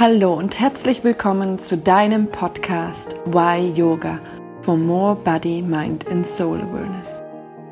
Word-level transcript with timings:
Hallo 0.00 0.32
und 0.32 0.58
herzlich 0.58 1.04
willkommen 1.04 1.58
zu 1.58 1.76
deinem 1.76 2.26
Podcast 2.28 3.14
Why 3.26 3.70
Yoga 3.76 4.20
for 4.62 4.74
More 4.74 5.14
Body, 5.14 5.60
Mind 5.60 6.08
and 6.08 6.26
Soul 6.26 6.62
Awareness. 6.62 7.20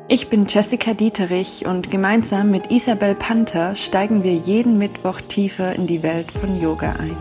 Ich 0.07 0.29
bin 0.29 0.45
Jessica 0.47 0.93
Dieterich 0.93 1.65
und 1.65 1.89
gemeinsam 1.89 2.51
mit 2.51 2.69
Isabel 2.69 3.15
Panther 3.15 3.75
steigen 3.75 4.23
wir 4.23 4.33
jeden 4.33 4.77
Mittwoch 4.77 5.19
tiefer 5.19 5.73
in 5.75 5.87
die 5.87 6.03
Welt 6.03 6.31
von 6.31 6.61
Yoga 6.61 6.91
ein. 6.99 7.17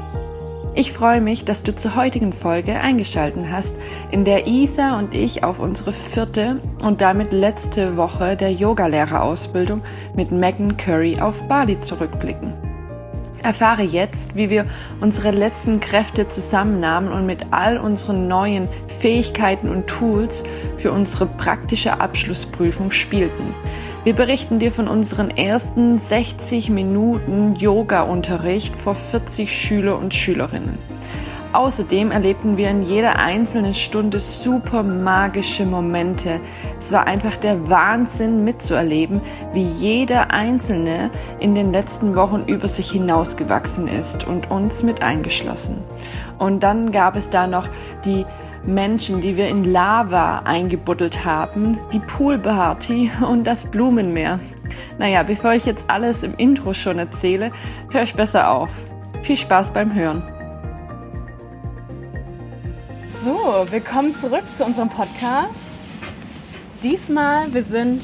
Ich 0.75 0.93
freue 0.93 1.23
mich, 1.23 1.47
dass 1.47 1.63
du 1.63 1.75
zur 1.75 1.97
heutigen 1.97 2.35
Folge 2.35 2.79
eingeschaltet 2.79 3.47
hast, 3.51 3.75
in 4.11 4.27
der 4.27 4.47
Isa 4.47 4.99
und 4.99 5.15
ich 5.15 5.43
auf 5.43 5.61
unsere 5.61 5.95
vierte 5.95 6.61
und 6.79 7.01
damit 7.01 7.33
letzte 7.33 7.97
Woche 7.97 8.37
der 8.37 8.53
Yogalehrerausbildung 8.53 9.81
mit 10.15 10.31
Megan 10.31 10.77
Curry 10.77 11.19
auf 11.21 11.49
Bali 11.49 11.81
zurückblicken. 11.81 12.60
Erfahre 13.43 13.83
jetzt, 13.83 14.35
wie 14.35 14.51
wir 14.51 14.67
unsere 15.01 15.31
letzten 15.31 15.81
Kräfte 15.81 16.29
zusammennahmen 16.29 17.13
und 17.13 17.27
mit 17.27 17.47
all 17.51 17.79
unseren 17.79 18.29
neuen 18.29 18.69
Fähigkeiten 19.01 19.69
und 19.69 19.87
Tools 19.87 20.45
für 20.77 20.93
unsere 20.93 21.27
praktische 21.27 22.01
Abschlussprüfung 22.01 22.91
spielten. 22.91 23.55
Wir 24.05 24.15
berichten 24.15 24.59
dir 24.59 24.73
von 24.73 24.89
unseren 24.89 25.31
ersten 25.31 25.99
60 25.99 26.71
Minuten 26.71 27.57
Yoga-Unterricht 27.57 28.75
vor 28.75 28.95
40 28.95 29.55
Schüler 29.55 29.99
und 29.99 30.15
Schülerinnen. 30.15 30.79
Außerdem 31.53 32.13
erlebten 32.13 32.57
wir 32.57 32.71
in 32.71 32.85
jeder 32.85 33.19
einzelnen 33.19 33.75
Stunde 33.75 34.21
super 34.21 34.85
magische 34.85 35.67
Momente. 35.67 36.39
Es 36.79 36.93
war 36.93 37.09
einfach 37.09 37.37
der 37.37 37.69
Wahnsinn 37.69 38.45
mitzuerleben, 38.45 39.21
wie 39.53 39.65
jeder 39.65 40.31
Einzelne 40.31 41.11
in 41.41 41.57
den 41.57 41.73
letzten 41.73 42.15
Wochen 42.15 42.45
über 42.47 42.69
sich 42.69 42.93
hinausgewachsen 42.93 43.89
ist 43.89 44.27
und 44.29 44.49
uns 44.51 44.85
mit 44.85 45.03
eingeschlossen. 45.03 45.83
Und 46.39 46.63
dann 46.63 46.93
gab 46.93 47.17
es 47.17 47.31
da 47.31 47.49
noch 47.49 47.69
die 48.05 48.25
Menschen, 48.65 49.21
die 49.21 49.37
wir 49.37 49.49
in 49.49 49.65
Lava 49.65 50.41
eingebuddelt 50.45 51.25
haben, 51.25 51.79
die 51.93 51.99
Poolparty 51.99 53.11
und 53.29 53.45
das 53.45 53.65
Blumenmeer. 53.65 54.39
Naja, 54.99 55.25
bevor 55.25 55.55
ich 55.55 55.65
jetzt 55.65 55.85
alles 55.89 56.23
im 56.23 56.35
Intro 56.37 56.75
schon 56.75 57.01
erzähle, 57.01 57.51
höre 57.91 58.03
ich 58.03 58.15
besser 58.15 58.53
auf. 58.53 58.71
Viel 59.23 59.37
Spaß 59.37 59.73
beim 59.73 59.95
Hören. 59.95 60.23
Willkommen 63.51 64.15
zurück 64.15 64.45
zu 64.55 64.65
unserem 64.65 64.89
Podcast. 64.89 65.51
Diesmal, 66.85 67.53
wir 67.53 67.65
sind 67.65 68.01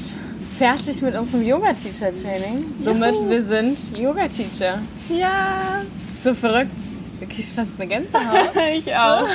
fertig 0.57 1.01
mit 1.01 1.15
unserem 1.15 1.41
Yoga-Teacher-Training. 1.41 2.65
Somit, 2.83 3.13
Juhu. 3.13 3.29
wir 3.29 3.43
sind 3.45 3.97
Yoga-Teacher. 3.97 4.79
Ja! 5.07 5.83
So 6.21 6.33
verrückt. 6.33 6.71
Da 7.21 7.25
kriegst 7.27 7.53
fast 7.53 7.69
eine 7.77 7.87
Gänsehaut. 7.87 8.51
ich 8.73 8.93
auch. 8.93 9.29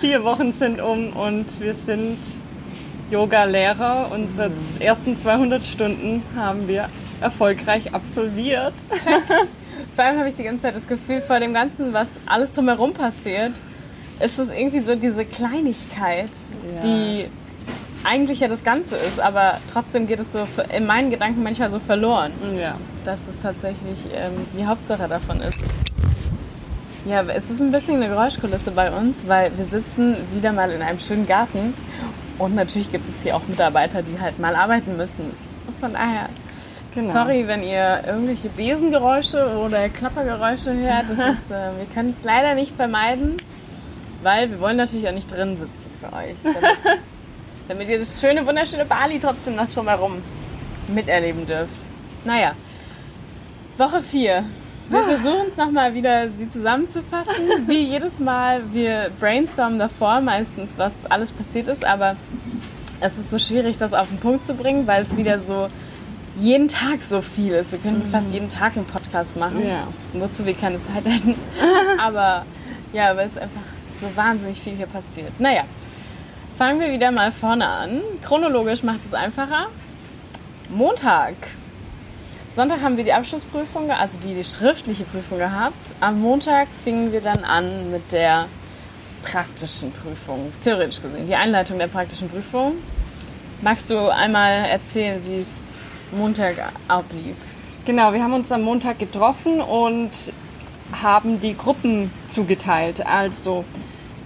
Vier 0.00 0.24
Wochen 0.24 0.52
sind 0.52 0.80
um 0.80 1.12
und 1.12 1.46
wir 1.60 1.74
sind 1.74 2.18
Yoga-Lehrer. 3.12 4.10
Unsere 4.10 4.48
mhm. 4.48 4.56
ersten 4.80 5.16
200 5.16 5.64
Stunden 5.64 6.24
haben 6.34 6.66
wir 6.66 6.88
erfolgreich 7.20 7.94
absolviert. 7.94 8.74
Vor 9.94 10.04
allem 10.04 10.18
habe 10.18 10.28
ich 10.28 10.34
die 10.34 10.42
ganze 10.42 10.62
Zeit 10.62 10.74
das 10.74 10.88
Gefühl, 10.88 11.20
vor 11.20 11.38
dem 11.38 11.54
Ganzen, 11.54 11.92
was 11.92 12.08
alles 12.26 12.50
drumherum 12.50 12.92
passiert, 12.92 13.52
ist 14.20 14.38
es 14.38 14.48
irgendwie 14.48 14.80
so 14.80 14.94
diese 14.94 15.24
Kleinigkeit, 15.24 16.30
ja. 16.74 16.80
die 16.82 17.26
eigentlich 18.04 18.40
ja 18.40 18.48
das 18.48 18.62
Ganze 18.62 18.96
ist, 18.96 19.18
aber 19.18 19.58
trotzdem 19.72 20.06
geht 20.06 20.20
es 20.20 20.26
so 20.32 20.46
in 20.74 20.86
meinen 20.86 21.10
Gedanken 21.10 21.42
manchmal 21.42 21.70
so 21.70 21.78
verloren, 21.78 22.32
ja. 22.58 22.76
dass 23.04 23.18
das 23.26 23.40
tatsächlich 23.42 23.98
ähm, 24.14 24.46
die 24.56 24.66
Hauptsache 24.66 25.08
davon 25.08 25.40
ist. 25.40 25.58
Ja, 27.06 27.22
es 27.22 27.50
ist 27.50 27.60
ein 27.60 27.70
bisschen 27.70 27.96
eine 27.96 28.08
Geräuschkulisse 28.08 28.70
bei 28.70 28.90
uns, 28.90 29.26
weil 29.26 29.50
wir 29.56 29.66
sitzen 29.66 30.16
wieder 30.34 30.52
mal 30.52 30.70
in 30.70 30.80
einem 30.80 30.98
schönen 30.98 31.26
Garten 31.26 31.74
und 32.38 32.54
natürlich 32.54 32.90
gibt 32.92 33.08
es 33.08 33.22
hier 33.22 33.36
auch 33.36 33.46
Mitarbeiter, 33.46 34.02
die 34.02 34.18
halt 34.20 34.38
mal 34.38 34.54
arbeiten 34.54 34.96
müssen. 34.96 35.34
Von 35.80 35.92
daher, 35.92 36.28
genau. 36.94 37.12
sorry, 37.12 37.46
wenn 37.46 37.62
ihr 37.62 38.02
irgendwelche 38.06 38.48
Besengeräusche 38.48 39.58
oder 39.58 39.88
Klappergeräusche 39.88 40.72
hört. 40.74 41.04
Ist, 41.10 41.50
äh, 41.50 41.78
wir 41.78 41.86
können 41.92 42.14
es 42.18 42.24
leider 42.24 42.54
nicht 42.54 42.74
vermeiden 42.74 43.36
weil 44.24 44.50
wir 44.50 44.58
wollen 44.58 44.76
natürlich 44.76 45.06
auch 45.06 45.12
nicht 45.12 45.30
drin 45.30 45.56
sitzen 45.56 45.90
für 46.00 46.12
euch. 46.16 46.36
Damit, 46.42 46.78
damit 47.68 47.88
ihr 47.88 47.98
das 47.98 48.20
schöne, 48.20 48.44
wunderschöne 48.44 48.84
Bali 48.84 49.20
trotzdem 49.20 49.54
noch 49.54 49.70
schon 49.70 49.84
mal 49.84 49.94
rum 49.94 50.22
miterleben 50.88 51.46
dürft. 51.46 51.72
Naja, 52.24 52.54
Woche 53.76 54.02
4. 54.02 54.44
Wir 54.88 54.98
ah. 54.98 55.02
versuchen 55.02 55.46
es 55.48 55.56
nochmal 55.56 55.94
wieder, 55.94 56.28
sie 56.38 56.50
zusammenzufassen. 56.50 57.46
Wie 57.66 57.84
jedes 57.88 58.18
Mal, 58.18 58.62
wir 58.72 59.10
brainstormen 59.20 59.78
davor 59.78 60.20
meistens, 60.20 60.72
was 60.76 60.92
alles 61.08 61.32
passiert 61.32 61.68
ist, 61.68 61.84
aber 61.84 62.16
es 63.00 63.16
ist 63.16 63.30
so 63.30 63.38
schwierig, 63.38 63.78
das 63.78 63.92
auf 63.92 64.08
den 64.08 64.18
Punkt 64.18 64.46
zu 64.46 64.54
bringen, 64.54 64.86
weil 64.86 65.02
es 65.02 65.16
wieder 65.16 65.40
so 65.40 65.68
jeden 66.36 66.68
Tag 66.68 67.02
so 67.02 67.20
viel 67.20 67.52
ist. 67.52 67.72
Wir 67.72 67.78
könnten 67.78 68.08
mhm. 68.08 68.12
fast 68.12 68.30
jeden 68.30 68.48
Tag 68.48 68.76
einen 68.76 68.86
Podcast 68.86 69.36
machen, 69.36 69.66
ja. 69.66 69.86
wozu 70.12 70.44
wir 70.44 70.54
keine 70.54 70.80
Zeit 70.80 71.06
hätten. 71.06 71.34
aber 71.98 72.44
ja, 72.92 73.16
weil 73.16 73.28
es 73.28 73.38
einfach 73.38 73.73
so 74.00 74.14
wahnsinnig 74.16 74.60
viel 74.60 74.76
hier 74.76 74.86
passiert. 74.86 75.38
Naja, 75.38 75.64
fangen 76.56 76.80
wir 76.80 76.92
wieder 76.92 77.10
mal 77.10 77.32
vorne 77.32 77.66
an. 77.66 78.00
Chronologisch 78.22 78.82
macht 78.82 79.00
es 79.06 79.14
einfacher. 79.14 79.66
Montag. 80.68 81.34
Sonntag 82.54 82.82
haben 82.82 82.96
wir 82.96 83.04
die 83.04 83.12
Abschlussprüfung, 83.12 83.90
also 83.90 84.16
die, 84.18 84.34
die 84.34 84.44
schriftliche 84.44 85.04
Prüfung 85.04 85.38
gehabt. 85.38 85.74
Am 86.00 86.20
Montag 86.20 86.68
fingen 86.84 87.12
wir 87.12 87.20
dann 87.20 87.42
an 87.42 87.90
mit 87.90 88.12
der 88.12 88.46
praktischen 89.24 89.90
Prüfung, 89.90 90.52
theoretisch 90.62 91.00
gesehen, 91.00 91.26
die 91.26 91.34
Einleitung 91.34 91.78
der 91.78 91.88
praktischen 91.88 92.28
Prüfung. 92.28 92.74
Magst 93.60 93.90
du 93.90 94.08
einmal 94.12 94.66
erzählen, 94.66 95.20
wie 95.26 95.40
es 95.40 96.16
Montag 96.16 96.56
ablief? 96.86 97.36
Genau, 97.86 98.12
wir 98.12 98.22
haben 98.22 98.34
uns 98.34 98.52
am 98.52 98.62
Montag 98.62 98.98
getroffen 98.98 99.60
und 99.60 100.10
haben 100.92 101.40
die 101.40 101.56
Gruppen 101.56 102.10
zugeteilt. 102.28 103.04
Also 103.06 103.64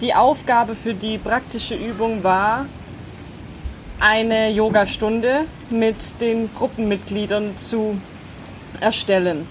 die 0.01 0.15
Aufgabe 0.15 0.75
für 0.75 0.95
die 0.95 1.19
praktische 1.19 1.75
Übung 1.75 2.23
war, 2.23 2.67
eine 4.01 4.51
Yogastunde 4.51 5.45
mit 5.71 6.21
den 6.21 6.51
Gruppenmitgliedern 6.55 7.57
zu 7.57 8.01
erstellen. 8.81 9.47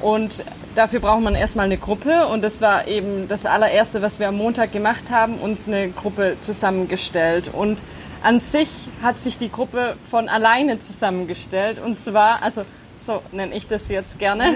Und 0.00 0.44
dafür 0.74 1.00
braucht 1.00 1.22
man 1.22 1.34
erstmal 1.34 1.66
eine 1.66 1.78
Gruppe 1.78 2.26
und 2.26 2.42
das 2.42 2.60
war 2.60 2.86
eben 2.86 3.28
das 3.28 3.46
allererste, 3.46 4.02
was 4.02 4.18
wir 4.18 4.28
am 4.28 4.36
Montag 4.36 4.72
gemacht 4.72 5.04
haben, 5.10 5.38
uns 5.38 5.66
eine 5.66 5.88
Gruppe 5.88 6.36
zusammengestellt. 6.40 7.50
Und 7.52 7.84
an 8.22 8.40
sich 8.40 8.68
hat 9.02 9.18
sich 9.18 9.38
die 9.38 9.50
Gruppe 9.50 9.96
von 10.10 10.28
alleine 10.28 10.78
zusammengestellt 10.78 11.80
und 11.82 11.98
zwar, 11.98 12.42
also 12.42 12.64
so 13.06 13.22
nenne 13.32 13.54
ich 13.54 13.68
das 13.68 13.88
jetzt 13.88 14.18
gerne, 14.18 14.44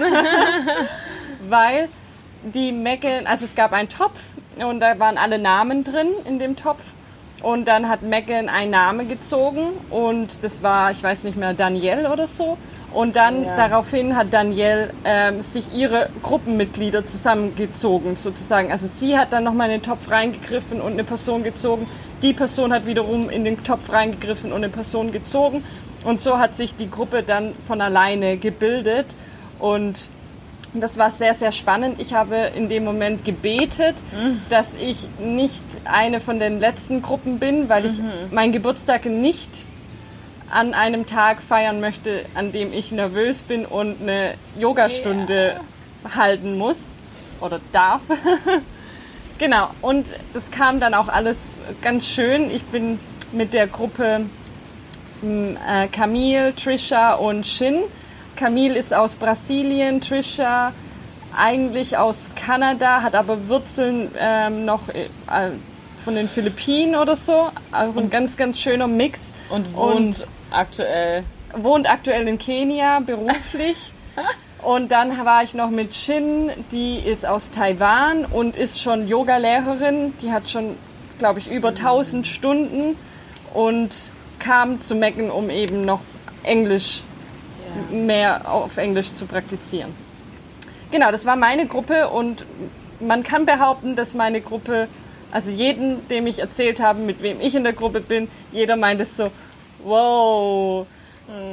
weil 1.49 1.89
die 2.43 2.71
Megan, 2.71 3.27
also 3.27 3.45
es 3.45 3.55
gab 3.55 3.71
einen 3.71 3.89
Topf 3.89 4.21
und 4.57 4.79
da 4.79 4.99
waren 4.99 5.17
alle 5.17 5.39
Namen 5.39 5.83
drin 5.83 6.09
in 6.25 6.39
dem 6.39 6.55
Topf. 6.55 6.91
Und 7.41 7.67
dann 7.67 7.89
hat 7.89 8.03
Megan 8.03 8.49
einen 8.49 8.69
Namen 8.69 9.09
gezogen 9.09 9.69
und 9.89 10.43
das 10.43 10.61
war, 10.61 10.91
ich 10.91 11.01
weiß 11.01 11.23
nicht 11.23 11.37
mehr, 11.37 11.55
Danielle 11.55 12.11
oder 12.11 12.27
so. 12.27 12.57
Und 12.93 13.15
dann 13.15 13.45
ja. 13.45 13.55
daraufhin 13.55 14.15
hat 14.15 14.31
Danielle 14.31 14.91
ähm, 15.05 15.41
sich 15.41 15.73
ihre 15.73 16.09
Gruppenmitglieder 16.21 17.05
zusammengezogen, 17.05 18.15
sozusagen. 18.15 18.71
Also 18.71 18.87
sie 18.87 19.17
hat 19.17 19.33
dann 19.33 19.43
nochmal 19.43 19.71
in 19.71 19.79
den 19.79 19.81
Topf 19.81 20.11
reingegriffen 20.11 20.81
und 20.81 20.93
eine 20.93 21.03
Person 21.03 21.43
gezogen. 21.43 21.85
Die 22.21 22.33
Person 22.33 22.71
hat 22.73 22.85
wiederum 22.85 23.29
in 23.29 23.43
den 23.43 23.63
Topf 23.63 23.91
reingegriffen 23.91 24.51
und 24.51 24.57
eine 24.57 24.69
Person 24.69 25.11
gezogen. 25.11 25.63
Und 26.03 26.19
so 26.19 26.37
hat 26.37 26.55
sich 26.55 26.75
die 26.75 26.91
Gruppe 26.91 27.23
dann 27.23 27.55
von 27.65 27.81
alleine 27.81 28.37
gebildet. 28.37 29.07
Und 29.57 29.97
das 30.73 30.97
war 30.97 31.11
sehr, 31.11 31.33
sehr 31.33 31.51
spannend. 31.51 31.99
Ich 31.99 32.13
habe 32.13 32.35
in 32.55 32.69
dem 32.69 32.83
Moment 32.83 33.25
gebetet, 33.25 33.95
mhm. 34.13 34.41
dass 34.49 34.73
ich 34.75 35.07
nicht 35.19 35.63
eine 35.83 36.19
von 36.19 36.39
den 36.39 36.59
letzten 36.59 37.01
Gruppen 37.01 37.39
bin, 37.39 37.67
weil 37.67 37.85
ich 37.85 37.97
mhm. 37.97 38.11
meinen 38.31 38.51
Geburtstag 38.53 39.05
nicht 39.05 39.49
an 40.49 40.73
einem 40.73 41.05
Tag 41.05 41.41
feiern 41.41 41.79
möchte, 41.79 42.25
an 42.35 42.51
dem 42.51 42.73
ich 42.73 42.91
nervös 42.91 43.41
bin 43.41 43.65
und 43.65 44.01
eine 44.01 44.35
Yogastunde 44.57 45.55
yeah. 46.03 46.15
halten 46.15 46.57
muss 46.57 46.79
oder 47.39 47.59
darf. 47.71 48.01
genau, 49.37 49.69
und 49.81 50.07
das 50.33 50.51
kam 50.51 50.79
dann 50.79 50.93
auch 50.93 51.07
alles 51.07 51.51
ganz 51.81 52.07
schön. 52.07 52.49
Ich 52.51 52.63
bin 52.63 52.99
mit 53.31 53.53
der 53.53 53.67
Gruppe 53.67 54.25
hm, 55.21 55.57
äh, 55.67 55.87
Camille, 55.87 56.53
Trisha 56.55 57.13
und 57.13 57.45
Shin 57.47 57.83
Camille 58.35 58.77
ist 58.77 58.93
aus 58.93 59.15
Brasilien, 59.15 60.01
Trisha 60.01 60.73
eigentlich 61.35 61.97
aus 61.97 62.29
Kanada, 62.35 63.01
hat 63.01 63.15
aber 63.15 63.47
Wurzeln 63.47 64.11
ähm, 64.19 64.65
noch 64.65 64.89
äh, 64.89 65.07
von 66.03 66.15
den 66.15 66.27
Philippinen 66.27 66.95
oder 66.95 67.15
so. 67.15 67.49
Also 67.71 67.99
ein 67.99 68.09
ganz, 68.09 68.37
ganz 68.37 68.59
schöner 68.59 68.87
Mix. 68.87 69.19
Und 69.49 69.73
wohnt 69.73 69.95
und 69.95 70.27
aktuell? 70.51 71.23
Wohnt 71.55 71.89
aktuell 71.89 72.27
in 72.27 72.37
Kenia 72.37 72.99
beruflich. 72.99 73.93
Und 74.61 74.91
dann 74.91 75.25
war 75.25 75.41
ich 75.41 75.55
noch 75.55 75.71
mit 75.71 75.95
Shin, 75.95 76.51
die 76.71 76.99
ist 76.99 77.25
aus 77.25 77.49
Taiwan 77.49 78.25
und 78.25 78.55
ist 78.55 78.79
schon 78.79 79.07
Yoga-Lehrerin. 79.07 80.13
Die 80.21 80.31
hat 80.31 80.47
schon, 80.47 80.75
glaube 81.17 81.39
ich, 81.39 81.49
über 81.49 81.69
1000 81.69 82.27
Stunden 82.27 82.95
und 83.55 83.89
kam 84.37 84.79
zu 84.79 84.93
Mecken, 84.93 85.31
um 85.31 85.49
eben 85.49 85.83
noch 85.83 86.01
Englisch. 86.43 87.01
Mehr 87.91 88.49
auf 88.51 88.77
Englisch 88.77 89.11
zu 89.13 89.25
praktizieren. 89.25 89.93
Genau, 90.91 91.11
das 91.11 91.25
war 91.25 91.35
meine 91.35 91.67
Gruppe 91.67 92.09
und 92.09 92.45
man 92.99 93.23
kann 93.23 93.45
behaupten, 93.45 93.95
dass 93.95 94.13
meine 94.13 94.41
Gruppe, 94.41 94.87
also 95.31 95.49
jeden, 95.49 96.07
dem 96.09 96.27
ich 96.27 96.39
erzählt 96.39 96.81
habe, 96.81 96.99
mit 96.99 97.21
wem 97.23 97.39
ich 97.41 97.55
in 97.55 97.63
der 97.63 97.73
Gruppe 97.73 98.01
bin, 98.01 98.27
jeder 98.51 98.75
meint 98.75 98.99
es 99.01 99.15
so, 99.17 99.31
wow, 99.83 100.85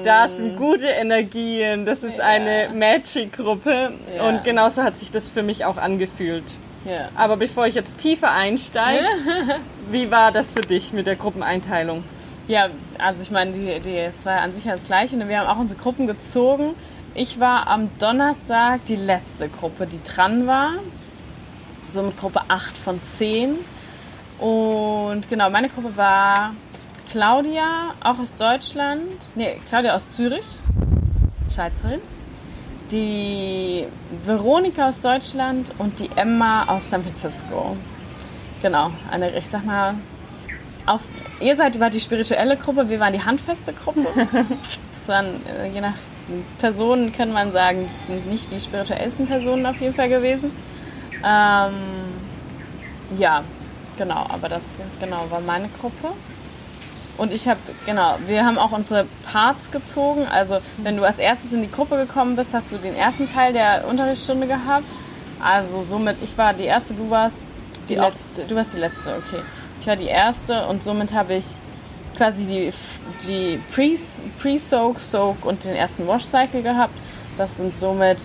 das 0.04 0.36
sind 0.36 0.56
gute 0.56 0.86
Energien, 0.86 1.86
das 1.86 2.02
ist 2.02 2.18
Ja. 2.18 2.24
eine 2.24 2.68
Magic-Gruppe 2.74 3.92
Ja. 4.16 4.24
und 4.28 4.42
genauso 4.44 4.82
hat 4.82 4.96
sich 4.96 5.10
das 5.12 5.30
für 5.30 5.42
mich 5.44 5.64
auch 5.64 5.76
angefühlt. 5.76 6.44
Ja. 6.84 7.08
Aber 7.14 7.36
bevor 7.36 7.66
ich 7.66 7.74
jetzt 7.74 7.98
tiefer 7.98 8.30
einsteige, 8.32 9.04
wie 9.90 10.10
war 10.10 10.32
das 10.32 10.52
für 10.52 10.60
dich 10.62 10.92
mit 10.92 11.06
der 11.06 11.16
Gruppeneinteilung? 11.16 12.02
Ja, 12.48 12.70
also 12.96 13.22
ich 13.22 13.30
meine, 13.30 13.52
die, 13.52 13.78
die, 13.80 13.96
es 13.98 14.24
war 14.24 14.40
an 14.40 14.54
sich 14.54 14.64
ja 14.64 14.72
das 14.72 14.84
Gleiche. 14.84 15.18
Ne? 15.18 15.28
Wir 15.28 15.40
haben 15.40 15.48
auch 15.48 15.60
unsere 15.60 15.78
Gruppen 15.78 16.06
gezogen. 16.06 16.74
Ich 17.14 17.38
war 17.38 17.66
am 17.66 17.90
Donnerstag 17.98 18.86
die 18.86 18.96
letzte 18.96 19.50
Gruppe, 19.50 19.86
die 19.86 20.02
dran 20.02 20.46
war. 20.46 20.72
So 21.90 22.02
mit 22.02 22.16
Gruppe 22.16 22.40
8 22.48 22.74
von 22.76 23.02
10. 23.02 23.56
Und 24.38 25.28
genau, 25.28 25.50
meine 25.50 25.68
Gruppe 25.68 25.94
war 25.96 26.54
Claudia, 27.10 27.94
auch 28.02 28.18
aus 28.18 28.34
Deutschland. 28.36 29.02
Nee, 29.34 29.60
Claudia 29.68 29.94
aus 29.94 30.08
Zürich. 30.08 30.46
Schweizerin. 31.54 32.00
Die 32.90 33.86
Veronika 34.24 34.88
aus 34.88 35.00
Deutschland 35.00 35.72
und 35.76 36.00
die 36.00 36.08
Emma 36.16 36.64
aus 36.66 36.88
San 36.88 37.02
Francisco. 37.02 37.76
Genau, 38.62 38.90
eine, 39.10 39.36
ich 39.36 39.46
sag 39.48 39.66
mal, 39.66 39.96
auf, 40.86 41.02
ihr 41.40 41.56
seid 41.56 41.78
war 41.80 41.90
die 41.90 42.00
spirituelle 42.00 42.56
Gruppe, 42.56 42.88
wir 42.88 42.98
waren 43.00 43.12
die 43.12 43.22
handfeste 43.24 43.72
Gruppe. 43.72 44.06
Das 44.92 45.16
waren, 45.16 45.40
äh, 45.46 45.68
je 45.72 45.80
nach 45.80 45.94
Personen 46.58 47.12
kann 47.14 47.32
man 47.32 47.50
sagen, 47.52 47.88
das 47.88 48.06
sind 48.08 48.26
nicht 48.30 48.50
die 48.50 48.60
spirituellsten 48.60 49.26
Personen 49.26 49.64
auf 49.64 49.80
jeden 49.80 49.94
Fall 49.94 50.10
gewesen. 50.10 50.50
Ähm, 51.24 51.72
ja, 53.18 53.42
genau, 53.96 54.26
aber 54.28 54.48
das 54.50 54.62
genau 55.00 55.24
war 55.30 55.40
meine 55.40 55.68
Gruppe. 55.80 56.08
Und 57.16 57.32
ich 57.32 57.48
habe, 57.48 57.58
genau, 57.86 58.16
wir 58.26 58.44
haben 58.44 58.58
auch 58.58 58.70
unsere 58.72 59.06
Parts 59.24 59.70
gezogen. 59.70 60.26
Also, 60.30 60.58
wenn 60.76 60.96
du 60.98 61.04
als 61.04 61.18
erstes 61.18 61.52
in 61.52 61.62
die 61.62 61.70
Gruppe 61.70 61.96
gekommen 61.96 62.36
bist, 62.36 62.52
hast 62.54 62.70
du 62.70 62.76
den 62.76 62.94
ersten 62.94 63.26
Teil 63.26 63.52
der 63.54 63.86
Unterrichtsstunde 63.88 64.46
gehabt. 64.46 64.84
Also, 65.42 65.82
somit, 65.82 66.22
ich 66.22 66.36
war 66.36 66.52
die 66.52 66.64
erste, 66.64 66.92
du 66.94 67.08
warst 67.10 67.38
Die 67.88 67.98
auch- 67.98 68.10
letzte. 68.10 68.42
Du 68.44 68.54
warst 68.54 68.74
die 68.74 68.78
letzte, 68.78 69.08
okay. 69.16 69.40
Ich 69.80 69.86
war 69.86 69.96
die 69.96 70.06
erste 70.06 70.66
und 70.66 70.82
somit 70.84 71.12
habe 71.14 71.34
ich 71.34 71.44
quasi 72.16 72.46
die, 72.46 72.72
die 73.26 73.58
Pre- 73.72 73.98
Pre-Soak, 74.40 74.98
Soak 74.98 75.44
und 75.44 75.64
den 75.64 75.74
ersten 75.74 76.06
Wash-Cycle 76.06 76.62
gehabt. 76.62 76.94
Das 77.36 77.56
sind 77.56 77.78
somit 77.78 78.18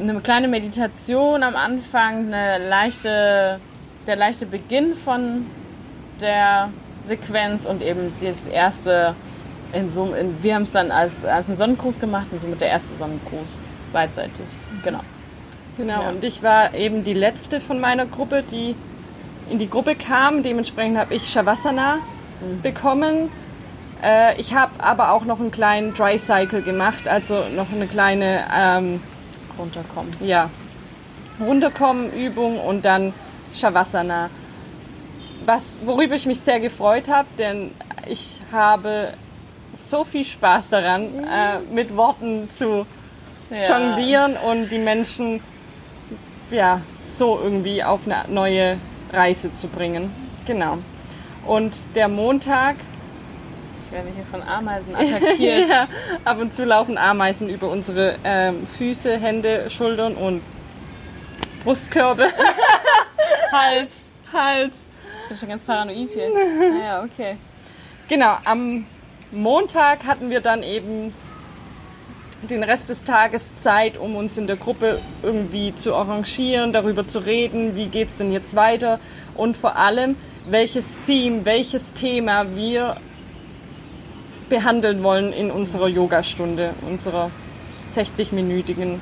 eine 0.00 0.18
kleine 0.20 0.48
Meditation 0.48 1.42
am 1.42 1.54
Anfang, 1.54 2.32
eine 2.32 2.66
leichte, 2.68 3.60
der 4.06 4.16
leichte 4.16 4.46
Beginn 4.46 4.94
von 4.94 5.46
der 6.20 6.70
Sequenz 7.04 7.66
und 7.66 7.82
eben 7.82 8.12
das 8.20 8.48
erste, 8.48 9.14
in 9.72 9.90
so, 9.90 10.14
in, 10.14 10.42
wir 10.42 10.54
haben 10.54 10.62
es 10.62 10.72
dann 10.72 10.90
als, 10.90 11.24
als 11.24 11.46
einen 11.46 11.56
Sonnengruß 11.56 12.00
gemacht 12.00 12.26
und 12.32 12.40
somit 12.40 12.60
der 12.62 12.70
erste 12.70 12.94
Sonnengruß 12.96 13.58
beidseitig. 13.92 14.46
Genau. 14.82 15.00
Genau, 15.76 16.02
Ja. 16.02 16.08
und 16.08 16.24
ich 16.24 16.42
war 16.42 16.72
eben 16.74 17.04
die 17.04 17.14
letzte 17.14 17.60
von 17.60 17.80
meiner 17.80 18.06
Gruppe, 18.06 18.42
die 18.48 18.74
in 19.50 19.58
die 19.58 19.68
Gruppe 19.68 19.94
kam. 19.94 20.42
Dementsprechend 20.42 20.98
habe 20.98 21.14
ich 21.14 21.28
Shavasana 21.30 21.98
bekommen. 22.62 23.30
Äh, 24.02 24.38
ich 24.40 24.54
habe 24.54 24.72
aber 24.78 25.12
auch 25.12 25.24
noch 25.24 25.40
einen 25.40 25.50
kleinen 25.50 25.94
Dry 25.94 26.18
Cycle 26.18 26.62
gemacht, 26.62 27.08
also 27.08 27.44
noch 27.54 27.72
eine 27.72 27.86
kleine 27.86 28.44
ähm, 28.54 29.00
Runterkommen. 29.58 30.10
ja, 30.20 30.50
runterkommen 31.40 32.12
Übung 32.12 32.58
und 32.60 32.84
dann 32.84 33.12
Shavasana. 33.54 34.30
Was, 35.46 35.78
worüber 35.84 36.14
ich 36.14 36.26
mich 36.26 36.40
sehr 36.40 36.60
gefreut 36.60 37.08
habe, 37.08 37.28
denn 37.38 37.70
ich 38.08 38.40
habe 38.52 39.14
so 39.76 40.04
viel 40.04 40.24
Spaß 40.24 40.68
daran, 40.70 41.02
äh, 41.24 41.58
mit 41.72 41.96
Worten 41.96 42.48
zu 42.56 42.86
Ja. 43.50 43.78
jonglieren 43.78 44.36
und 44.36 44.70
die 44.70 44.78
Menschen 44.78 45.40
ja 46.50 46.80
so 47.06 47.38
irgendwie 47.42 47.82
auf 47.84 48.00
eine 48.06 48.24
neue 48.28 48.78
Reise 49.14 49.52
zu 49.52 49.68
bringen. 49.68 50.10
Genau. 50.46 50.78
Und 51.46 51.76
der 51.94 52.08
Montag, 52.08 52.76
Ich 53.86 53.92
werde 53.92 54.08
hier 54.14 54.24
von 54.30 54.42
Ameisen 54.42 54.94
attackiert. 54.94 55.68
ja, 55.68 55.88
ab 56.24 56.38
und 56.40 56.52
zu 56.52 56.64
laufen 56.64 56.98
Ameisen 56.98 57.48
über 57.48 57.68
unsere 57.68 58.16
ähm, 58.24 58.66
Füße, 58.66 59.18
Hände, 59.18 59.70
Schultern 59.70 60.14
und 60.14 60.42
Brustkörbe, 61.62 62.28
Hals. 63.52 63.92
Hals. 64.32 64.74
Ich 65.22 65.28
bin 65.28 65.36
schon 65.38 65.48
ganz 65.48 65.62
paranoid 65.62 66.10
hier. 66.10 66.28
Naja, 66.78 67.02
okay. 67.04 67.36
Genau, 68.08 68.36
am 68.44 68.86
Montag 69.30 70.04
hatten 70.04 70.28
wir 70.28 70.40
dann 70.40 70.62
eben 70.62 71.14
den 72.44 72.62
Rest 72.62 72.88
des 72.88 73.04
Tages 73.04 73.48
Zeit, 73.56 73.96
um 73.96 74.16
uns 74.16 74.38
in 74.38 74.46
der 74.46 74.56
Gruppe 74.56 75.00
irgendwie 75.22 75.74
zu 75.74 75.94
arrangieren, 75.94 76.72
darüber 76.72 77.06
zu 77.06 77.18
reden, 77.18 77.76
wie 77.76 77.86
geht's 77.86 78.16
denn 78.16 78.32
jetzt 78.32 78.54
weiter 78.56 79.00
und 79.34 79.56
vor 79.56 79.76
allem, 79.76 80.16
welches 80.48 80.94
Theme, 81.06 81.44
welches 81.44 81.92
Thema 81.92 82.54
wir 82.54 82.96
behandeln 84.48 85.02
wollen 85.02 85.32
in 85.32 85.50
unserer 85.50 85.88
Yogastunde, 85.88 86.74
unserer 86.88 87.30
60-minütigen 87.94 88.98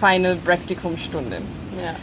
Final 0.00 0.36
Practicum-Stunde. 0.36 1.36
Ja. 1.82 1.94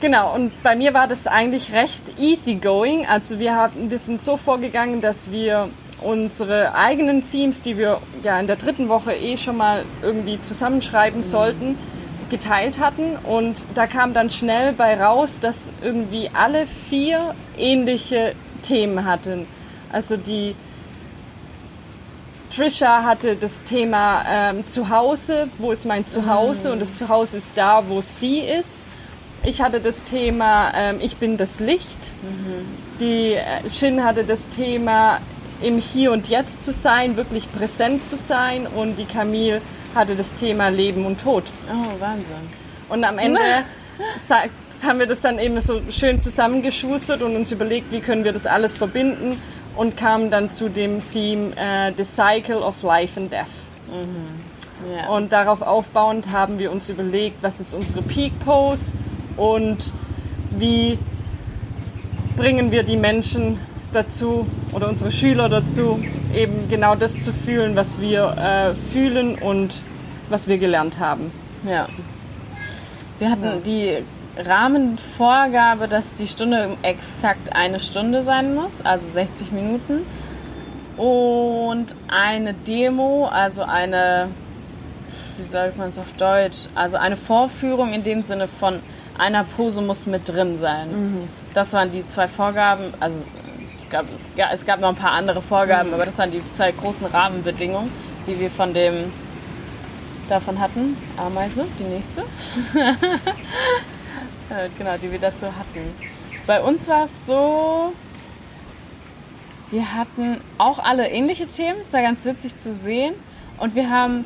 Genau, 0.00 0.32
und 0.34 0.62
bei 0.62 0.76
mir 0.76 0.94
war 0.94 1.08
das 1.08 1.26
eigentlich 1.26 1.72
recht 1.72 2.02
easy 2.18 2.54
going. 2.54 3.04
Also 3.06 3.40
wir 3.40 3.56
haben, 3.56 3.90
wir 3.90 3.98
sind 3.98 4.20
so 4.20 4.36
vorgegangen, 4.36 5.00
dass 5.00 5.32
wir 5.32 5.68
unsere 6.00 6.74
eigenen 6.74 7.28
Themes, 7.30 7.62
die 7.62 7.76
wir 7.76 8.00
ja 8.22 8.38
in 8.38 8.46
der 8.46 8.56
dritten 8.56 8.88
Woche 8.88 9.12
eh 9.14 9.36
schon 9.36 9.56
mal 9.56 9.84
irgendwie 10.02 10.40
zusammenschreiben 10.40 11.22
sollten, 11.22 11.76
geteilt 12.30 12.78
hatten. 12.78 13.16
Und 13.24 13.64
da 13.74 13.86
kam 13.86 14.14
dann 14.14 14.30
schnell 14.30 14.72
bei 14.72 15.00
raus, 15.00 15.40
dass 15.40 15.70
irgendwie 15.82 16.30
alle 16.32 16.66
vier 16.66 17.34
ähnliche 17.56 18.34
Themen 18.62 19.04
hatten. 19.04 19.46
Also 19.92 20.16
die 20.16 20.54
Trisha 22.54 23.02
hatte 23.02 23.36
das 23.36 23.64
Thema 23.64 24.24
ähm, 24.28 24.66
Zuhause, 24.66 25.48
wo 25.58 25.70
ist 25.70 25.84
mein 25.84 26.06
Zuhause? 26.06 26.72
Und 26.72 26.80
das 26.80 26.96
Zuhause 26.96 27.36
ist 27.38 27.52
da, 27.56 27.88
wo 27.88 28.00
sie 28.00 28.40
ist. 28.40 28.72
Ich 29.44 29.60
hatte 29.60 29.80
das 29.80 30.02
Thema 30.04 30.72
ähm, 30.74 30.96
Ich 31.00 31.16
bin 31.16 31.36
das 31.36 31.60
Licht. 31.60 31.98
Die 33.00 33.34
äh, 33.34 33.70
Shin 33.70 34.02
hatte 34.02 34.24
das 34.24 34.48
Thema 34.48 35.20
im 35.60 35.78
Hier 35.78 36.12
und 36.12 36.28
Jetzt 36.28 36.64
zu 36.64 36.72
sein, 36.72 37.16
wirklich 37.16 37.50
präsent 37.52 38.04
zu 38.04 38.16
sein. 38.16 38.66
Und 38.66 38.96
die 38.96 39.04
Camille 39.04 39.60
hatte 39.94 40.14
das 40.14 40.34
Thema 40.34 40.68
Leben 40.68 41.06
und 41.06 41.20
Tod. 41.20 41.44
Oh, 41.70 42.00
Wahnsinn. 42.00 42.36
Und 42.88 43.04
am 43.04 43.18
Ende 43.18 43.40
haben 44.82 44.98
wir 44.98 45.06
das 45.06 45.20
dann 45.20 45.38
eben 45.38 45.60
so 45.60 45.80
schön 45.90 46.20
zusammengeschustert 46.20 47.22
und 47.22 47.34
uns 47.34 47.50
überlegt, 47.50 47.90
wie 47.90 48.00
können 48.00 48.24
wir 48.24 48.32
das 48.32 48.46
alles 48.46 48.78
verbinden 48.78 49.40
und 49.76 49.96
kamen 49.96 50.30
dann 50.30 50.50
zu 50.50 50.68
dem 50.68 51.02
Theme 51.10 51.52
äh, 51.56 51.92
The 51.96 52.04
Cycle 52.04 52.58
of 52.58 52.82
Life 52.82 53.18
and 53.18 53.32
Death. 53.32 53.46
Ja. 54.94 55.08
Und 55.08 55.32
darauf 55.32 55.62
aufbauend 55.62 56.30
haben 56.30 56.58
wir 56.58 56.70
uns 56.70 56.88
überlegt, 56.88 57.42
was 57.42 57.58
ist 57.58 57.74
unsere 57.74 58.02
Peak 58.02 58.38
Pose 58.40 58.92
und 59.36 59.92
wie 60.50 60.98
bringen 62.36 62.70
wir 62.70 62.84
die 62.84 62.96
Menschen 62.96 63.58
dazu 63.92 64.46
oder 64.72 64.88
unsere 64.88 65.10
Schüler 65.10 65.48
dazu, 65.48 66.02
eben 66.34 66.68
genau 66.68 66.94
das 66.94 67.22
zu 67.22 67.32
fühlen, 67.32 67.76
was 67.76 68.00
wir 68.00 68.36
äh, 68.36 68.74
fühlen 68.74 69.36
und 69.36 69.74
was 70.28 70.48
wir 70.48 70.58
gelernt 70.58 70.98
haben. 70.98 71.32
Ja. 71.68 71.86
Wir 73.18 73.30
hatten 73.30 73.62
die 73.64 74.04
Rahmenvorgabe, 74.36 75.88
dass 75.88 76.04
die 76.14 76.28
Stunde 76.28 76.76
exakt 76.82 77.54
eine 77.54 77.80
Stunde 77.80 78.22
sein 78.22 78.54
muss, 78.54 78.80
also 78.84 79.04
60 79.12 79.50
Minuten. 79.52 80.06
Und 80.96 81.94
eine 82.08 82.54
Demo, 82.54 83.26
also 83.26 83.62
eine, 83.62 84.28
wie 85.36 85.48
sagt 85.48 85.76
man 85.76 85.88
es 85.88 85.98
auf 85.98 86.10
Deutsch, 86.18 86.68
also 86.74 86.96
eine 86.96 87.16
Vorführung 87.16 87.92
in 87.92 88.04
dem 88.04 88.22
Sinne 88.22 88.48
von 88.48 88.80
einer 89.16 89.44
Pose 89.44 89.80
muss 89.80 90.06
mit 90.06 90.28
drin 90.28 90.58
sein. 90.58 91.28
Das 91.54 91.72
waren 91.72 91.90
die 91.90 92.06
zwei 92.06 92.28
Vorgaben, 92.28 92.92
also 93.00 93.16
glaube, 93.90 94.08
es, 94.14 94.36
ga- 94.36 94.50
es 94.52 94.64
gab 94.66 94.80
noch 94.80 94.88
ein 94.88 94.94
paar 94.96 95.12
andere 95.12 95.40
Vorgaben, 95.42 95.92
aber 95.94 96.04
das 96.06 96.18
waren 96.18 96.30
die 96.30 96.42
zwei 96.54 96.72
großen 96.72 97.06
Rahmenbedingungen, 97.06 97.90
die 98.26 98.38
wir 98.38 98.50
von 98.50 98.72
dem 98.74 99.12
davon 100.28 100.58
hatten. 100.60 100.96
Ameise, 101.16 101.66
die 101.78 101.84
nächste. 101.84 102.24
Äh, 104.50 104.70
genau, 104.78 104.96
die 104.96 105.12
wir 105.12 105.18
dazu 105.18 105.44
hatten. 105.46 105.94
Bei 106.46 106.62
uns 106.62 106.88
war 106.88 107.04
es 107.04 107.10
so, 107.26 107.92
wir 109.70 109.92
hatten 109.94 110.40
auch 110.56 110.78
alle 110.78 111.06
ähnliche 111.10 111.46
Themen, 111.46 111.80
es 111.86 111.92
war 111.92 112.00
ganz 112.00 112.24
witzig 112.24 112.56
zu 112.58 112.74
sehen. 112.78 113.12
Und 113.58 113.74
wir 113.74 113.90
haben 113.90 114.24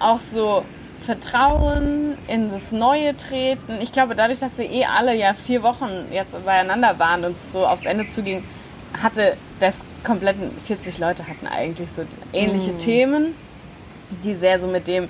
auch 0.00 0.18
so 0.18 0.64
Vertrauen 1.02 2.16
in 2.28 2.50
das 2.50 2.72
Neue 2.72 3.16
treten. 3.16 3.80
Ich 3.80 3.92
glaube, 3.92 4.14
dadurch, 4.14 4.38
dass 4.38 4.58
wir 4.58 4.70
eh 4.70 4.84
alle 4.84 5.14
ja 5.14 5.34
vier 5.34 5.62
Wochen 5.62 5.90
jetzt 6.12 6.44
beieinander 6.44 6.98
waren 6.98 7.24
und 7.24 7.36
so 7.52 7.66
aufs 7.66 7.84
Ende 7.84 8.08
zuging, 8.08 8.44
hatte 9.00 9.36
das 9.60 9.74
kompletten 10.04 10.50
40 10.66 10.98
Leute 10.98 11.26
hatten 11.28 11.46
eigentlich 11.46 11.88
so 11.90 12.02
ähnliche 12.32 12.72
mhm. 12.72 12.78
Themen, 12.78 13.34
die 14.24 14.34
sehr 14.34 14.58
so 14.58 14.66
mit 14.66 14.88
dem, 14.88 15.08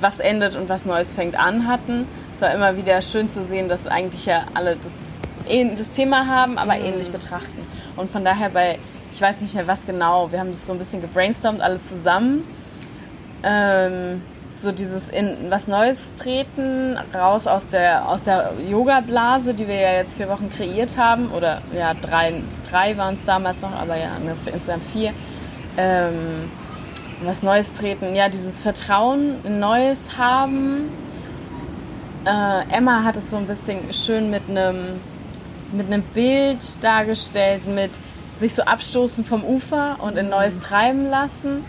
was 0.00 0.18
endet 0.18 0.56
und 0.56 0.68
was 0.68 0.84
Neues 0.84 1.12
fängt 1.12 1.38
an 1.38 1.68
hatten. 1.68 2.06
Es 2.34 2.40
war 2.40 2.52
immer 2.52 2.76
wieder 2.76 3.00
schön 3.02 3.30
zu 3.30 3.44
sehen, 3.44 3.68
dass 3.68 3.86
eigentlich 3.86 4.26
ja 4.26 4.46
alle 4.54 4.76
das, 4.76 5.78
das 5.78 5.90
Thema 5.90 6.26
haben, 6.26 6.58
aber 6.58 6.74
mhm. 6.74 6.84
ähnlich 6.84 7.10
betrachten. 7.10 7.66
Und 7.96 8.10
von 8.10 8.24
daher 8.24 8.50
bei, 8.50 8.78
ich 9.12 9.20
weiß 9.20 9.40
nicht 9.40 9.54
mehr 9.54 9.66
was 9.66 9.84
genau, 9.86 10.30
wir 10.32 10.40
haben 10.40 10.50
das 10.50 10.66
so 10.66 10.72
ein 10.72 10.78
bisschen 10.78 11.00
gebrainstormt 11.00 11.60
alle 11.60 11.82
zusammen. 11.82 12.44
Ähm, 13.42 14.22
so 14.60 14.72
dieses 14.72 15.08
in 15.08 15.50
was 15.50 15.66
Neues 15.66 16.14
treten, 16.16 16.98
raus 17.14 17.46
aus 17.46 17.68
der, 17.68 18.08
aus 18.08 18.22
der 18.22 18.52
Yoga-Blase, 18.68 19.54
die 19.54 19.66
wir 19.66 19.76
ja 19.76 19.92
jetzt 19.92 20.16
vier 20.16 20.28
Wochen 20.28 20.50
kreiert 20.50 20.96
haben, 20.96 21.30
oder 21.30 21.62
ja, 21.76 21.94
drei, 21.94 22.42
drei 22.70 22.96
waren 22.96 23.14
es 23.14 23.24
damals 23.24 23.60
noch, 23.62 23.72
aber 23.72 23.96
ja, 23.96 24.10
insgesamt 24.46 24.84
vier. 24.92 25.12
Ähm, 25.76 26.50
was 27.22 27.42
Neues 27.42 27.74
treten, 27.74 28.14
ja, 28.14 28.28
dieses 28.28 28.60
Vertrauen 28.60 29.36
in 29.44 29.60
Neues 29.60 29.98
haben. 30.16 30.90
Äh, 32.24 32.74
Emma 32.74 33.04
hat 33.04 33.16
es 33.16 33.30
so 33.30 33.36
ein 33.36 33.46
bisschen 33.46 33.92
schön 33.92 34.30
mit 34.30 34.42
einem 34.48 35.00
mit 35.72 35.86
einem 35.86 36.02
Bild 36.02 36.82
dargestellt, 36.82 37.66
mit 37.66 37.90
sich 38.38 38.54
so 38.54 38.62
abstoßen 38.62 39.24
vom 39.24 39.44
Ufer 39.44 39.96
und 40.00 40.16
in 40.16 40.28
Neues 40.28 40.58
treiben 40.58 41.08
lassen. 41.08 41.64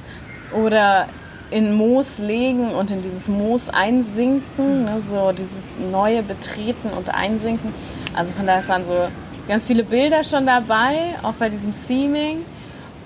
Oder 0.54 1.08
in 1.52 1.74
Moos 1.74 2.18
legen 2.18 2.74
und 2.74 2.92
in 2.92 3.02
dieses 3.02 3.28
Moos 3.28 3.68
einsinken, 3.70 4.86
ne, 4.86 5.02
so 5.10 5.32
dieses 5.34 5.92
neue 5.92 6.24
Betreten 6.24 6.90
und 6.98 7.14
Einsinken. 7.14 7.74
Also 8.16 8.34
von 8.34 8.48
daher 8.48 8.68
waren 8.70 8.86
so 8.86 9.08
ganz 9.48 9.68
viele 9.68 9.84
Bilder 9.84 10.24
schon 10.24 10.46
dabei, 10.46 11.16
auch 11.22 11.34
bei 11.34 11.50
diesem 11.50 11.74
Theming. 11.86 12.46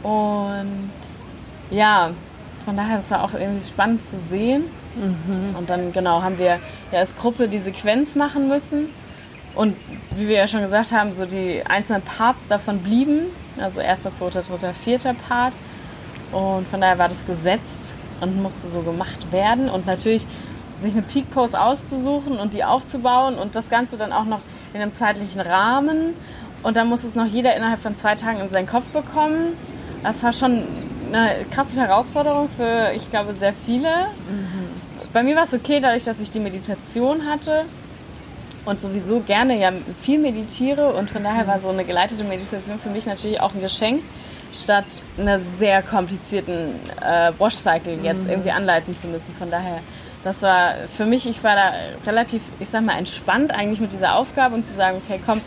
Und 0.03 0.91
ja, 1.71 2.11
von 2.65 2.77
daher 2.77 2.99
ist 2.99 3.05
es 3.05 3.11
auch 3.13 3.33
irgendwie 3.33 3.67
spannend 3.67 4.07
zu 4.07 4.17
sehen. 4.29 4.65
Mhm. 4.95 5.55
Und 5.57 5.69
dann 5.69 5.91
genau 5.91 6.21
haben 6.21 6.37
wir 6.37 6.59
ja 6.91 6.99
als 6.99 7.15
Gruppe 7.15 7.47
die 7.47 7.59
Sequenz 7.59 8.15
machen 8.15 8.47
müssen. 8.47 8.89
Und 9.55 9.75
wie 10.15 10.27
wir 10.27 10.37
ja 10.37 10.47
schon 10.47 10.61
gesagt 10.61 10.91
haben, 10.91 11.13
so 11.13 11.25
die 11.25 11.65
einzelnen 11.65 12.03
Parts 12.03 12.39
davon 12.47 12.79
blieben. 12.79 13.31
Also 13.59 13.79
erster, 13.79 14.13
zweiter, 14.13 14.43
dritter, 14.43 14.73
vierter 14.75 15.15
Part. 15.27 15.53
Und 16.31 16.67
von 16.67 16.79
daher 16.79 16.99
war 16.99 17.09
das 17.09 17.25
gesetzt 17.25 17.95
und 18.21 18.41
musste 18.41 18.69
so 18.69 18.81
gemacht 18.81 19.31
werden. 19.31 19.69
Und 19.69 19.85
natürlich 19.85 20.25
sich 20.81 20.93
eine 20.93 21.03
Peak 21.03 21.29
Pose 21.31 21.59
auszusuchen 21.59 22.39
und 22.39 22.53
die 22.53 22.63
aufzubauen 22.63 23.37
und 23.37 23.55
das 23.55 23.69
Ganze 23.69 23.97
dann 23.97 24.11
auch 24.11 24.25
noch 24.25 24.41
in 24.73 24.81
einem 24.81 24.93
zeitlichen 24.93 25.41
Rahmen. 25.41 26.13
Und 26.63 26.77
dann 26.77 26.87
muss 26.87 27.03
es 27.03 27.15
noch 27.15 27.25
jeder 27.25 27.55
innerhalb 27.55 27.79
von 27.79 27.95
zwei 27.95 28.15
Tagen 28.15 28.39
in 28.39 28.49
seinen 28.49 28.67
Kopf 28.67 28.85
bekommen. 28.87 29.57
Das 30.03 30.21
war 30.23 30.33
schon 30.33 30.63
eine 31.11 31.45
krasse 31.51 31.79
Herausforderung 31.79 32.49
für, 32.49 32.91
ich 32.95 33.09
glaube, 33.09 33.33
sehr 33.35 33.53
viele. 33.65 33.89
Mhm. 33.89 34.69
Bei 35.13 35.23
mir 35.23 35.35
war 35.35 35.43
es 35.43 35.53
okay, 35.53 35.79
dadurch, 35.79 36.03
dass 36.03 36.19
ich 36.19 36.31
die 36.31 36.39
Meditation 36.39 37.25
hatte 37.25 37.65
und 38.65 38.81
sowieso 38.81 39.19
gerne 39.21 39.59
ja 39.59 39.71
viel 40.01 40.19
meditiere 40.19 40.93
und 40.93 41.09
von 41.09 41.23
daher 41.23 41.47
war 41.47 41.61
so 41.61 41.69
eine 41.69 41.85
geleitete 41.85 42.23
Meditation 42.23 42.79
für 42.79 42.89
mich 42.89 43.05
natürlich 43.05 43.39
auch 43.39 43.53
ein 43.53 43.61
Geschenk 43.61 44.01
statt 44.53 45.01
einer 45.17 45.39
sehr 45.59 45.81
komplizierten 45.81 46.79
äh, 47.01 47.31
Wash-Cycle 47.37 47.99
jetzt 48.03 48.23
mhm. 48.23 48.29
irgendwie 48.29 48.51
anleiten 48.51 48.95
zu 48.95 49.07
müssen. 49.07 49.33
Von 49.35 49.51
daher, 49.51 49.79
das 50.23 50.41
war 50.41 50.75
für 50.95 51.05
mich, 51.05 51.27
ich 51.27 51.43
war 51.43 51.55
da 51.55 51.71
relativ, 52.05 52.41
ich 52.59 52.69
sag 52.69 52.83
mal, 52.83 52.97
entspannt 52.97 53.53
eigentlich 53.53 53.79
mit 53.81 53.93
dieser 53.93 54.15
Aufgabe 54.15 54.55
und 54.55 54.65
zu 54.65 54.73
sagen, 54.73 55.01
okay, 55.03 55.19
komm, 55.25 55.41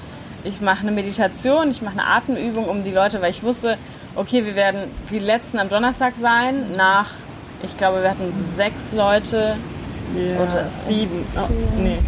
ich 0.45 0.61
mache 0.61 0.83
eine 0.83 0.93
Meditation, 0.93 1.71
ich 1.71 1.83
mache 1.83 1.99
eine 1.99 2.07
Atemübung 2.07 2.69
um 2.69 2.85
die 2.85 2.93
Leute, 2.93 3.21
weil 3.21 3.31
ich 3.31 3.43
wusste, 3.43 3.77
okay, 4.15 4.45
wir 4.45 4.55
werden 4.55 4.91
die 5.11 5.19
letzten 5.19 5.59
am 5.59 5.69
Donnerstag 5.69 6.15
sein, 6.21 6.77
nach, 6.77 7.11
ich 7.63 7.77
glaube, 7.77 8.03
wir 8.03 8.11
hatten 8.11 8.33
sechs 8.57 8.93
Leute. 8.93 9.57
Yeah, 10.17 10.41
oder 10.41 10.69
sieben, 10.71 11.27
oh, 11.37 11.49
nee. 11.77 11.99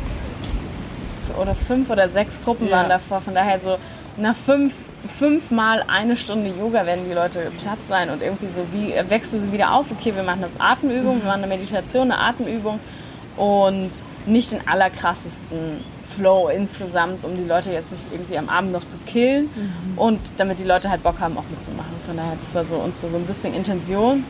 Oder 1.38 1.54
fünf 1.54 1.90
oder 1.90 2.08
sechs 2.08 2.38
Gruppen 2.42 2.68
yeah. 2.68 2.78
waren 2.78 2.88
davor, 2.88 3.20
von 3.20 3.34
daher 3.34 3.60
so 3.60 3.76
nach 4.16 4.34
fünf 4.34 4.72
fünfmal 5.06 5.84
eine 5.86 6.16
Stunde 6.16 6.50
Yoga 6.50 6.84
werden 6.86 7.04
die 7.08 7.14
Leute 7.14 7.50
platt 7.60 7.78
sein 7.88 8.10
und 8.10 8.22
irgendwie 8.22 8.48
so, 8.48 8.66
wie 8.72 8.92
wächst 9.08 9.32
du 9.32 9.40
sie 9.40 9.52
wieder 9.52 9.72
auf? 9.72 9.86
Okay, 9.90 10.14
wir 10.14 10.22
machen 10.22 10.44
eine 10.44 10.52
Atemübung, 10.58 11.22
wir 11.22 11.28
machen 11.28 11.44
eine 11.44 11.46
Meditation, 11.46 12.12
eine 12.12 12.18
Atemübung 12.18 12.80
und 13.36 13.90
nicht 14.26 14.52
den 14.52 14.66
allerkrassesten 14.68 15.82
Flow 16.16 16.48
insgesamt, 16.48 17.24
um 17.24 17.36
die 17.36 17.44
Leute 17.44 17.72
jetzt 17.72 17.90
nicht 17.92 18.06
irgendwie 18.12 18.36
am 18.36 18.48
Abend 18.48 18.72
noch 18.72 18.82
zu 18.82 18.98
killen 19.06 19.44
mhm. 19.44 19.98
und 19.98 20.20
damit 20.36 20.58
die 20.58 20.64
Leute 20.64 20.90
halt 20.90 21.02
Bock 21.02 21.20
haben, 21.20 21.38
auch 21.38 21.48
mitzumachen. 21.50 21.94
Von 22.06 22.16
daher, 22.16 22.36
das 22.38 22.54
war 22.54 22.64
so 22.64 22.76
unsere 22.76 23.10
so 23.10 23.16
ein 23.16 23.26
bisschen 23.26 23.54
Intention 23.54 24.24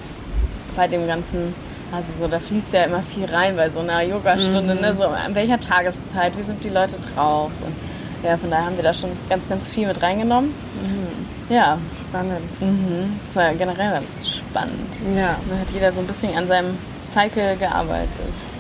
bei 0.77 0.87
dem 0.87 1.07
ganzen, 1.07 1.55
also 1.91 2.07
so, 2.17 2.29
da 2.29 2.39
fließt 2.39 2.73
ja 2.73 2.85
immer 2.85 3.03
viel 3.03 3.25
rein 3.25 3.57
bei 3.57 3.71
so 3.71 3.81
einer 3.81 4.03
Yogastunde, 4.03 4.75
mhm. 4.75 4.81
ne? 4.81 4.95
so 4.95 5.05
an 5.05 5.35
welcher 5.35 5.59
Tageszeit, 5.59 6.37
wie 6.39 6.43
sind 6.43 6.63
die 6.63 6.69
Leute 6.69 6.97
drauf 7.15 7.51
und 7.65 7.75
ja, 8.23 8.37
von 8.37 8.51
daher 8.51 8.67
haben 8.67 8.77
wir 8.77 8.83
da 8.83 8.93
schon 8.93 9.11
ganz, 9.29 9.49
ganz 9.49 9.69
viel 9.69 9.87
mit 9.87 10.03
reingenommen. 10.03 10.51
Mhm. 10.81 11.55
Ja. 11.55 11.79
Spannend. 12.09 12.61
Mhm. 12.61 13.19
Das 13.27 13.37
war 13.37 13.55
generell 13.55 13.93
ganz 13.93 14.29
spannend. 14.29 14.89
Ja. 15.17 15.37
Da 15.49 15.59
hat 15.59 15.71
jeder 15.73 15.93
so 15.93 16.01
ein 16.01 16.07
bisschen 16.07 16.37
an 16.37 16.47
seinem 16.47 16.79
Cycle 17.03 17.57
gearbeitet, 17.57 18.11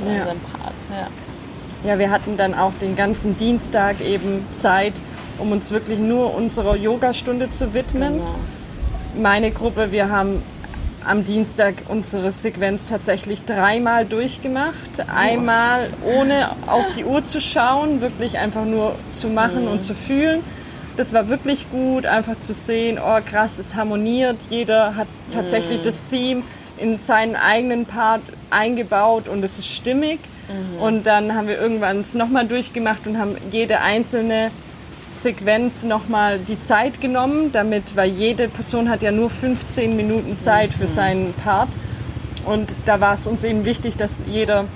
ja. 0.05 0.23
an 0.23 0.26
seinem 0.29 0.40
Part. 0.40 0.75
Ja. 1.85 1.90
ja, 1.90 1.99
wir 1.99 2.11
hatten 2.11 2.37
dann 2.37 2.55
auch 2.55 2.73
den 2.81 2.97
ganzen 2.97 3.37
Dienstag 3.37 4.00
eben 4.00 4.47
Zeit, 4.55 4.95
um 5.38 5.52
uns 5.52 5.71
wirklich 5.71 5.99
nur 5.99 6.35
unserer 6.35 6.76
Yogastunde 6.76 7.50
zu 7.50 7.75
widmen. 7.75 8.14
Genau. 8.14 8.35
Meine 9.21 9.50
Gruppe, 9.50 9.93
wir 9.93 10.09
haben 10.09 10.43
am 11.07 11.25
Dienstag 11.25 11.75
unsere 11.88 12.30
Sequenz 12.30 12.87
tatsächlich 12.88 13.45
dreimal 13.45 14.04
durchgemacht. 14.04 15.09
Einmal 15.14 15.90
ohne 16.04 16.50
auf 16.66 16.92
die 16.97 17.04
Uhr 17.04 17.25
zu 17.25 17.40
schauen, 17.40 18.00
wirklich 18.00 18.38
einfach 18.38 18.64
nur 18.64 18.95
zu 19.12 19.28
machen 19.28 19.62
mhm. 19.62 19.73
und 19.73 19.85
zu 19.85 19.95
fühlen. 19.95 20.42
Das 20.97 21.12
war 21.12 21.28
wirklich 21.28 21.71
gut, 21.71 22.04
einfach 22.04 22.38
zu 22.40 22.52
sehen, 22.52 22.99
oh 22.99 23.21
krass, 23.25 23.59
es 23.59 23.75
harmoniert. 23.75 24.37
Jeder 24.50 24.97
hat 24.97 25.09
tatsächlich 25.33 25.80
mhm. 25.80 25.85
das 25.85 26.02
Theme 26.11 26.42
in 26.78 26.99
seinen 26.99 27.37
eigenen 27.37 27.87
Part 27.87 28.23
eingebaut 28.50 29.28
und 29.28 29.42
es 29.45 29.59
ist 29.59 29.69
stimmig. 29.69 30.19
Mhm. 30.49 30.83
Und 30.83 31.07
dann 31.07 31.35
haben 31.35 31.49
wir 31.49 31.61
irgendwann 31.61 32.00
es 32.00 32.14
nochmal 32.14 32.47
durchgemacht 32.47 33.07
und 33.07 33.19
haben 33.19 33.37
jede 33.50 33.80
einzelne 33.80 34.50
Sequenz 35.11 35.83
nochmal 35.83 36.38
die 36.38 36.59
Zeit 36.61 37.00
genommen, 37.00 37.52
damit, 37.52 37.97
weil 37.97 38.11
jede 38.11 38.49
Person 38.49 38.88
hat 38.88 39.02
ja 39.02 39.11
nur 39.11 39.31
15 39.31 39.97
Minuten 39.97 40.38
Zeit 40.38 40.73
für 40.73 40.87
mhm. 40.87 40.95
seinen 40.95 41.35
Part. 41.35 41.69
Und 42.45 42.73
da 42.87 43.00
war 43.00 43.14
es 43.14 43.26
uns 43.26 43.45
eben 43.45 43.64
wichtig, 43.64 43.97
dass 43.97 44.17
jeder 44.26 44.67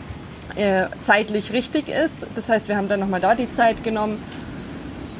äh, 0.57 0.87
zeitlich 1.01 1.53
richtig 1.53 1.89
ist. 1.89 2.27
Das 2.35 2.49
heißt, 2.49 2.69
wir 2.69 2.77
haben 2.77 2.89
dann 2.89 3.01
nochmal 3.01 3.21
da 3.21 3.35
die 3.35 3.51
Zeit 3.51 3.83
genommen 3.83 4.23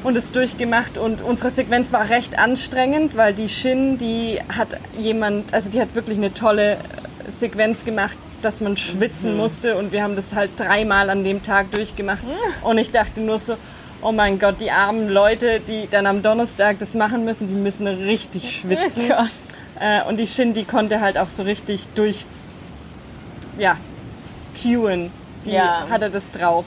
und 0.03 0.15
es 0.15 0.31
durchgemacht. 0.31 0.97
Und 0.97 1.21
unsere 1.21 1.49
Sequenz 1.49 1.91
war 1.91 2.09
recht 2.09 2.37
anstrengend, 2.37 3.17
weil 3.17 3.33
die 3.33 3.49
Shin, 3.49 3.97
die 3.97 4.39
hat 4.47 4.67
jemand, 4.97 5.53
also 5.53 5.69
die 5.69 5.81
hat 5.81 5.95
wirklich 5.95 6.17
eine 6.17 6.33
tolle 6.33 6.73
äh, 6.73 6.77
Sequenz 7.33 7.83
gemacht, 7.83 8.17
dass 8.41 8.61
man 8.61 8.77
schwitzen 8.77 9.33
mhm. 9.33 9.37
musste. 9.39 9.75
Und 9.75 9.91
wir 9.91 10.03
haben 10.03 10.15
das 10.15 10.35
halt 10.35 10.51
dreimal 10.57 11.09
an 11.09 11.23
dem 11.23 11.41
Tag 11.41 11.71
durchgemacht. 11.71 12.23
Und 12.61 12.77
ich 12.77 12.91
dachte 12.91 13.19
nur 13.21 13.39
so, 13.39 13.57
oh 14.05 14.11
mein 14.11 14.37
Gott, 14.37 14.57
die 14.59 14.69
armen 14.69 15.09
Leute, 15.09 15.59
die 15.59 15.87
dann 15.89 16.05
am 16.05 16.21
Donnerstag 16.21 16.77
das 16.77 16.93
machen 16.93 17.25
müssen, 17.25 17.47
die 17.47 17.55
müssen 17.55 17.87
richtig 17.87 18.55
schwitzen. 18.55 19.05
Oh 19.17 19.25
äh, 19.79 20.03
und 20.07 20.17
die 20.17 20.27
Shin, 20.27 20.53
die 20.53 20.63
konnte 20.63 21.01
halt 21.01 21.17
auch 21.17 21.29
so 21.29 21.43
richtig 21.43 21.87
durch, 21.95 22.25
ja, 23.57 23.77
cueen. 24.61 25.11
Die 25.45 25.51
ja. 25.51 25.87
hatte 25.89 26.09
das 26.09 26.23
drauf. 26.31 26.65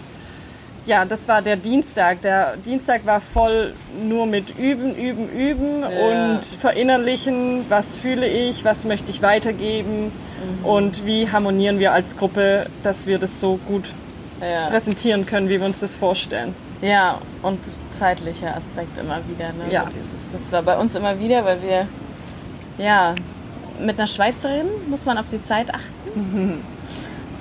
Ja, 0.84 1.04
das 1.04 1.26
war 1.28 1.40
der 1.40 1.56
Dienstag. 1.56 2.22
Der 2.22 2.56
Dienstag 2.56 3.06
war 3.06 3.20
voll 3.20 3.74
nur 4.02 4.26
mit 4.26 4.58
Üben, 4.58 4.94
Üben, 4.94 5.30
Üben 5.30 5.82
ja. 5.82 5.88
und 5.88 6.44
verinnerlichen, 6.44 7.64
was 7.68 7.98
fühle 7.98 8.26
ich, 8.26 8.64
was 8.64 8.84
möchte 8.84 9.10
ich 9.10 9.22
weitergeben 9.22 10.12
mhm. 10.60 10.64
und 10.64 11.06
wie 11.06 11.30
harmonieren 11.30 11.78
wir 11.78 11.92
als 11.92 12.16
Gruppe, 12.16 12.66
dass 12.82 13.06
wir 13.06 13.18
das 13.18 13.40
so 13.40 13.58
gut 13.66 13.90
ja. 14.40 14.68
präsentieren 14.68 15.24
können, 15.24 15.48
wie 15.48 15.60
wir 15.60 15.66
uns 15.66 15.80
das 15.80 15.94
vorstellen. 15.96 16.54
Ja, 16.80 17.18
und 17.42 17.58
zeitlicher 17.98 18.56
Aspekt 18.56 18.98
immer 18.98 19.20
wieder. 19.28 19.48
Ne? 19.52 19.72
Ja. 19.72 19.84
Das, 19.84 20.40
das 20.40 20.52
war 20.52 20.62
bei 20.62 20.78
uns 20.78 20.94
immer 20.94 21.18
wieder, 21.18 21.44
weil 21.44 21.62
wir, 21.62 21.88
ja, 22.78 23.14
mit 23.80 23.98
einer 23.98 24.06
Schweizerin 24.06 24.68
muss 24.88 25.04
man 25.04 25.18
auf 25.18 25.26
die 25.30 25.42
Zeit 25.42 25.72
achten. 25.72 26.64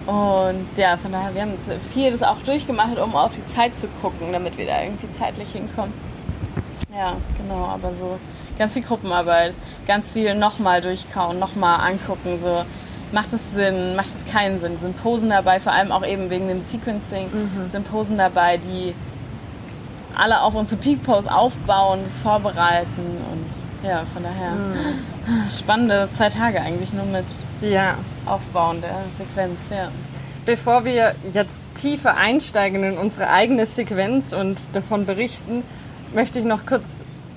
Und 0.08 0.68
ja, 0.78 0.96
von 0.96 1.12
daher, 1.12 1.36
wir 1.36 1.42
haben 1.42 1.56
viel 1.94 2.12
das 2.12 2.24
auch 2.24 2.38
durchgemacht, 2.38 2.98
um 2.98 3.14
auf 3.14 3.36
die 3.36 3.46
Zeit 3.48 3.78
zu 3.78 3.88
gucken, 4.02 4.32
damit 4.32 4.58
wir 4.58 4.66
da 4.66 4.82
irgendwie 4.82 5.12
zeitlich 5.12 5.52
hinkommen. 5.52 5.94
Ja, 6.96 7.18
genau, 7.38 7.66
aber 7.66 7.94
so 7.94 8.18
ganz 8.58 8.72
viel 8.72 8.84
Gruppenarbeit, 8.84 9.54
ganz 9.86 10.12
viel 10.12 10.34
nochmal 10.34 10.82
durchkauen, 10.82 11.40
nochmal 11.40 11.92
angucken, 11.92 12.40
so 12.42 12.64
macht 13.12 13.34
es 13.34 13.40
Sinn, 13.54 13.98
macht 13.98 14.08
es 14.16 14.32
keinen 14.32 14.62
Sinn. 14.62 14.78
Sind 14.78 15.02
Posen 15.04 15.30
dabei, 15.30 15.60
vor 15.60 15.74
allem 15.74 15.92
auch 15.92 16.06
eben 16.06 16.30
wegen 16.30 16.48
dem 16.48 16.62
Sequencing, 16.62 17.26
mhm. 17.26 17.70
sind 17.70 17.92
Posen 17.92 18.18
dabei, 18.18 18.58
die 18.58 18.96
alle 20.18 20.42
auf 20.42 20.56
unsere 20.56 20.82
Peak 20.82 21.04
Pose 21.04 21.34
aufbauen, 21.34 22.00
das 22.04 22.20
vorbereiten 22.20 23.22
und 23.32 23.88
ja, 23.88 24.04
von 24.14 24.24
daher 24.24 24.52
mhm. 24.52 25.52
spannende 25.52 26.10
zwei 26.14 26.30
Tage 26.30 26.62
eigentlich 26.62 26.94
nur 26.94 27.06
mit 27.06 27.26
ja. 27.62 27.96
Aufbauen 28.26 28.82
der 28.82 28.96
Sequenz, 29.18 29.58
ja. 29.70 29.90
Bevor 30.46 30.86
wir 30.86 31.16
jetzt 31.34 31.76
tiefer 31.76 32.16
einsteigen 32.16 32.84
in 32.84 32.98
unsere 32.98 33.30
eigene 33.30 33.66
Sequenz 33.66 34.34
und 34.34 34.60
davon 34.74 35.06
berichten, 35.06 35.64
möchte 36.14 36.40
ich 36.40 36.46
noch 36.46 36.66
kurz 36.66 36.86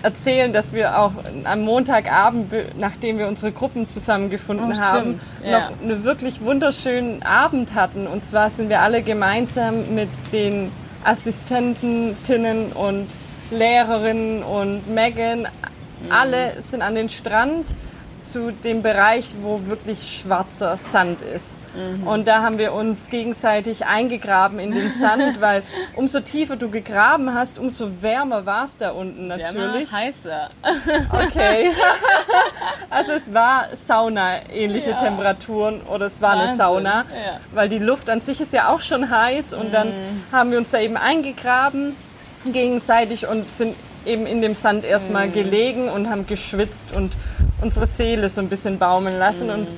erzählen, 0.03 0.53
dass 0.53 0.73
wir 0.73 0.99
auch 0.99 1.13
am 1.45 1.61
Montagabend, 1.63 2.53
nachdem 2.79 3.19
wir 3.19 3.29
unsere 3.29 3.53
Gruppen 3.53 3.89
zusammengefunden 3.89 4.73
oh, 4.73 4.81
haben, 4.81 5.21
ja. 5.45 5.59
noch 5.59 5.81
einen 5.83 6.05
wirklich 6.05 6.41
wunderschönen 6.41 7.23
Abend 7.23 7.75
hatten. 7.75 8.07
Und 8.07 8.25
zwar 8.25 8.49
sind 8.51 8.69
wir 8.69 8.81
alle 8.81 9.03
gemeinsam 9.03 9.95
mit 9.95 10.09
den 10.33 10.73
Assistentinnen 11.05 12.73
und 12.73 13.09
Lehrerinnen 13.51 14.43
und 14.43 14.89
Megan, 14.89 15.41
mhm. 15.41 16.13
alle 16.13 16.63
sind 16.63 16.83
an 16.83 16.95
den 16.95 17.09
Strand 17.09 17.67
zu 18.23 18.53
dem 18.53 18.83
Bereich, 18.83 19.35
wo 19.43 19.67
wirklich 19.67 20.21
schwarzer 20.21 20.77
Sand 20.77 21.23
ist. 21.23 21.57
Mhm. 21.75 22.07
Und 22.07 22.29
da 22.29 22.43
haben 22.43 22.59
wir 22.59 22.73
uns 22.73 23.09
gegenseitig 23.11 23.87
eingegraben 23.87 24.59
in 24.59 24.73
den 24.73 24.93
Sand, 24.93 25.41
weil 25.41 25.63
umso 25.97 26.21
tiefer 26.21 26.57
du 26.57 26.71
gegraben 26.71 27.35
hast, 27.35 27.59
umso 27.59 28.03
wärmer 28.03 28.47
war 28.47 28.65
es 28.65 28.77
da 28.79 28.91
unten 28.91 29.29
natürlich. 29.29 29.91
Wärmer, 29.91 29.93
heißer. 29.93 30.49
Okay. 31.13 31.71
also 32.91 33.13
es 33.13 33.33
war 33.33 33.69
Sauna-ähnliche 33.87 34.91
ja. 34.91 34.97
Temperaturen 34.97 35.83
oder 35.83 36.07
es 36.07 36.21
war 36.21 36.33
Wahnsinn. 36.33 36.49
eine 36.49 36.57
Sauna, 36.57 37.05
ja. 37.11 37.41
weil 37.53 37.69
die 37.69 37.79
Luft 37.79 38.11
an 38.11 38.21
sich 38.21 38.41
ist 38.41 38.53
ja 38.53 38.69
auch 38.69 38.81
schon 38.81 39.11
heiß 39.11 39.53
und 39.53 39.69
mhm. 39.69 39.73
dann 39.73 39.93
haben 40.33 40.51
wir 40.51 40.59
uns 40.59 40.71
da 40.71 40.79
eben 40.79 40.97
eingegraben 40.97 41.97
gegenseitig 42.45 43.27
und 43.27 43.51
sind 43.51 43.77
eben 44.07 44.27
in 44.27 44.43
dem 44.43 44.55
Sand 44.55 44.85
erstmal 44.85 45.29
mhm. 45.29 45.33
gelegen 45.33 45.89
und 45.89 46.09
haben 46.09 46.27
geschwitzt 46.27 46.93
und 46.95 47.13
unsere 47.61 47.87
Seele 47.87 48.29
so 48.29 48.41
ein 48.41 48.49
bisschen 48.49 48.79
baumeln 48.79 49.19
lassen. 49.19 49.47
Mhm. 49.47 49.53
Und 49.53 49.73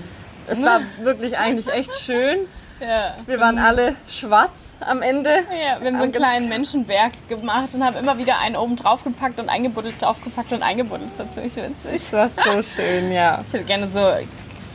es 0.47 0.62
war 0.62 0.81
wirklich 1.02 1.37
eigentlich 1.37 1.69
echt 1.69 1.95
schön. 2.00 2.41
Ja. 2.81 3.14
Wir 3.26 3.38
waren 3.38 3.57
mhm. 3.57 3.62
alle 3.62 3.95
schwarz 4.09 4.73
am 4.81 5.02
Ende. 5.02 5.31
Ja, 5.31 5.81
wir 5.81 5.87
haben 5.87 5.97
so 5.99 6.02
einen 6.02 6.11
kleinen 6.11 6.49
Menschenberg 6.49 7.12
gemacht 7.29 7.73
und 7.75 7.85
haben 7.85 7.97
immer 7.97 8.19
wieder 8.19 8.41
einen 8.41 8.57
oben 8.57 8.75
draufgepackt 8.75 9.38
und 9.38 9.49
eingebuddelt, 9.49 10.02
draufgepackt 10.02 10.52
und 10.52 10.64
eingebuddelt. 10.64 11.09
Das 11.17 11.26
war 11.26 11.33
ziemlich 11.33 11.55
witzig. 11.55 12.11
Das 12.11 12.12
war 12.12 12.29
so 12.29 12.61
schön, 12.61 13.12
ja. 13.12 13.41
Ich 13.47 13.52
hätte 13.52 13.64
gerne 13.64 13.88
so 13.88 14.00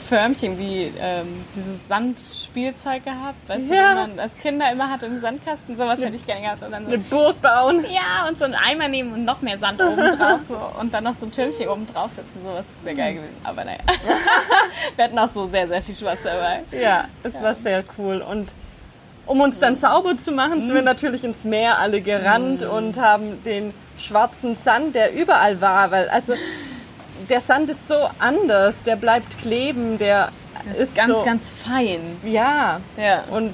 Förmchen 0.08 0.58
wie 0.58 0.92
ähm, 1.00 1.46
dieses 1.56 1.88
Sandspielzeug 1.88 3.04
gehabt, 3.04 3.48
weißt 3.48 3.70
ja. 3.70 3.94
du, 3.94 4.00
man 4.02 4.20
als 4.20 4.36
Kinder 4.38 4.72
immer 4.72 4.90
hatte 4.90 5.06
im 5.06 5.20
Sandkasten, 5.20 5.78
sowas 5.78 6.02
hätte 6.02 6.16
ich 6.16 6.26
gerne 6.26 6.42
gehabt. 6.42 6.64
Und 6.64 6.72
dann 6.72 6.86
so, 6.86 6.94
eine 6.94 7.00
Burg 7.00 7.42
bauen. 7.42 7.86
Ja, 7.94 8.28
und 8.28 8.40
so 8.40 8.46
einen 8.46 8.56
Eimer 8.56 8.88
nehmen 8.88 9.14
und 9.14 9.26
noch 9.26 9.42
mehr 9.42 9.60
Sand 9.60 9.82
oben 9.82 10.18
drauf 10.18 10.40
so, 10.48 10.80
und 10.80 10.94
dann 10.94 11.04
noch 11.04 11.16
so 11.16 11.26
ein 11.26 11.32
Türmchen 11.32 11.68
oben 11.68 11.86
drauf 11.88 12.12
setzen, 12.16 12.42
sowas 12.44 12.66
wäre 12.84 12.96
geil 12.96 13.14
gewesen. 13.16 13.38
Aber 13.44 13.64
naja, 13.64 13.80
wir 14.96 15.06
hatten 15.06 15.20
auch 15.20 15.32
so 15.32 15.48
sehr, 15.48 15.68
sehr 15.68 15.82
viel 15.82 15.96
Spaß 15.96 16.20
dabei. 16.24 16.64
Ja, 16.72 17.06
es 17.24 17.34
ja. 17.34 17.44
war 17.44 17.56
sehr 17.56 17.84
cool 17.98 18.22
und 18.22 18.50
um 19.26 19.42
uns 19.42 19.60
dann 19.60 19.76
sauber 19.76 20.18
zu 20.18 20.32
machen, 20.32 20.62
sind 20.62 20.74
wir 20.74 20.82
mhm. 20.82 20.86
natürlich 20.86 21.24
ins 21.24 21.44
Meer 21.44 21.80
alle 21.80 22.00
gerannt 22.00 22.62
mm. 22.62 22.70
und 22.70 22.98
haben 22.98 23.44
den 23.44 23.74
schwarzen 23.98 24.56
Sand, 24.56 24.96
der 24.96 25.14
überall 25.14 25.60
war, 25.60 25.92
weil 25.92 26.08
also 26.08 26.34
der 27.30 27.42
Sand 27.42 27.70
ist 27.70 27.88
so 27.88 28.10
anders, 28.20 28.84
der 28.84 28.96
bleibt 28.96 29.40
kleben, 29.40 29.98
der 29.98 30.30
ist, 30.74 30.80
ist, 30.80 30.96
ganz, 30.96 31.10
so, 31.10 31.24
ganz 31.24 31.50
fein. 31.50 32.18
Ja. 32.24 32.80
ja. 32.98 33.24
Und 33.32 33.54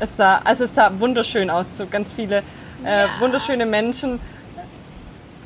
es 0.00 0.16
sah, 0.16 0.40
also 0.44 0.64
es 0.64 0.74
sah 0.74 0.90
wunderschön 0.98 1.50
aus. 1.50 1.76
So 1.76 1.86
ganz 1.86 2.12
viele 2.12 2.42
äh, 2.84 3.02
ja. 3.02 3.08
wunderschöne 3.20 3.66
Menschen 3.66 4.20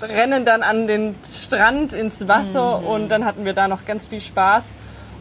rennen 0.02 0.44
dann 0.44 0.62
an 0.62 0.86
den 0.86 1.14
Strand 1.32 1.92
ins 1.92 2.28
Wasser 2.28 2.80
mhm. 2.80 2.86
und 2.86 3.08
dann 3.08 3.24
hatten 3.24 3.44
wir 3.44 3.54
da 3.54 3.68
noch 3.68 3.84
ganz 3.86 4.06
viel 4.06 4.20
Spaß. 4.20 4.72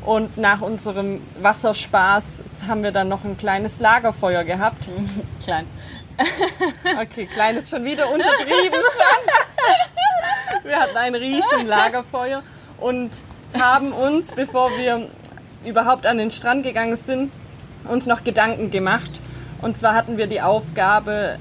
Und 0.05 0.37
nach 0.37 0.61
unserem 0.61 1.21
Wasserspaß 1.41 2.43
haben 2.67 2.83
wir 2.83 2.91
dann 2.91 3.07
noch 3.07 3.23
ein 3.23 3.37
kleines 3.37 3.79
Lagerfeuer 3.79 4.43
gehabt. 4.43 4.87
Klein. 5.43 5.65
Okay, 7.01 7.25
klein 7.25 7.57
ist 7.57 7.69
schon 7.69 7.83
wieder 7.83 8.11
untertrieben. 8.11 8.79
wir 10.63 10.79
hatten 10.79 10.97
ein 10.97 11.15
riesen 11.15 11.67
Lagerfeuer 11.67 12.43
und 12.79 13.11
haben 13.57 13.91
uns, 13.91 14.31
bevor 14.31 14.69
wir 14.77 15.09
überhaupt 15.65 16.05
an 16.05 16.17
den 16.17 16.31
Strand 16.31 16.63
gegangen 16.63 16.97
sind, 16.97 17.31
uns 17.85 18.05
noch 18.05 18.23
Gedanken 18.23 18.71
gemacht. 18.71 19.21
Und 19.61 19.77
zwar 19.77 19.93
hatten 19.93 20.17
wir 20.17 20.27
die 20.27 20.41
Aufgabe, 20.41 21.37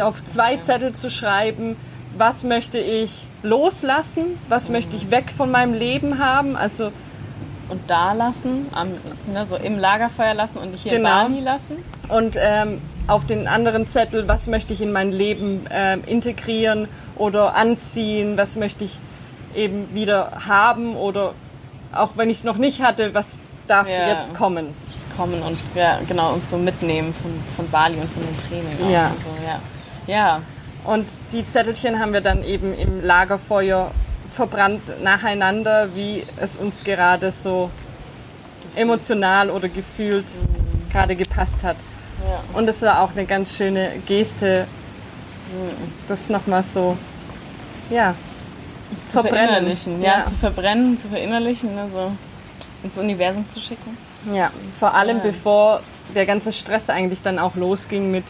auf 0.00 0.24
zwei 0.24 0.56
Zettel 0.56 0.94
zu 0.94 1.10
schreiben, 1.10 1.76
was 2.16 2.44
möchte 2.44 2.78
ich 2.78 3.26
loslassen, 3.42 4.38
was 4.48 4.68
möchte 4.68 4.96
ich 4.96 5.10
weg 5.10 5.30
von 5.36 5.50
meinem 5.50 5.74
Leben 5.74 6.18
haben, 6.18 6.56
also 6.56 6.92
und 7.68 7.90
da 7.90 8.12
lassen, 8.12 8.66
am, 8.72 8.90
ne, 9.32 9.46
so 9.48 9.56
im 9.56 9.78
Lagerfeuer 9.78 10.34
lassen 10.34 10.58
und 10.58 10.72
nicht 10.72 10.82
hier 10.82 10.92
genau. 10.92 11.26
in 11.26 11.32
Bali 11.32 11.44
lassen. 11.44 11.84
Und 12.08 12.36
ähm, 12.38 12.80
auf 13.06 13.26
den 13.26 13.48
anderen 13.48 13.86
Zettel, 13.86 14.28
was 14.28 14.46
möchte 14.46 14.72
ich 14.72 14.80
in 14.80 14.92
mein 14.92 15.12
Leben 15.12 15.66
äh, 15.66 15.98
integrieren 16.06 16.88
oder 17.16 17.54
anziehen, 17.54 18.36
was 18.36 18.56
möchte 18.56 18.84
ich 18.84 18.98
eben 19.54 19.94
wieder 19.94 20.46
haben 20.46 20.96
oder 20.96 21.34
auch 21.92 22.12
wenn 22.16 22.30
ich 22.30 22.38
es 22.38 22.44
noch 22.44 22.56
nicht 22.56 22.82
hatte, 22.82 23.14
was 23.14 23.36
darf 23.66 23.88
ja. 23.88 24.08
jetzt 24.08 24.34
kommen. 24.34 24.74
Kommen 25.16 25.42
und 25.42 25.58
ja, 25.74 26.00
genau 26.08 26.32
und 26.34 26.50
so 26.50 26.56
mitnehmen 26.56 27.14
von, 27.22 27.32
von 27.54 27.70
Bali 27.70 27.96
und 27.96 28.10
von 28.12 28.22
den 28.24 28.36
Tränen. 28.38 28.90
Ja. 28.90 29.08
Und 29.08 29.20
so, 29.20 29.44
ja. 29.46 30.14
ja. 30.14 30.40
Und 30.84 31.06
die 31.32 31.46
Zettelchen 31.48 32.00
haben 32.00 32.12
wir 32.12 32.20
dann 32.20 32.42
eben 32.42 32.74
im 32.74 33.04
Lagerfeuer 33.04 33.92
verbrannt 34.32 34.82
nacheinander, 35.02 35.94
wie 35.94 36.24
es 36.36 36.56
uns 36.56 36.82
gerade 36.82 37.30
so 37.30 37.70
emotional 38.74 39.50
oder 39.50 39.68
gefühlt 39.68 40.26
mhm. 40.26 40.90
gerade 40.90 41.14
gepasst 41.14 41.62
hat. 41.62 41.76
Ja. 42.28 42.42
Und 42.54 42.68
es 42.68 42.82
war 42.82 43.00
auch 43.00 43.10
eine 43.12 43.24
ganz 43.24 43.56
schöne 43.56 44.00
Geste, 44.06 44.66
das 46.08 46.28
nochmal 46.28 46.62
so, 46.62 46.96
ja, 47.90 48.14
zu 49.06 49.22
verbrennen. 49.22 49.76
Ja, 50.00 50.18
ja, 50.18 50.24
zu 50.24 50.34
verbrennen, 50.34 50.98
zu 50.98 51.08
verinnerlichen, 51.08 51.78
also 51.78 52.12
ins 52.82 52.98
Universum 52.98 53.48
zu 53.48 53.60
schicken. 53.60 53.96
Ja, 54.32 54.50
vor 54.78 54.94
allem 54.94 55.18
ja. 55.18 55.22
bevor 55.24 55.80
der 56.14 56.26
ganze 56.26 56.52
Stress 56.52 56.88
eigentlich 56.90 57.22
dann 57.22 57.38
auch 57.38 57.56
losging 57.56 58.10
mit 58.10 58.24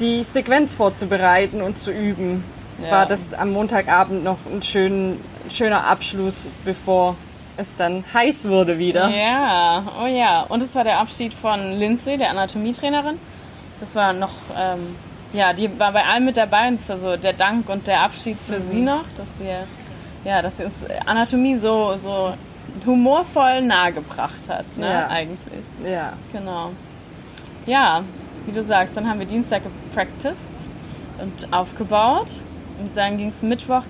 die 0.00 0.22
Sequenz 0.22 0.74
vorzubereiten 0.74 1.62
und 1.62 1.76
zu 1.76 1.90
üben, 1.90 2.44
ja. 2.82 2.90
war 2.90 3.06
das 3.06 3.32
am 3.32 3.50
Montagabend 3.50 4.22
noch 4.24 4.38
ein 4.50 4.62
schön, 4.62 5.20
schöner 5.48 5.86
Abschluss, 5.86 6.48
bevor 6.64 7.16
es 7.58 7.74
dann 7.76 8.04
heiß 8.14 8.48
wurde 8.48 8.78
wieder. 8.78 9.08
Ja, 9.08 9.82
oh 10.02 10.06
ja. 10.06 10.42
Und 10.42 10.62
es 10.62 10.74
war 10.74 10.84
der 10.84 10.98
Abschied 10.98 11.34
von 11.34 11.72
Lindsay, 11.72 12.16
der 12.16 12.30
Anatomietrainerin. 12.30 13.18
Das 13.80 13.94
war 13.94 14.12
noch, 14.12 14.32
ähm, 14.56 14.96
ja, 15.32 15.52
die 15.52 15.78
war 15.78 15.92
bei 15.92 16.04
allem 16.04 16.24
mit 16.24 16.36
dabei 16.36 16.68
und 16.68 16.74
es 16.74 16.88
war 16.88 16.96
so 16.96 17.16
der 17.16 17.32
Dank 17.32 17.68
und 17.68 17.86
der 17.86 18.02
Abschied 18.02 18.38
für 18.38 18.60
mhm. 18.60 18.68
sie 18.68 18.80
noch, 18.80 19.04
dass 19.16 19.26
sie, 19.38 20.28
ja, 20.28 20.40
dass 20.40 20.56
sie 20.56 20.64
uns 20.64 20.86
Anatomie 21.04 21.58
so, 21.58 21.96
so 22.00 22.32
humorvoll 22.86 23.62
nahegebracht 23.62 24.48
hat, 24.48 24.64
ne, 24.76 24.90
ja. 24.90 25.08
eigentlich. 25.08 25.64
Ja. 25.84 26.12
Genau. 26.32 26.70
Ja, 27.66 28.02
wie 28.46 28.52
du 28.52 28.62
sagst, 28.62 28.96
dann 28.96 29.08
haben 29.08 29.18
wir 29.18 29.26
Dienstag 29.26 29.62
gepracticed 29.64 30.70
und 31.20 31.52
aufgebaut 31.52 32.30
und 32.80 32.96
dann 32.96 33.18
ging 33.18 33.28
es 33.28 33.42
Mittwoch. 33.42 33.82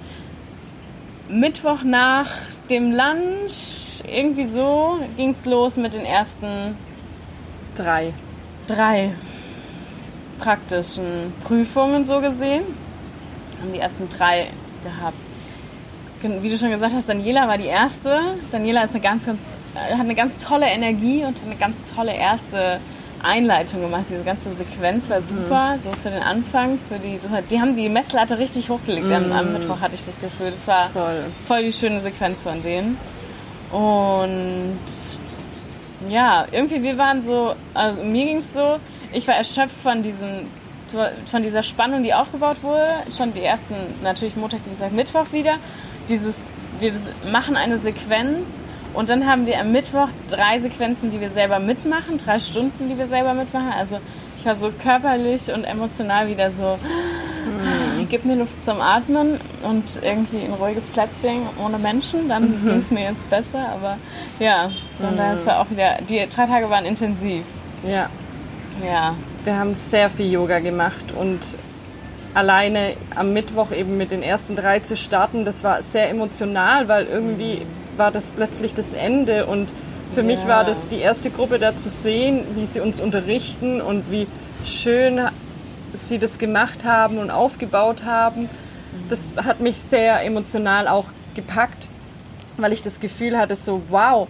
Mittwoch 1.29 1.83
nach 1.83 2.31
dem 2.71 2.91
Lunch, 2.93 4.03
irgendwie 4.07 4.47
so, 4.47 4.99
ging 5.17 5.31
es 5.31 5.45
los 5.45 5.77
mit 5.77 5.95
den 5.95 6.05
ersten 6.05 6.77
drei. 7.75 8.15
Drei 8.67 9.13
praktischen 10.39 11.33
Prüfungen 11.45 12.07
so 12.07 12.21
gesehen. 12.21 12.65
Haben 13.61 13.73
die 13.73 13.79
ersten 13.79 14.09
drei 14.09 14.49
gehabt. 14.85 15.17
Wie 16.23 16.49
du 16.49 16.59
schon 16.59 16.71
gesagt 16.71 16.95
hast, 16.95 17.09
Daniela 17.09 17.47
war 17.47 17.59
die 17.59 17.67
erste. 17.67 18.35
Daniela 18.51 18.85
ist 18.85 18.95
eine 18.95 19.03
ganz, 19.03 19.27
ganz, 19.27 19.41
hat 19.75 20.01
eine 20.01 20.15
ganz 20.15 20.39
tolle 20.39 20.67
Energie 20.67 21.25
und 21.25 21.37
eine 21.45 21.57
ganz 21.57 21.77
tolle 21.95 22.15
erste 22.15 22.81
Einleitung 23.23 23.81
gemacht. 23.81 24.05
Diese 24.11 24.25
ganze 24.25 24.53
Sequenz 24.55 25.09
war 25.11 25.23
super, 25.23 25.77
mhm. 25.77 25.83
so 25.85 25.91
für 26.03 26.11
den 26.11 26.23
Anfang. 26.23 26.79
Für 26.89 26.99
die, 26.99 27.19
die 27.51 27.61
haben 27.61 27.77
die 27.77 27.89
Messlatte 27.89 28.39
richtig 28.39 28.69
hochgelegt. 28.69 29.07
Mhm. 29.07 29.13
Am, 29.13 29.33
am, 29.33 29.53
Mittwoch 29.53 29.81
hatte 29.81 29.95
ich 29.95 30.05
das 30.05 30.19
Gefühl. 30.21 30.51
Das 30.51 30.67
war 30.67 30.91
voll. 30.91 31.25
voll 31.47 31.65
die 31.65 31.73
schöne 31.73 32.01
Sequenz 32.01 32.43
von 32.43 32.63
denen. 32.63 32.97
Und 33.71 34.79
ja, 36.09 36.47
irgendwie 36.53 36.83
wir 36.83 36.97
waren 36.97 37.23
so, 37.23 37.55
also 37.75 38.03
mir 38.03 38.25
ging 38.25 38.39
es 38.39 38.55
so, 38.55 38.79
ich 39.13 39.27
war 39.27 39.35
erschöpft 39.35 39.77
von 39.83 40.03
diesen 40.03 40.47
von 41.31 41.43
dieser 41.43 41.63
Spannung, 41.63 42.03
die 42.03 42.15
aufgebaut 42.15 42.63
wurde, 42.63 43.03
schon 43.17 43.35
die 43.35 43.43
ersten, 43.43 43.75
natürlich 44.03 44.37
Montag, 44.37 44.65
Dienstag, 44.65 44.93
Mittwoch 44.93 45.33
wieder. 45.33 45.57
Dieses, 46.09 46.35
wir 46.81 46.93
machen 47.31 47.57
eine 47.57 47.77
Sequenz 47.77 48.47
und 48.99 49.09
dann 49.09 49.29
haben 49.29 49.47
wir 49.47 49.61
am 49.61 49.71
Mittwoch 49.71 50.09
drei 50.29 50.59
Sequenzen, 50.59 51.13
die 51.13 51.21
wir 51.21 51.31
selber 51.31 51.61
mitmachen, 51.61 52.19
drei 52.19 52.41
Stunden, 52.41 52.89
die 52.89 52.99
wir 52.99 53.07
selber 53.07 53.33
mitmachen. 53.33 53.71
Also 53.71 53.99
ich 54.37 54.45
war 54.45 54.57
so 54.57 54.73
körperlich 54.73 55.55
und 55.55 55.63
emotional 55.63 56.27
wieder 56.27 56.51
so, 56.51 56.81
mhm. 57.47 58.09
gib 58.09 58.25
mir 58.25 58.35
Luft 58.35 58.61
zum 58.61 58.81
Atmen 58.81 59.39
und 59.63 60.01
irgendwie 60.03 60.39
ein 60.39 60.53
ruhiges 60.53 60.91
Plätzchen 60.91 61.43
ohne 61.65 61.79
Menschen, 61.79 62.29
dann 62.29 62.51
mhm. 62.51 62.65
ging 62.65 62.79
es 62.79 62.91
mir 62.91 63.05
jetzt 63.05 63.31
besser. 63.31 63.69
Aber 63.73 63.99
ja, 64.41 64.69
von 65.01 65.13
mhm. 65.13 65.17
daher 65.17 65.35
ist 65.35 65.47
ja 65.47 65.61
auch 65.61 65.71
wieder, 65.71 65.99
die 66.09 66.27
drei 66.29 66.47
Tage 66.47 66.69
waren 66.69 66.85
intensiv. 66.85 67.45
Ja. 67.85 68.11
Ja. 68.85 69.15
Wir 69.45 69.57
haben 69.57 69.77
sehr 69.77 70.11
viel 70.11 70.29
Yoga 70.29 70.59
gemacht 70.59 71.13
und 71.17 71.39
alleine 72.35 72.95
am 73.15 73.33
Mittwoch 73.33 73.71
eben 73.71 73.97
mit 73.97 74.11
den 74.11 74.25
ersten 74.25 74.57
drei 74.57 74.81
zu 74.81 74.97
starten, 74.97 75.45
das 75.45 75.63
war 75.63 75.85
sehr 75.85 76.11
emotional, 76.11 76.89
weil 76.89 77.07
irgendwie 77.07 77.63
war 77.99 78.11
das 78.11 78.31
plötzlich 78.31 78.75
das 78.75 78.93
Ende 78.93 79.47
und 79.47 79.69
für 80.13 80.21
ja. 80.21 80.27
mich 80.27 80.47
war 80.47 80.65
das 80.65 80.89
die 80.89 80.99
erste 80.99 81.31
Gruppe 81.31 81.59
da 81.59 81.77
zu 81.77 81.91
sehen, 81.91 82.43
wie 82.55 82.67
sie 82.67 82.81
uns 82.81 83.01
unterrichten 83.01 83.81
und 83.81 84.11
wie 84.11 84.27
schön 84.65 85.21
sie 85.95 86.19
das 86.19 86.39
gemacht 86.39 86.85
haben 86.85 87.19
und 87.19 87.31
aufgebaut 87.31 88.05
haben. 88.05 88.49
Das 89.09 89.35
hat 89.45 89.61
mich 89.61 89.77
sehr 89.77 90.23
emotional 90.25 90.89
auch 90.89 91.07
gepackt, 91.35 91.89
weil 92.57 92.73
ich 92.73 92.83
das 92.83 93.01
Gefühl 93.01 93.39
hatte, 93.39 93.57
so 93.57 93.83
wow, 93.91 94.29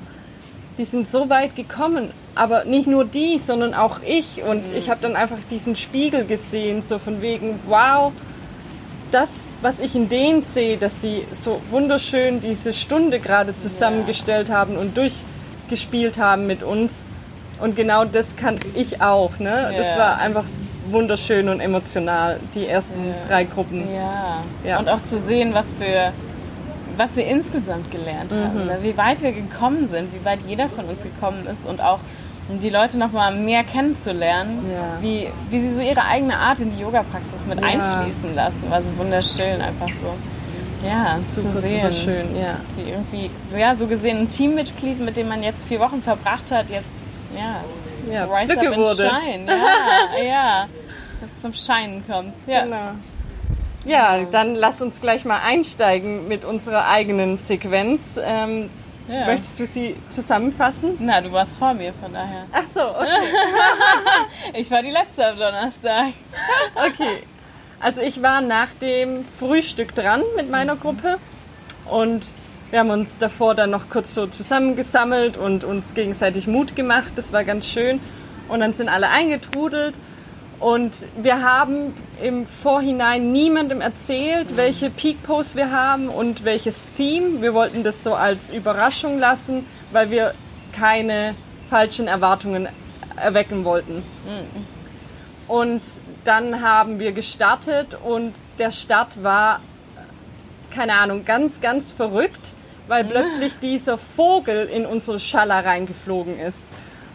die 0.78 0.85
sind 0.85 1.07
so 1.07 1.28
weit 1.28 1.54
gekommen 1.57 2.11
aber 2.38 2.64
nicht 2.64 2.87
nur 2.87 3.04
die, 3.04 3.38
sondern 3.38 3.74
auch 3.74 4.00
ich. 4.07 4.42
Und 4.44 4.68
mhm. 4.68 4.76
ich 4.76 4.88
habe 4.88 5.00
dann 5.02 5.16
einfach 5.16 5.38
diesen 5.50 5.74
Spiegel 5.74 6.24
gesehen, 6.24 6.83
so 6.83 6.98
von 6.98 7.20
wegen, 7.20 7.59
wow, 7.66 8.12
das, 9.11 9.31
was 9.61 9.81
ich 9.81 9.94
in 9.94 10.09
denen 10.09 10.42
sehe, 10.42 10.77
dass 10.77 11.01
sie 11.01 11.27
so 11.33 11.61
wunderschön 11.71 12.40
diese 12.40 12.73
Stunde 12.73 13.18
gerade 13.18 13.57
zusammengestellt 13.57 14.51
haben 14.51 14.77
und 14.77 14.97
durchgespielt 14.97 16.18
haben 16.18 16.47
mit 16.47 16.62
uns. 16.62 17.03
Und 17.61 17.75
genau 17.75 18.05
das 18.05 18.37
kann 18.37 18.59
ich 18.75 19.01
auch. 19.01 19.38
Ne? 19.38 19.71
Ja. 19.73 19.83
Das 19.83 19.99
war 19.99 20.18
einfach 20.18 20.44
wunderschön 20.90 21.49
und 21.49 21.61
emotional, 21.61 22.38
die 22.55 22.66
ersten 22.66 23.09
ja. 23.09 23.14
drei 23.27 23.44
Gruppen. 23.44 23.92
Ja. 23.94 24.42
ja. 24.64 24.79
Und 24.79 24.88
auch 24.88 25.03
zu 25.03 25.21
sehen, 25.21 25.53
was 25.55 25.73
für 25.73 26.12
was 26.97 27.16
wir 27.16 27.27
insgesamt 27.27 27.90
gelernt 27.92 28.33
mhm. 28.33 28.44
haben, 28.44 28.83
wie 28.83 28.97
weit 28.97 29.23
wir 29.23 29.31
gekommen 29.33 29.88
sind, 29.88 30.12
wie 30.12 30.25
weit 30.25 30.40
jeder 30.47 30.68
von 30.68 30.85
uns 30.87 31.05
gekommen 31.05 31.47
ist 31.47 31.64
und 31.64 31.81
auch 31.81 32.01
um 32.48 32.61
die 32.61 32.70
Leute 32.70 32.96
noch 32.98 33.12
mal 33.12 33.34
mehr 33.34 33.62
kennenzulernen, 33.62 34.70
ja. 34.72 35.00
wie, 35.00 35.28
wie 35.50 35.61
sie 35.61 35.74
so 35.74 35.82
ihre 35.82 36.04
eigene 36.04 36.37
Art 36.37 36.58
in 36.58 36.74
die 36.74 36.80
Yoga-Praxis 36.80 37.46
mit 37.46 37.61
ja. 37.61 37.66
einfließen 37.66 38.34
lassen. 38.34 38.62
War 38.68 38.82
so 38.82 38.96
wunderschön 38.96 39.61
einfach 39.61 39.88
so. 39.88 40.14
Ja, 40.87 41.18
super, 41.34 41.54
zu 41.54 41.62
sehen, 41.62 41.80
super 41.80 41.92
schön, 41.92 42.37
ja. 42.37 42.56
Wie 42.76 42.90
irgendwie, 42.90 43.30
ja, 43.58 43.74
so 43.74 43.87
gesehen 43.87 44.18
ein 44.18 44.30
Teammitglied, 44.30 45.00
mit 45.00 45.16
dem 45.16 45.28
man 45.28 45.42
jetzt 45.42 45.66
vier 45.66 45.80
Wochen 45.80 46.02
verbracht 46.02 46.50
hat, 46.50 46.70
jetzt, 46.70 46.87
ja, 47.37 47.61
ja 48.12 48.24
rise 48.24 48.52
up 48.52 48.76
wurde. 48.76 49.11
Shine. 49.11 49.46
Ja, 49.46 50.22
ja, 50.22 50.68
jetzt 51.20 51.42
zum 51.42 51.52
Scheinen 51.52 52.06
kommt. 52.06 52.32
Ja. 52.46 52.62
Genau. 52.62 52.90
Ja, 53.84 54.24
dann 54.30 54.54
lass 54.54 54.82
uns 54.82 55.00
gleich 55.00 55.24
mal 55.24 55.40
einsteigen 55.40 56.28
mit 56.28 56.44
unserer 56.44 56.88
eigenen 56.88 57.38
Sequenz. 57.38 58.18
Ähm, 58.22 58.70
ja. 59.09 59.27
Möchtest 59.27 59.59
du 59.59 59.66
sie 59.66 59.97
zusammenfassen? 60.09 60.97
Na, 60.99 61.21
du 61.21 61.33
warst 61.33 61.59
vor 61.59 61.75
mir, 61.75 61.92
von 61.94 62.12
daher. 62.12 62.47
Ach 62.53 62.64
so, 62.75 62.81
okay. 62.81 63.09
ich 64.55 64.71
war 64.71 64.83
die 64.83 64.90
letzte 64.90 65.27
am 65.27 65.38
Donnerstag. 65.38 66.12
okay. 66.75 67.23
Also 67.81 68.01
ich 68.01 68.23
war 68.23 68.40
nach 68.40 68.71
dem 68.81 69.25
Frühstück 69.25 69.94
dran 69.94 70.23
mit 70.37 70.51
meiner 70.51 70.77
Gruppe 70.77 71.18
und 71.87 72.27
wir 72.71 72.81
haben 72.81 72.90
uns 72.90 73.18
davor 73.18 73.55
dann 73.55 73.71
noch 73.71 73.88
kurz 73.88 74.14
so 74.14 74.27
zusammengesammelt 74.27 75.37
und 75.37 75.64
uns 75.64 75.94
gegenseitig 75.94 76.47
Mut 76.47 76.77
gemacht. 76.77 77.12
Das 77.16 77.33
war 77.33 77.44
ganz 77.44 77.66
schön. 77.66 78.01
Und 78.49 78.61
dann 78.61 78.75
sind 78.75 78.88
alle 78.88 79.09
eingetrudelt 79.09 79.94
und 80.61 81.07
wir 81.16 81.42
haben 81.42 81.94
im 82.21 82.47
Vorhinein 82.47 83.31
niemandem 83.33 83.81
erzählt, 83.81 84.57
welche 84.57 84.90
Peak 84.90 85.23
Posts 85.23 85.55
wir 85.57 85.71
haben 85.71 86.09
und 86.09 86.44
welches 86.44 86.85
Theme. 86.97 87.40
Wir 87.42 87.55
wollten 87.55 87.85
das 87.85 88.03
so 88.03 88.14
als 88.14 88.51
Überraschung 88.51 89.18
lassen, 89.18 89.66
weil 89.92 90.11
wir 90.11 90.35
keine 90.73 91.37
falschen 91.71 92.09
Erwartungen 92.09 92.68
erwecken 93.16 93.64
wollten. 93.64 94.03
Und 95.47 95.83
dann 96.25 96.61
haben 96.61 96.99
wir 96.99 97.12
gestartet 97.12 97.97
und 98.05 98.35
der 98.59 98.73
Start 98.73 99.23
war, 99.23 99.61
keine 100.75 100.94
Ahnung, 100.94 101.25
ganz, 101.25 101.61
ganz 101.61 101.92
verrückt, 101.92 102.53
weil 102.88 103.05
plötzlich 103.05 103.59
dieser 103.61 103.97
Vogel 103.97 104.66
in 104.66 104.87
unsere 104.87 105.21
Schaller 105.21 105.64
reingeflogen 105.64 106.38
ist. 106.38 106.59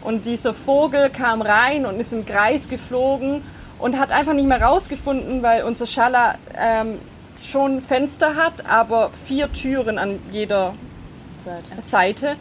Und 0.04 0.26
dieser 0.26 0.54
Vogel 0.54 1.10
kam 1.10 1.42
rein 1.42 1.86
und 1.86 1.98
ist 1.98 2.12
im 2.12 2.26
Kreis 2.26 2.68
geflogen 2.68 3.42
und 3.78 3.98
hat 3.98 4.10
einfach 4.10 4.34
nicht 4.34 4.46
mehr 4.46 4.62
rausgefunden, 4.62 5.42
weil 5.42 5.64
unser 5.64 5.86
Schaller 5.86 6.36
ähm, 6.56 6.98
schon 7.40 7.80
Fenster 7.80 8.36
hat, 8.36 8.66
aber 8.68 9.10
vier 9.24 9.50
Türen 9.52 9.98
an 9.98 10.18
jeder 10.30 10.74
Seite. 11.44 11.82
Seite. 11.82 12.36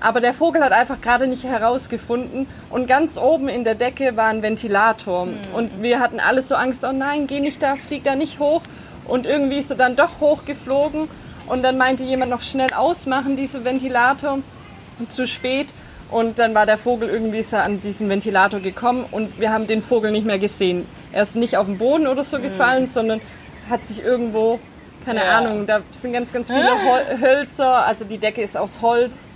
Aber 0.00 0.20
der 0.20 0.34
Vogel 0.34 0.62
hat 0.62 0.72
einfach 0.72 1.00
gerade 1.00 1.26
nicht 1.26 1.44
herausgefunden. 1.44 2.46
Und 2.70 2.86
ganz 2.86 3.16
oben 3.16 3.48
in 3.48 3.64
der 3.64 3.74
Decke 3.74 4.16
war 4.16 4.28
ein 4.28 4.42
Ventilator. 4.42 5.26
Mhm. 5.26 5.36
Und 5.54 5.82
wir 5.82 6.00
hatten 6.00 6.20
alle 6.20 6.42
so 6.42 6.54
Angst, 6.54 6.84
oh 6.84 6.92
nein, 6.92 7.26
geh 7.26 7.40
nicht 7.40 7.62
da, 7.62 7.76
flieg 7.76 8.04
da 8.04 8.14
nicht 8.14 8.38
hoch. 8.38 8.62
Und 9.06 9.26
irgendwie 9.26 9.58
ist 9.58 9.70
er 9.70 9.76
dann 9.76 9.96
doch 9.96 10.20
hochgeflogen. 10.20 11.08
Und 11.46 11.62
dann 11.62 11.76
meinte 11.76 12.02
jemand 12.02 12.30
noch 12.30 12.42
schnell 12.42 12.72
ausmachen, 12.72 13.36
diese 13.36 13.64
Ventilator. 13.64 14.38
Zu 15.08 15.26
spät. 15.26 15.68
Und 16.10 16.38
dann 16.38 16.54
war 16.54 16.66
der 16.66 16.78
Vogel 16.78 17.08
irgendwie 17.08 17.42
so 17.42 17.56
an 17.56 17.80
diesen 17.80 18.08
Ventilator 18.08 18.60
gekommen 18.60 19.04
und 19.10 19.40
wir 19.40 19.52
haben 19.52 19.66
den 19.66 19.82
Vogel 19.82 20.12
nicht 20.12 20.26
mehr 20.26 20.38
gesehen. 20.38 20.86
Er 21.12 21.22
ist 21.22 21.34
nicht 21.34 21.56
auf 21.56 21.66
den 21.66 21.78
Boden 21.78 22.06
oder 22.06 22.22
so 22.22 22.38
mhm. 22.38 22.42
gefallen, 22.42 22.82
mhm. 22.82 22.88
sondern 22.88 23.20
hat 23.68 23.84
sich 23.84 24.02
irgendwo, 24.04 24.60
keine 25.04 25.24
ja. 25.24 25.38
Ahnung, 25.38 25.66
da 25.66 25.80
sind 25.90 26.12
ganz, 26.12 26.32
ganz 26.32 26.48
viele 26.48 26.70
Hol 26.70 27.20
Hölzer, 27.20 27.86
also 27.86 28.04
die 28.04 28.18
Decke 28.18 28.42
ist 28.42 28.56
aus 28.56 28.80
Holz. 28.82 29.28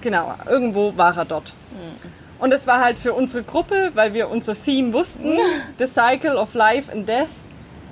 Genau, 0.00 0.34
irgendwo 0.48 0.96
war 0.96 1.16
er 1.16 1.24
dort. 1.24 1.54
Mhm. 1.72 2.12
Und 2.38 2.52
es 2.52 2.66
war 2.66 2.80
halt 2.80 2.98
für 2.98 3.14
unsere 3.14 3.42
Gruppe, 3.42 3.92
weil 3.94 4.12
wir 4.12 4.28
unser 4.28 4.54
Theme 4.54 4.92
wussten, 4.92 5.34
mhm. 5.34 5.38
The 5.78 5.86
Cycle 5.86 6.36
of 6.36 6.54
Life 6.54 6.92
and 6.92 7.08
Death, 7.08 7.28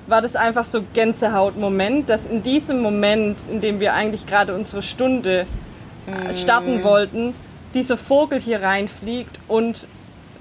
war 0.06 0.20
das 0.20 0.37
einfach 0.37 0.66
so 0.66 0.82
Gänsehaut-Moment, 0.92 2.11
dass 2.11 2.26
in 2.26 2.42
diesem 2.42 2.82
Moment, 2.82 3.38
in 3.50 3.61
dem 3.61 3.80
wir 3.80 3.94
eigentlich 3.94 4.26
gerade 4.26 4.54
unsere 4.54 4.82
Stunde 4.82 5.46
äh, 6.06 6.35
starten 6.35 6.78
mhm. 6.78 6.85
wollten, 6.85 7.35
dieser 7.74 7.96
Vogel 7.96 8.40
hier 8.40 8.62
reinfliegt 8.62 9.38
und 9.48 9.87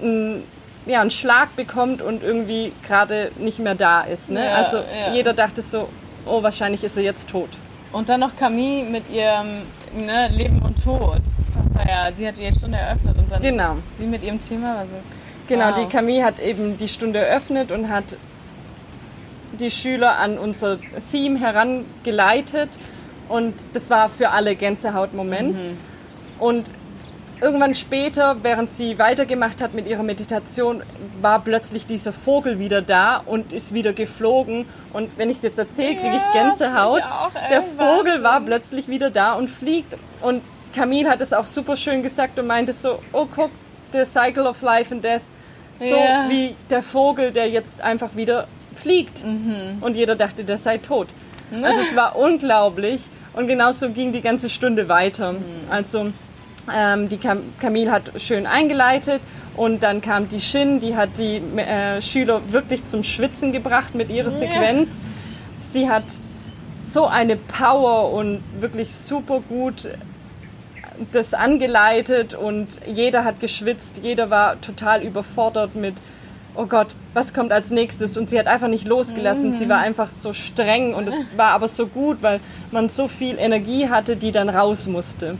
ein, 0.00 0.42
ja, 0.86 1.00
einen 1.00 1.10
Schlag 1.10 1.54
bekommt 1.56 2.02
und 2.02 2.22
irgendwie 2.22 2.72
gerade 2.86 3.30
nicht 3.38 3.58
mehr 3.58 3.74
da 3.74 4.02
ist. 4.02 4.30
Ne? 4.30 4.44
Ja, 4.44 4.54
also 4.56 4.78
ja. 4.78 5.14
jeder 5.14 5.32
dachte 5.32 5.62
so, 5.62 5.88
oh, 6.26 6.42
wahrscheinlich 6.42 6.84
ist 6.84 6.96
er 6.96 7.02
jetzt 7.02 7.28
tot. 7.28 7.50
Und 7.92 8.08
dann 8.08 8.20
noch 8.20 8.36
Camille 8.36 8.84
mit 8.88 9.10
ihrem 9.10 9.66
ne, 9.96 10.28
Leben 10.28 10.62
und 10.62 10.82
Tod. 10.82 11.20
Das 11.64 11.74
war 11.74 11.88
ja, 11.88 12.12
sie 12.12 12.26
hat 12.26 12.38
die 12.38 12.50
Stunde 12.50 12.78
eröffnet 12.78 13.16
und 13.18 13.30
dann 13.30 13.42
genau. 13.42 13.76
sie 13.98 14.06
mit 14.06 14.22
ihrem 14.22 14.40
Thema. 14.40 14.78
Also, 14.78 14.94
genau, 15.46 15.68
wow. 15.68 15.74
die 15.78 15.86
Camille 15.86 16.24
hat 16.24 16.40
eben 16.40 16.78
die 16.78 16.88
Stunde 16.88 17.18
eröffnet 17.18 17.70
und 17.70 17.88
hat 17.90 18.04
die 19.60 19.70
Schüler 19.70 20.18
an 20.18 20.38
unser 20.38 20.78
Theme 21.10 21.38
herangeleitet 21.38 22.70
und 23.28 23.54
das 23.74 23.90
war 23.90 24.08
für 24.08 24.30
alle 24.30 24.56
Gänsehautmoment. 24.56 25.62
Mhm. 25.62 25.78
Und 26.38 26.72
irgendwann 27.42 27.74
später, 27.74 28.36
während 28.42 28.70
sie 28.70 28.98
weitergemacht 28.98 29.60
hat 29.60 29.74
mit 29.74 29.86
ihrer 29.86 30.04
Meditation, 30.04 30.82
war 31.20 31.40
plötzlich 31.40 31.86
dieser 31.86 32.12
Vogel 32.12 32.58
wieder 32.58 32.80
da 32.80 33.16
und 33.16 33.52
ist 33.52 33.74
wieder 33.74 33.92
geflogen. 33.92 34.66
Und 34.92 35.18
wenn 35.18 35.28
ich 35.28 35.38
es 35.38 35.42
jetzt 35.42 35.58
erzähle, 35.58 35.96
kriege 35.96 36.16
ich 36.16 36.32
Gänsehaut. 36.32 37.00
Ich 37.34 37.48
Der 37.48 37.62
Vogel 37.62 38.22
war 38.22 38.40
plötzlich 38.40 38.88
wieder 38.88 39.10
da 39.10 39.32
und 39.34 39.50
fliegt. 39.50 39.94
Und 40.20 40.42
Camille 40.72 41.10
hat 41.10 41.20
es 41.20 41.32
auch 41.32 41.44
super 41.44 41.76
schön 41.76 42.02
gesagt 42.02 42.38
und 42.38 42.46
meinte 42.46 42.72
so, 42.72 43.00
oh 43.12 43.26
guck, 43.34 43.50
the 43.92 44.04
cycle 44.04 44.46
of 44.46 44.62
life 44.62 44.94
and 44.94 45.04
death. 45.04 45.22
So 45.78 45.96
ja. 45.96 46.26
wie 46.28 46.54
der 46.70 46.82
Vogel, 46.82 47.32
der 47.32 47.48
jetzt 47.48 47.80
einfach 47.80 48.14
wieder 48.14 48.46
fliegt. 48.76 49.24
Mhm. 49.24 49.78
Und 49.80 49.96
jeder 49.96 50.14
dachte, 50.14 50.44
der 50.44 50.58
sei 50.58 50.78
tot. 50.78 51.08
Also 51.52 51.80
es 51.82 51.94
war 51.94 52.16
unglaublich. 52.16 53.02
Und 53.34 53.46
genauso 53.46 53.90
ging 53.90 54.12
die 54.12 54.22
ganze 54.22 54.48
Stunde 54.48 54.88
weiter. 54.88 55.32
Mhm. 55.32 55.70
Also 55.70 56.12
ähm, 56.72 57.08
die 57.08 57.16
Cam 57.16 57.40
Camille 57.60 57.90
hat 57.90 58.20
schön 58.20 58.46
eingeleitet 58.46 59.20
und 59.56 59.82
dann 59.82 60.00
kam 60.00 60.28
die 60.28 60.40
Shin, 60.40 60.80
die 60.80 60.96
hat 60.96 61.10
die 61.18 61.36
äh, 61.58 62.00
Schüler 62.00 62.40
wirklich 62.52 62.86
zum 62.86 63.02
Schwitzen 63.02 63.52
gebracht 63.52 63.94
mit 63.94 64.10
ihrer 64.10 64.30
Sequenz. 64.30 65.00
Sie 65.70 65.88
hat 65.88 66.04
so 66.82 67.06
eine 67.06 67.36
Power 67.36 68.12
und 68.12 68.42
wirklich 68.60 68.92
super 68.94 69.40
gut 69.48 69.88
das 71.10 71.34
angeleitet 71.34 72.34
und 72.34 72.68
jeder 72.86 73.24
hat 73.24 73.40
geschwitzt, 73.40 74.00
jeder 74.02 74.30
war 74.30 74.60
total 74.60 75.02
überfordert 75.02 75.74
mit, 75.74 75.94
oh 76.54 76.66
Gott, 76.66 76.88
was 77.14 77.32
kommt 77.32 77.50
als 77.50 77.70
nächstes? 77.70 78.16
Und 78.16 78.30
sie 78.30 78.38
hat 78.38 78.46
einfach 78.46 78.68
nicht 78.68 78.86
losgelassen. 78.86 79.50
Mhm. 79.50 79.54
Sie 79.54 79.68
war 79.68 79.78
einfach 79.78 80.08
so 80.08 80.32
streng 80.32 80.94
und 80.94 81.08
es 81.08 81.14
war 81.36 81.50
aber 81.50 81.68
so 81.68 81.86
gut, 81.86 82.22
weil 82.22 82.40
man 82.70 82.88
so 82.88 83.08
viel 83.08 83.38
Energie 83.38 83.88
hatte, 83.88 84.16
die 84.16 84.32
dann 84.32 84.48
raus 84.48 84.86
musste. 84.86 85.38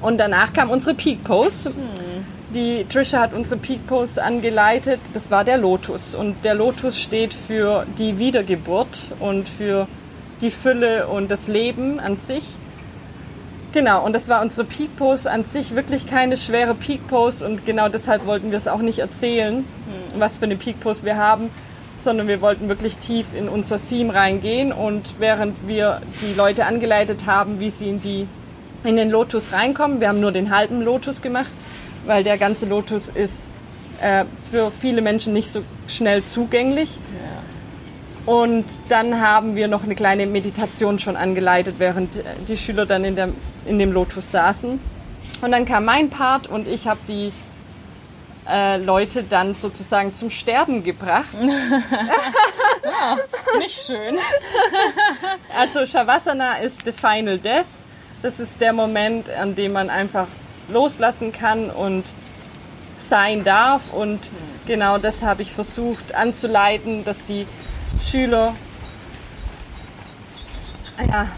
Und 0.00 0.18
danach 0.18 0.52
kam 0.52 0.70
unsere 0.70 0.94
Peak 0.94 1.24
Pose. 1.24 1.70
Mhm. 1.70 2.24
Die 2.54 2.84
Trisha 2.88 3.20
hat 3.20 3.32
unsere 3.32 3.56
Peak 3.56 3.86
Pose 3.86 4.22
angeleitet. 4.22 5.00
Das 5.14 5.30
war 5.30 5.44
der 5.44 5.58
Lotus. 5.58 6.14
Und 6.14 6.44
der 6.44 6.54
Lotus 6.54 7.00
steht 7.00 7.34
für 7.34 7.86
die 7.98 8.18
Wiedergeburt 8.18 9.12
und 9.18 9.48
für 9.48 9.88
die 10.40 10.50
Fülle 10.50 11.06
und 11.08 11.30
das 11.30 11.48
Leben 11.48 11.98
an 11.98 12.16
sich. 12.16 12.44
Genau, 13.72 14.04
und 14.04 14.14
das 14.14 14.28
war 14.28 14.40
unsere 14.40 14.64
Peak 14.64 14.96
Pose 14.96 15.30
an 15.30 15.44
sich 15.44 15.74
wirklich 15.74 16.06
keine 16.06 16.36
schwere 16.36 16.74
Peak 16.74 17.08
Pose 17.08 17.44
und 17.44 17.66
genau 17.66 17.90
deshalb 17.90 18.24
wollten 18.24 18.50
wir 18.50 18.56
es 18.56 18.68
auch 18.68 18.80
nicht 18.80 19.00
erzählen, 19.00 19.58
mhm. 19.58 19.64
was 20.18 20.38
für 20.38 20.46
eine 20.46 20.56
Peak 20.56 20.80
Pose 20.80 21.04
wir 21.04 21.18
haben, 21.18 21.50
sondern 21.94 22.26
wir 22.26 22.40
wollten 22.40 22.70
wirklich 22.70 22.96
tief 22.96 23.26
in 23.36 23.50
unser 23.50 23.78
Theme 23.78 24.14
reingehen 24.14 24.72
und 24.72 25.18
während 25.18 25.68
wir 25.68 26.00
die 26.22 26.32
Leute 26.34 26.64
angeleitet 26.64 27.26
haben, 27.26 27.60
wie 27.60 27.68
sie 27.68 27.88
in 27.88 28.00
die 28.00 28.28
in 28.86 28.96
den 28.96 29.10
Lotus 29.10 29.52
reinkommen, 29.52 30.00
wir 30.00 30.08
haben 30.08 30.20
nur 30.20 30.32
den 30.32 30.54
halben 30.54 30.82
Lotus 30.82 31.22
gemacht, 31.22 31.52
weil 32.04 32.24
der 32.24 32.38
ganze 32.38 32.66
Lotus 32.66 33.08
ist 33.08 33.50
äh, 34.00 34.24
für 34.50 34.70
viele 34.70 35.02
Menschen 35.02 35.32
nicht 35.32 35.50
so 35.50 35.62
schnell 35.88 36.24
zugänglich. 36.24 36.90
Ja. 36.90 38.32
Und 38.32 38.64
dann 38.88 39.20
haben 39.20 39.54
wir 39.54 39.68
noch 39.68 39.84
eine 39.84 39.94
kleine 39.94 40.26
Meditation 40.26 40.98
schon 40.98 41.16
angeleitet, 41.16 41.76
während 41.78 42.10
die 42.48 42.56
Schüler 42.56 42.84
dann 42.84 43.04
in 43.04 43.14
der 43.14 43.28
in 43.66 43.78
dem 43.78 43.92
Lotus 43.92 44.30
saßen. 44.30 44.80
Und 45.42 45.52
dann 45.52 45.66
kam 45.66 45.84
mein 45.84 46.08
Part 46.10 46.46
und 46.48 46.66
ich 46.66 46.86
habe 46.86 47.00
die 47.08 47.32
äh, 48.48 48.76
Leute 48.78 49.22
dann 49.22 49.54
sozusagen 49.54 50.14
zum 50.14 50.30
Sterben 50.30 50.82
gebracht. 50.82 51.34
ja, 51.34 53.16
nicht 53.58 53.84
schön. 53.84 54.18
also 55.54 55.84
Shavasana 55.84 56.58
ist 56.58 56.84
the 56.84 56.92
final 56.92 57.38
death. 57.38 57.66
Das 58.22 58.40
ist 58.40 58.60
der 58.60 58.72
Moment, 58.72 59.30
an 59.30 59.54
dem 59.54 59.72
man 59.72 59.90
einfach 59.90 60.28
loslassen 60.68 61.32
kann 61.32 61.70
und 61.70 62.04
sein 62.98 63.44
darf. 63.44 63.92
Und 63.92 64.30
genau 64.66 64.98
das 64.98 65.22
habe 65.22 65.42
ich 65.42 65.52
versucht 65.52 66.14
anzuleiten, 66.14 67.04
dass 67.04 67.24
die 67.24 67.46
Schüler 68.02 68.54
ja, 71.06 71.28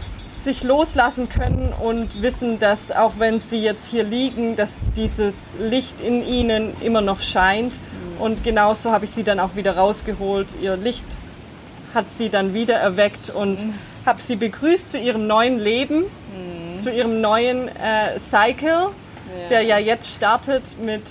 sich 0.43 0.63
loslassen 0.63 1.29
können 1.29 1.73
und 1.79 2.21
wissen, 2.21 2.59
dass 2.59 2.91
auch 2.91 3.13
wenn 3.17 3.39
sie 3.39 3.61
jetzt 3.61 3.89
hier 3.89 4.03
liegen, 4.03 4.55
dass 4.55 4.77
dieses 4.95 5.35
Licht 5.59 5.99
in 6.01 6.25
ihnen 6.25 6.73
immer 6.81 7.01
noch 7.01 7.19
scheint. 7.21 7.73
Und 8.19 8.43
genauso 8.43 8.91
habe 8.91 9.05
ich 9.05 9.11
sie 9.11 9.23
dann 9.23 9.39
auch 9.39 9.55
wieder 9.55 9.77
rausgeholt. 9.77 10.47
Ihr 10.61 10.75
Licht 10.75 11.05
hat 11.93 12.05
sie 12.11 12.29
dann 12.29 12.53
wieder 12.53 12.75
erweckt 12.75 13.29
und 13.29 13.65
mhm. 13.65 13.73
habe 14.05 14.21
sie 14.21 14.35
begrüßt 14.35 14.91
zu 14.91 14.99
ihrem 14.99 15.27
neuen 15.27 15.57
Leben, 15.57 15.99
mhm. 15.99 16.68
Zu 16.79 16.91
ihrem 16.91 17.21
neuen 17.21 17.67
äh, 17.67 18.19
Cycle, 18.19 18.67
ja. 18.69 19.49
der 19.49 19.61
ja 19.61 19.77
jetzt 19.77 20.13
startet 20.15 20.63
mit 20.79 21.03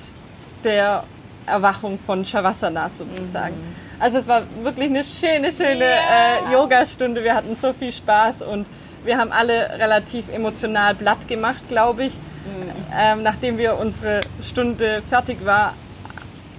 der 0.65 1.05
Erwachung 1.47 1.99
von 1.99 2.25
Shavasana 2.25 2.91
sozusagen. 2.91 3.55
Mhm. 3.55 4.01
Also 4.01 4.19
es 4.19 4.29
war 4.29 4.43
wirklich 4.63 4.91
eine 4.91 5.03
schöne, 5.03 5.51
schöne 5.51 5.85
yeah. 5.85 6.49
äh, 6.49 6.53
Yoga-Stunde. 6.53 7.25
Wir 7.25 7.35
hatten 7.35 7.57
so 7.57 7.73
viel 7.73 7.91
Spaß 7.91 8.43
und 8.43 8.67
wir 9.05 9.19
haben 9.19 9.33
alle 9.33 9.79
relativ 9.79 10.29
emotional 10.29 10.95
platt 10.95 11.27
gemacht, 11.27 11.63
glaube 11.69 12.05
ich. 12.05 12.13
Mhm. 12.13 12.73
Ähm, 12.97 13.23
nachdem 13.23 13.59
wir 13.59 13.77
unsere 13.79 14.21
Stunde 14.43 15.03
fertig 15.09 15.45
war, 15.45 15.75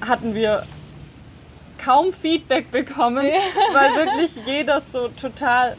hatten 0.06 0.34
wir 0.34 0.66
kaum 1.84 2.12
Feedback 2.12 2.72
bekommen, 2.72 3.26
weil 3.74 3.96
wirklich 3.96 4.36
jeder 4.46 4.82
so 4.82 5.08
total 5.10 5.78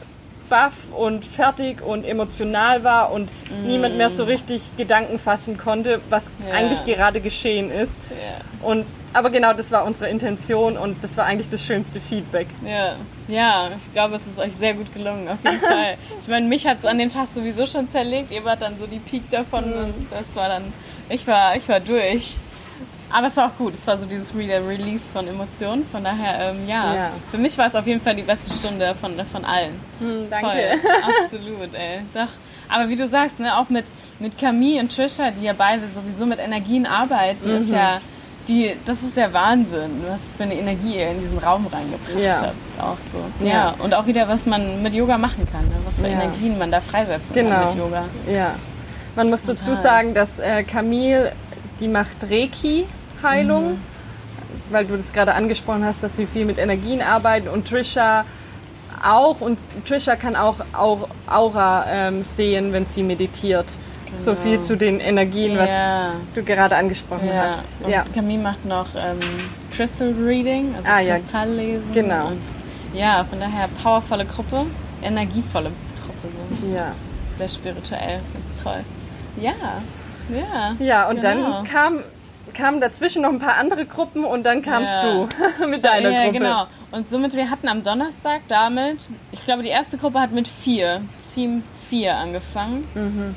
baff 0.51 0.91
und 0.91 1.23
fertig 1.23 1.81
und 1.81 2.03
emotional 2.03 2.83
war 2.83 3.13
und 3.13 3.29
mm. 3.49 3.65
niemand 3.65 3.97
mehr 3.97 4.09
so 4.09 4.25
richtig 4.25 4.63
Gedanken 4.75 5.17
fassen 5.17 5.57
konnte, 5.57 6.01
was 6.09 6.29
ja. 6.45 6.53
eigentlich 6.53 6.83
gerade 6.83 7.21
geschehen 7.21 7.71
ist. 7.71 7.93
Ja. 8.09 8.67
Und 8.67 8.85
aber 9.13 9.29
genau, 9.29 9.53
das 9.53 9.71
war 9.71 9.85
unsere 9.85 10.09
Intention 10.09 10.77
und 10.77 11.03
das 11.03 11.15
war 11.17 11.25
eigentlich 11.25 11.49
das 11.49 11.65
schönste 11.65 11.99
Feedback. 11.99 12.47
Ja, 12.65 12.95
ja, 13.27 13.69
ich 13.77 13.91
glaube, 13.93 14.17
es 14.17 14.27
ist 14.27 14.39
euch 14.39 14.53
sehr 14.57 14.73
gut 14.73 14.93
gelungen, 14.93 15.27
auf 15.27 15.39
jeden 15.43 15.59
Fall. 15.61 15.97
Ich 16.19 16.27
meine, 16.27 16.47
mich 16.47 16.67
hat 16.67 16.79
es 16.79 16.85
an 16.85 16.97
dem 16.97 17.11
Tag 17.11 17.27
sowieso 17.29 17.65
schon 17.65 17.89
zerlegt. 17.89 18.31
Ihr 18.31 18.43
wart 18.43 18.61
dann 18.61 18.77
so 18.77 18.87
die 18.87 18.99
Peak 18.99 19.29
davon 19.29 19.69
mhm. 19.69 19.75
und 19.75 20.07
das 20.11 20.35
war 20.35 20.49
dann, 20.49 20.73
ich 21.09 21.25
war, 21.27 21.55
ich 21.55 21.67
war 21.67 21.79
durch. 21.79 22.35
Aber 23.11 23.27
es 23.27 23.37
war 23.37 23.47
auch 23.47 23.57
gut. 23.57 23.73
Es 23.75 23.85
war 23.87 23.97
so 23.97 24.05
dieses 24.05 24.33
Re 24.35 24.61
Release 24.67 25.11
von 25.11 25.27
Emotionen. 25.27 25.85
Von 25.91 26.03
daher, 26.03 26.49
ähm, 26.49 26.67
ja, 26.67 26.93
ja, 26.93 27.11
für 27.29 27.37
mich 27.37 27.57
war 27.57 27.67
es 27.67 27.75
auf 27.75 27.87
jeden 27.87 28.01
Fall 28.01 28.15
die 28.15 28.21
beste 28.21 28.53
Stunde 28.53 28.95
von, 28.99 29.13
von 29.31 29.45
allen. 29.45 29.79
Mhm, 29.99 30.29
danke. 30.29 30.47
Voll. 30.47 30.91
Absolut, 31.23 31.73
ey. 31.73 32.01
Doch. 32.13 32.27
Aber 32.69 32.87
wie 32.89 32.95
du 32.95 33.09
sagst, 33.09 33.39
ne, 33.39 33.57
auch 33.57 33.69
mit, 33.69 33.85
mit 34.19 34.37
Camille 34.37 34.79
und 34.79 34.95
Trisha, 34.95 35.31
die 35.31 35.45
ja 35.45 35.53
beide 35.53 35.83
sowieso 35.93 36.25
mit 36.25 36.39
Energien 36.39 36.85
arbeiten, 36.85 37.45
mhm. 37.47 37.63
ist 37.63 37.69
ja 37.69 37.99
die, 38.47 38.75
das 38.85 39.03
ist 39.03 39.17
der 39.17 39.33
Wahnsinn, 39.33 40.03
was 40.07 40.19
für 40.37 40.43
eine 40.43 40.55
Energie 40.55 40.95
ihr 40.95 41.11
in 41.11 41.21
diesen 41.21 41.37
Raum 41.37 41.67
reingebracht 41.67 42.19
ja. 42.19 42.41
habt. 42.41 42.55
Auch 42.79 42.97
so. 43.11 43.45
Ja. 43.45 43.51
ja. 43.51 43.75
und 43.79 43.93
auch 43.93 44.07
wieder, 44.07 44.27
was 44.27 44.45
man 44.45 44.81
mit 44.81 44.93
Yoga 44.93 45.17
machen 45.17 45.47
kann, 45.51 45.65
ne? 45.65 45.75
was 45.85 45.99
für 45.99 46.07
ja. 46.07 46.13
Energien 46.13 46.57
man 46.57 46.71
da 46.71 46.81
freisetzen 46.81 47.33
genau. 47.33 47.49
kann 47.49 47.67
mit 47.69 47.77
Yoga. 47.77 48.03
Ja. 48.31 48.55
Man 49.15 49.29
muss 49.29 49.45
Total. 49.45 49.55
dazu 49.55 49.75
sagen, 49.75 50.13
dass 50.13 50.39
äh, 50.39 50.63
Camille, 50.63 51.33
die 51.79 51.87
macht 51.87 52.29
Reiki-Heilung, 53.23 53.71
mhm. 53.71 53.81
weil 54.69 54.85
du 54.85 54.97
das 54.97 55.13
gerade 55.13 55.33
angesprochen 55.33 55.85
hast, 55.85 56.03
dass 56.03 56.15
sie 56.15 56.25
viel 56.25 56.45
mit 56.45 56.57
Energien 56.57 57.01
arbeiten 57.01 57.47
und 57.47 57.67
Trisha 57.67 58.25
auch 59.03 59.41
und 59.41 59.59
Trisha 59.85 60.15
kann 60.15 60.35
auch, 60.35 60.57
auch 60.73 61.09
Aura 61.27 61.85
ähm, 61.87 62.23
sehen, 62.23 62.71
wenn 62.71 62.85
sie 62.85 63.03
meditiert. 63.03 63.65
Genau. 64.05 64.19
So 64.19 64.35
viel 64.35 64.59
zu 64.59 64.75
den 64.75 64.99
Energien, 64.99 65.57
was 65.57 65.69
ja. 65.69 66.11
du 66.35 66.43
gerade 66.43 66.75
angesprochen 66.75 67.27
ja. 67.27 67.55
hast. 67.55 67.65
Und 67.81 67.89
ja. 67.89 68.03
Camille 68.13 68.43
macht 68.43 68.65
noch 68.65 68.87
ähm, 68.95 69.19
Crystal 69.73 70.11
Reading, 70.11 70.75
also 70.75 70.89
ah, 70.91 71.15
Kristalllesen. 71.15 71.93
Ja. 71.93 72.01
Genau. 72.01 72.31
Ja, 72.93 73.23
von 73.23 73.39
daher 73.39 73.69
powervolle 73.81 74.25
Gruppe, 74.25 74.65
energievolle 75.01 75.71
Truppe. 75.95 76.27
So. 76.61 76.75
Ja. 76.75 76.93
Sehr 77.37 77.47
spirituell, 77.47 78.19
toll. 78.61 78.83
Ja, 79.39 79.53
ja. 80.29 80.75
Ja, 80.77 81.09
und 81.09 81.21
genau. 81.21 81.51
dann 81.51 81.63
kam 81.63 82.03
kamen 82.53 82.81
dazwischen 82.81 83.23
noch 83.23 83.29
ein 83.29 83.39
paar 83.39 83.57
andere 83.57 83.85
Gruppen 83.85 84.23
und 84.23 84.43
dann 84.43 84.61
kamst 84.61 84.91
ja. 84.91 85.27
du 85.59 85.67
mit 85.67 85.83
deiner 85.83 86.09
ja, 86.09 86.23
Gruppe. 86.25 86.43
Ja, 86.43 86.65
genau. 86.65 86.67
Und 86.91 87.09
somit, 87.09 87.35
wir 87.35 87.49
hatten 87.49 87.67
am 87.67 87.83
Donnerstag 87.83 88.41
damit, 88.47 89.07
ich 89.31 89.43
glaube, 89.45 89.63
die 89.63 89.69
erste 89.69 89.97
Gruppe 89.97 90.19
hat 90.19 90.31
mit 90.31 90.47
vier, 90.47 91.01
Team 91.33 91.63
4 91.89 92.15
angefangen. 92.15 92.87
Mhm. 92.93 93.35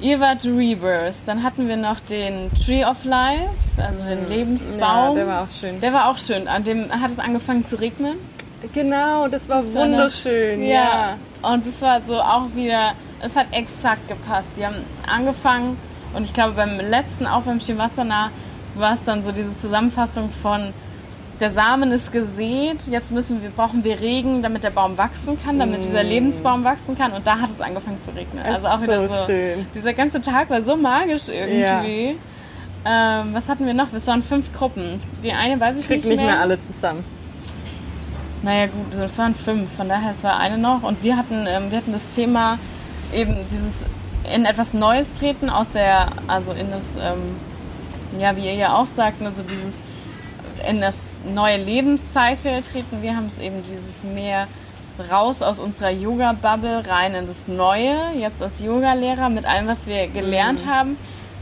Ihr 0.00 0.18
wart 0.18 0.44
Rebirth. 0.44 1.16
Dann 1.26 1.42
hatten 1.42 1.68
wir 1.68 1.76
noch 1.76 2.00
den 2.00 2.50
Tree 2.54 2.84
of 2.84 3.04
Life, 3.04 3.50
also 3.76 4.08
den 4.08 4.24
mhm. 4.24 4.30
Lebensbaum. 4.30 5.08
Ja, 5.08 5.14
der 5.14 5.26
war 5.26 5.42
auch 5.42 5.50
schön. 5.60 5.80
Der 5.80 5.92
war 5.92 6.10
auch 6.10 6.18
schön. 6.18 6.48
An 6.48 6.64
dem 6.64 6.90
hat 6.90 7.10
es 7.10 7.18
angefangen 7.18 7.64
zu 7.64 7.78
regnen. 7.80 8.16
Genau, 8.72 9.28
das 9.28 9.48
war 9.48 9.62
das 9.62 9.74
wunderschön. 9.74 10.60
War 10.60 10.66
noch, 10.66 10.72
ja. 10.72 11.16
ja. 11.42 11.52
Und 11.52 11.66
es 11.66 11.80
war 11.80 12.00
so 12.02 12.20
auch 12.20 12.46
wieder, 12.54 12.92
es 13.20 13.36
hat 13.36 13.46
exakt 13.52 14.08
gepasst. 14.08 14.48
Die 14.56 14.64
haben 14.64 14.84
angefangen 15.06 15.76
und 16.14 16.24
ich 16.24 16.32
glaube 16.32 16.54
beim 16.54 16.78
letzten, 16.78 17.26
auch 17.26 17.42
beim 17.42 17.60
Shivasana, 17.60 18.30
war 18.74 18.94
es 18.94 19.04
dann 19.04 19.24
so 19.24 19.32
diese 19.32 19.56
Zusammenfassung 19.56 20.30
von 20.30 20.72
der 21.40 21.50
Samen 21.50 21.90
ist 21.90 22.12
gesät, 22.12 22.86
jetzt 22.88 23.10
müssen 23.10 23.42
wir, 23.42 23.50
brauchen 23.50 23.82
wir 23.82 23.98
Regen, 24.00 24.42
damit 24.42 24.62
der 24.62 24.70
Baum 24.70 24.98
wachsen 24.98 25.42
kann, 25.42 25.58
damit 25.58 25.80
mm. 25.80 25.82
dieser 25.84 26.02
Lebensbaum 26.02 26.64
wachsen 26.64 26.96
kann. 26.98 27.12
Und 27.12 27.26
da 27.26 27.40
hat 27.40 27.50
es 27.50 27.60
angefangen 27.60 27.98
zu 28.02 28.14
regnen. 28.14 28.44
Also 28.44 28.66
auch 28.66 28.82
wieder 28.82 29.08
so. 29.08 29.14
Schön. 29.26 29.66
Dieser 29.74 29.94
ganze 29.94 30.20
Tag 30.20 30.50
war 30.50 30.62
so 30.62 30.76
magisch 30.76 31.28
irgendwie. 31.28 32.10
Ja. 32.10 33.22
Ähm, 33.22 33.34
was 33.34 33.48
hatten 33.48 33.66
wir 33.66 33.74
noch? 33.74 33.92
Es 33.92 34.06
waren 34.06 34.22
fünf 34.22 34.52
Gruppen. 34.52 35.00
Die 35.22 35.32
eine 35.32 35.58
weiß 35.58 35.76
ich, 35.76 35.84
ich 35.84 35.90
nicht, 35.90 36.08
nicht 36.08 36.16
mehr. 36.18 36.26
mehr 36.26 36.40
alle 36.40 36.60
zusammen. 36.60 37.04
Naja 38.42 38.66
gut, 38.66 38.94
es 38.94 39.18
waren 39.18 39.34
fünf, 39.34 39.70
von 39.76 39.88
daher 39.88 40.12
es 40.16 40.24
war 40.24 40.38
eine 40.38 40.58
noch. 40.58 40.82
Und 40.82 41.02
wir 41.02 41.16
hatten, 41.16 41.46
ähm, 41.46 41.70
wir 41.70 41.78
hatten 41.78 41.92
das 41.92 42.08
Thema 42.08 42.58
eben 43.14 43.34
dieses 43.50 43.74
in 44.34 44.44
etwas 44.44 44.72
Neues 44.72 45.12
treten 45.14 45.50
aus 45.50 45.70
der, 45.72 46.08
also 46.26 46.52
in 46.52 46.70
das, 46.70 46.84
ähm, 47.00 47.36
ja 48.20 48.36
wie 48.36 48.46
ihr 48.46 48.54
ja 48.54 48.74
auch 48.74 48.86
sagt, 48.96 49.22
also 49.22 49.42
dieses 49.42 49.74
in 50.68 50.80
das 50.80 50.96
neue 51.24 51.56
Lebenscycle 51.56 52.62
treten. 52.62 53.02
Wir 53.02 53.16
haben 53.16 53.26
es 53.26 53.38
eben 53.38 53.62
dieses 53.62 54.02
mehr 54.02 54.46
raus 55.10 55.42
aus 55.42 55.58
unserer 55.58 55.90
Yoga-Bubble 55.90 56.86
rein 56.86 57.14
in 57.14 57.26
das 57.26 57.48
Neue, 57.48 57.96
jetzt 58.18 58.42
als 58.42 58.60
Yoga-Lehrer 58.60 59.30
mit 59.30 59.46
allem, 59.46 59.66
was 59.66 59.86
wir 59.86 60.08
gelernt 60.08 60.64
mhm. 60.64 60.70
haben. 60.70 60.96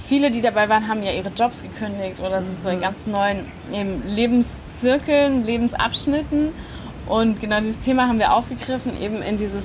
Viele, 0.07 0.31
die 0.31 0.41
dabei 0.41 0.69
waren, 0.69 0.89
haben 0.89 1.03
ja 1.03 1.13
ihre 1.13 1.31
Jobs 1.31 1.63
gekündigt 1.63 2.21
oder 2.21 2.43
sind 2.43 2.63
so 2.63 2.69
in 2.69 2.77
mhm. 2.77 2.83
ganz 2.83 3.07
neuen 3.07 3.47
eben 3.73 4.03
Lebenszirkeln, 4.07 5.45
Lebensabschnitten. 5.45 6.53
Und 7.07 7.41
genau 7.41 7.61
dieses 7.61 7.81
Thema 7.81 8.07
haben 8.07 8.19
wir 8.19 8.33
aufgegriffen, 8.33 9.01
eben 9.03 9.23
in 9.23 9.39
dieses 9.39 9.65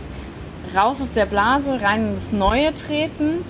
raus 0.76 1.02
aus 1.02 1.12
der 1.14 1.26
Blase, 1.26 1.82
rein 1.82 2.08
in 2.10 2.16
das 2.16 2.32
Neue 2.32 2.74
treten. 2.74 3.44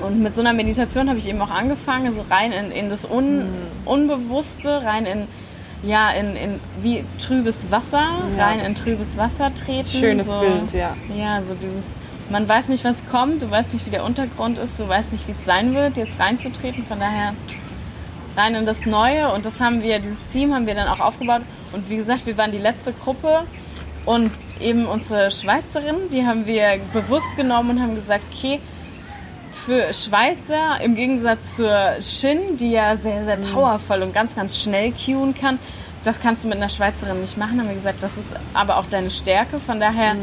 Und 0.00 0.22
mit 0.22 0.34
so 0.34 0.40
einer 0.40 0.52
Meditation 0.52 1.08
habe 1.08 1.18
ich 1.18 1.28
eben 1.28 1.40
auch 1.40 1.50
angefangen, 1.50 2.14
so 2.14 2.24
rein 2.28 2.52
in, 2.52 2.70
in 2.70 2.88
das 2.90 3.08
Un, 3.08 3.38
Mhm. 3.38 3.44
Unbewusste, 3.84 4.82
rein 4.82 5.06
in, 5.06 5.28
ja, 5.82 6.10
in, 6.10 6.36
in 6.36 6.60
wie 6.82 7.04
trübes 7.18 7.70
Wasser, 7.70 8.10
Ja, 8.36 8.46
rein 8.46 8.60
in 8.60 8.74
trübes 8.74 9.16
Wasser 9.16 9.54
treten. 9.54 9.88
Schönes 9.88 10.28
so, 10.28 10.40
Bild, 10.40 10.72
ja. 10.72 10.96
Ja, 11.16 11.40
so 11.40 11.54
dieses, 11.54 11.86
man 12.30 12.48
weiß 12.48 12.68
nicht, 12.68 12.84
was 12.84 13.04
kommt, 13.10 13.42
du 13.42 13.50
weißt 13.50 13.74
nicht, 13.74 13.86
wie 13.86 13.90
der 13.90 14.04
Untergrund 14.04 14.58
ist, 14.58 14.78
du 14.78 14.88
weißt 14.88 15.12
nicht, 15.12 15.26
wie 15.28 15.32
es 15.32 15.44
sein 15.44 15.74
wird, 15.74 15.96
jetzt 15.96 16.18
reinzutreten. 16.18 16.84
Von 16.86 16.98
daher 16.98 17.34
rein 18.36 18.54
in 18.54 18.64
das 18.66 18.86
Neue 18.86 19.30
und 19.32 19.44
das 19.44 19.60
haben 19.60 19.82
wir, 19.82 19.98
dieses 19.98 20.28
Team 20.32 20.54
haben 20.54 20.66
wir 20.66 20.74
dann 20.74 20.88
auch 20.88 21.00
aufgebaut. 21.00 21.42
Und 21.72 21.88
wie 21.90 21.96
gesagt, 21.96 22.26
wir 22.26 22.36
waren 22.38 22.50
die 22.52 22.58
letzte 22.58 22.92
Gruppe 22.92 23.42
und 24.04 24.30
eben 24.60 24.86
unsere 24.86 25.30
Schweizerin, 25.30 26.10
die 26.12 26.26
haben 26.26 26.46
wir 26.46 26.80
bewusst 26.92 27.36
genommen 27.36 27.70
und 27.70 27.82
haben 27.82 27.94
gesagt, 27.94 28.24
okay, 28.32 28.60
für 29.64 29.92
Schweizer 29.92 30.80
im 30.82 30.94
Gegensatz 30.94 31.56
zur 31.56 32.02
Shin, 32.02 32.56
die 32.56 32.72
ja 32.72 32.96
sehr, 32.96 33.24
sehr 33.24 33.36
powervoll 33.36 34.02
und 34.02 34.12
ganz, 34.12 34.34
ganz 34.34 34.58
schnell 34.58 34.92
cueen 34.92 35.34
kann, 35.34 35.58
das 36.04 36.20
kannst 36.20 36.42
du 36.42 36.48
mit 36.48 36.56
einer 36.56 36.68
Schweizerin 36.68 37.20
nicht 37.20 37.38
machen, 37.38 37.60
haben 37.60 37.68
wir 37.68 37.76
gesagt, 37.76 38.02
das 38.02 38.16
ist 38.16 38.34
aber 38.54 38.78
auch 38.78 38.86
deine 38.86 39.10
Stärke. 39.10 39.60
Von 39.60 39.78
daher, 39.78 40.16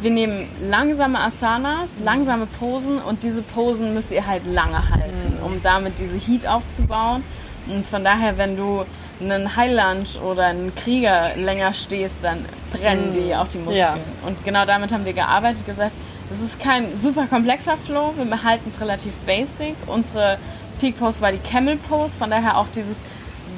wir 0.00 0.10
nehmen 0.10 0.48
langsame 0.60 1.20
Asanas, 1.20 1.88
langsame 2.02 2.46
Posen 2.46 2.98
und 2.98 3.22
diese 3.22 3.42
Posen 3.42 3.94
müsst 3.94 4.10
ihr 4.10 4.26
halt 4.26 4.44
lange 4.46 4.90
halten, 4.90 5.38
um 5.44 5.62
damit 5.62 6.00
diese 6.00 6.16
Heat 6.16 6.48
aufzubauen. 6.48 7.22
Und 7.68 7.86
von 7.86 8.02
daher, 8.02 8.38
wenn 8.38 8.56
du 8.56 8.84
einen 9.20 9.56
High 9.56 9.70
Lunge 9.70 10.24
oder 10.24 10.46
einen 10.46 10.74
Krieger 10.74 11.36
länger 11.36 11.74
stehst, 11.74 12.16
dann 12.22 12.44
brennen 12.72 13.14
die 13.14 13.34
auch 13.34 13.46
die 13.48 13.58
Muskeln. 13.58 13.76
Ja. 13.76 13.96
Und 14.26 14.44
genau 14.44 14.64
damit 14.64 14.92
haben 14.92 15.04
wir 15.04 15.12
gearbeitet, 15.12 15.66
gesagt, 15.66 15.92
es 16.30 16.40
ist 16.40 16.60
kein 16.60 16.96
super 16.96 17.26
komplexer 17.26 17.76
Flow, 17.76 18.12
wir 18.16 18.24
behalten 18.24 18.70
es 18.74 18.80
relativ 18.80 19.12
basic. 19.26 19.74
Unsere 19.86 20.38
Peak 20.80 20.98
Pose 20.98 21.20
war 21.20 21.32
die 21.32 21.38
Camel 21.38 21.76
Pose, 21.76 22.18
von 22.18 22.30
daher 22.30 22.56
auch 22.56 22.68
dieses, 22.74 22.96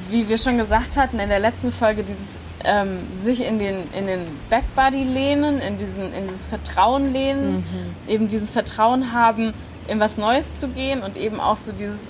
wie 0.09 0.29
wir 0.29 0.39
schon 0.39 0.59
gesagt 0.59 0.97
hatten 0.97 1.19
in 1.19 1.29
der 1.29 1.39
letzten 1.39 1.73
Folge, 1.73 2.03
dieses 2.03 2.43
ähm, 2.65 3.07
sich 3.23 3.45
in 3.45 3.59
den, 3.59 3.93
in 3.93 4.07
den 4.07 4.27
Backbody 4.49 5.03
lehnen, 5.03 5.59
in, 5.61 5.79
diesen, 5.79 6.13
in 6.15 6.29
dieses 6.29 6.47
Vertrauen 6.47 7.13
lehnen, 7.13 7.65
eben 8.09 8.29
dieses 8.29 8.51
Vertrauen 8.51 9.13
haben, 9.13 9.53
in 9.89 10.01
was 10.01 10.17
Neues 10.17 10.55
zu 10.55 10.69
gehen 10.69 11.03
und 11.03 11.17
eben 11.17 11.41
auch 11.41 11.57
so 11.57 11.73
dieses 11.73 12.01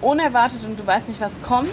unerwartet 0.00 0.64
und 0.64 0.78
du 0.78 0.86
weißt 0.86 1.08
nicht, 1.08 1.20
was 1.20 1.40
kommt. 1.42 1.70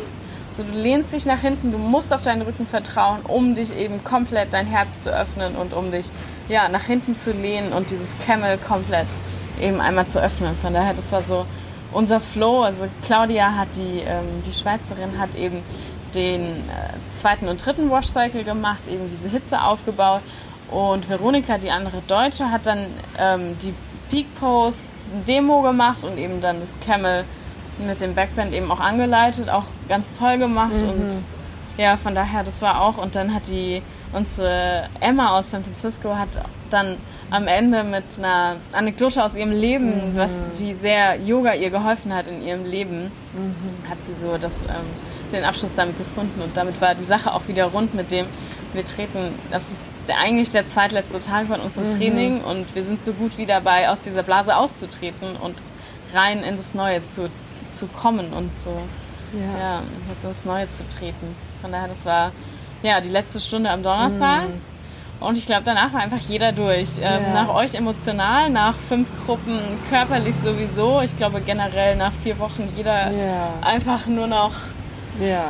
So, 0.52 0.64
du 0.64 0.72
lehnst 0.72 1.14
dich 1.14 1.26
nach 1.26 1.42
hinten, 1.42 1.72
du 1.72 1.78
musst 1.78 2.12
auf 2.12 2.24
deinen 2.24 2.42
Rücken 2.42 2.66
vertrauen, 2.66 3.22
um 3.28 3.54
dich 3.54 3.76
eben 3.76 4.04
komplett 4.04 4.54
dein 4.54 4.66
Herz 4.66 5.04
zu 5.04 5.12
öffnen 5.12 5.56
und 5.56 5.74
um 5.74 5.92
dich 5.92 6.08
ja, 6.48 6.68
nach 6.70 6.86
hinten 6.86 7.16
zu 7.16 7.32
lehnen 7.32 7.72
und 7.72 7.92
dieses 7.92 8.18
Camel 8.18 8.58
komplett 8.58 9.08
eben 9.62 9.80
einmal 9.80 10.08
zu 10.08 10.20
öffnen. 10.20 10.56
Von 10.60 10.74
daher, 10.74 10.96
das 10.96 11.12
war 11.12 11.22
so 11.22 11.46
unser 11.92 12.20
Flow. 12.20 12.64
Also 12.64 12.88
Claudia 13.06 13.56
hat 13.56 13.76
die, 13.76 14.00
ähm, 14.00 14.44
die 14.46 14.54
Schweizerin 14.54 15.20
hat 15.20 15.36
eben 15.36 15.62
den 16.16 16.42
äh, 16.42 17.14
zweiten 17.14 17.48
und 17.48 17.64
dritten 17.64 17.92
Wash 17.92 18.08
Cycle 18.08 18.44
gemacht, 18.44 18.80
eben 18.90 19.10
diese 19.10 19.30
Hitze 19.30 19.62
aufgebaut. 19.62 20.22
Und 20.72 21.10
Veronika, 21.10 21.58
die 21.58 21.72
andere 21.72 22.02
Deutsche, 22.08 22.52
hat 22.52 22.66
dann 22.66 22.88
ähm, 23.20 23.56
die 23.62 23.74
Peak 24.10 24.28
Pose 24.40 24.80
Demo 25.28 25.62
gemacht 25.62 26.04
und 26.04 26.18
eben 26.18 26.42
dann 26.42 26.60
das 26.60 26.70
Camel 26.86 27.26
mit 27.80 28.02
dem 28.02 28.16
Backbend 28.16 28.54
eben 28.54 28.72
auch 28.72 28.80
angeleitet, 28.80 29.50
auch 29.50 29.66
ganz 29.88 30.06
toll 30.18 30.38
gemacht 30.38 30.74
und 30.74 31.22
ja, 31.78 31.96
von 31.96 32.14
daher, 32.14 32.44
das 32.44 32.62
war 32.62 32.82
auch. 32.82 32.98
Und 32.98 33.16
dann 33.16 33.34
hat 33.34 33.48
die 33.48 33.82
unsere 34.12 34.90
Emma 35.00 35.38
aus 35.38 35.52
San 35.52 35.64
Francisco 35.64 36.16
hat 36.16 36.30
dann 36.70 36.98
am 37.30 37.48
Ende 37.48 37.84
mit 37.84 38.04
einer 38.18 38.58
Anekdote 38.72 39.24
aus 39.24 39.36
ihrem 39.36 39.52
Leben, 39.52 40.16
was 40.16 40.32
wie 40.58 40.74
sehr 40.74 41.16
Yoga 41.18 41.54
ihr 41.54 41.70
geholfen 41.70 42.14
hat 42.14 42.28
in 42.28 42.44
ihrem 42.46 42.66
Leben, 42.66 43.12
hat 43.90 43.98
sie 44.06 44.14
so 44.20 44.38
das, 44.38 44.54
ähm, 44.68 45.32
den 45.32 45.44
Abschluss 45.44 45.76
damit 45.76 45.98
gefunden. 45.98 46.42
Und 46.42 46.58
damit 46.58 46.82
war 46.82 46.96
die 46.96 47.04
Sache 47.04 47.34
auch 47.34 47.48
wieder 47.48 47.66
rund 47.66 47.94
mit 47.94 48.12
dem, 48.12 48.26
wir 48.74 48.84
treten, 48.84 49.36
das 49.52 49.62
ist 49.64 49.84
der, 50.08 50.18
eigentlich 50.20 50.50
der 50.50 50.68
zweitletzte 50.68 51.20
Tag 51.20 51.48
von 51.48 51.60
unserem 51.60 51.90
Training 51.90 52.42
und 52.42 52.74
wir 52.76 52.84
sind 52.84 53.04
so 53.04 53.14
gut 53.14 53.38
wie 53.38 53.46
dabei, 53.46 53.90
aus 53.90 54.02
dieser 54.02 54.24
Blase 54.24 54.56
auszutreten 54.56 55.36
und 55.42 55.56
rein 56.14 56.44
in 56.44 56.58
das 56.58 56.74
Neue 56.74 57.04
zu, 57.04 57.30
zu 57.70 57.88
kommen 57.88 58.32
und 58.34 58.50
so 58.60 58.72
Ja. 59.34 59.60
ja, 59.60 59.82
jetzt 60.10 60.24
ins 60.38 60.46
Neue 60.46 60.70
zu 60.70 60.84
treten. 60.90 61.36
Von 61.62 61.72
daher, 61.72 61.88
das 61.88 62.06
war 62.06 62.32
ja 62.84 63.00
die 63.02 63.10
letzte 63.10 63.40
Stunde 63.40 63.70
am 63.70 63.84
Donnerstag. 63.84 64.44
Und 65.20 65.38
ich 65.38 65.46
glaube, 65.46 65.64
danach 65.66 65.92
war 65.92 66.00
einfach 66.00 66.22
jeder 66.30 66.54
durch. 66.54 66.90
Ähm, 67.02 67.22
Ja. 67.24 67.44
Nach 67.44 67.54
euch 67.54 67.76
emotional, 67.76 68.50
nach 68.50 68.76
fünf 68.88 69.10
Gruppen 69.26 69.60
körperlich 69.90 70.34
sowieso. 70.44 71.02
Ich 71.02 71.16
glaube 71.18 71.42
generell 71.42 71.98
nach 71.98 72.14
vier 72.24 72.40
Wochen 72.40 72.70
jeder 72.76 73.12
Ja. 73.12 73.50
einfach 73.62 74.06
nur 74.08 74.28
noch 74.28 74.54
Ja. 75.20 75.46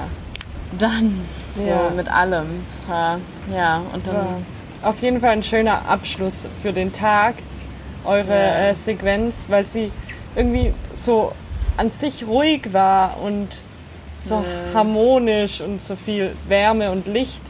dann. 0.79 1.21
So 1.55 1.95
mit 1.95 2.09
allem. 2.09 2.65
Das 2.73 2.89
war, 2.89 3.19
ja, 3.53 3.81
und 3.93 4.07
dann. 4.07 4.45
Auf 4.81 5.01
jeden 5.01 5.19
Fall 5.19 5.31
ein 5.31 5.43
schöner 5.43 5.81
Abschluss 5.89 6.47
für 6.61 6.71
den 6.71 6.91
Tag, 6.93 7.35
eure 8.05 8.33
äh, 8.33 8.73
Sequenz, 8.73 9.35
weil 9.49 9.65
sie 9.67 9.91
irgendwie 10.35 10.73
so 10.93 11.33
an 11.79 11.91
sich 11.91 12.27
ruhig 12.27 12.73
war 12.73 13.17
und 13.23 13.47
so 14.19 14.43
harmonisch 14.73 15.61
und 15.61 15.81
so 15.81 15.95
viel 15.95 16.35
Wärme 16.47 16.91
und 16.91 17.07
Licht. 17.07 17.41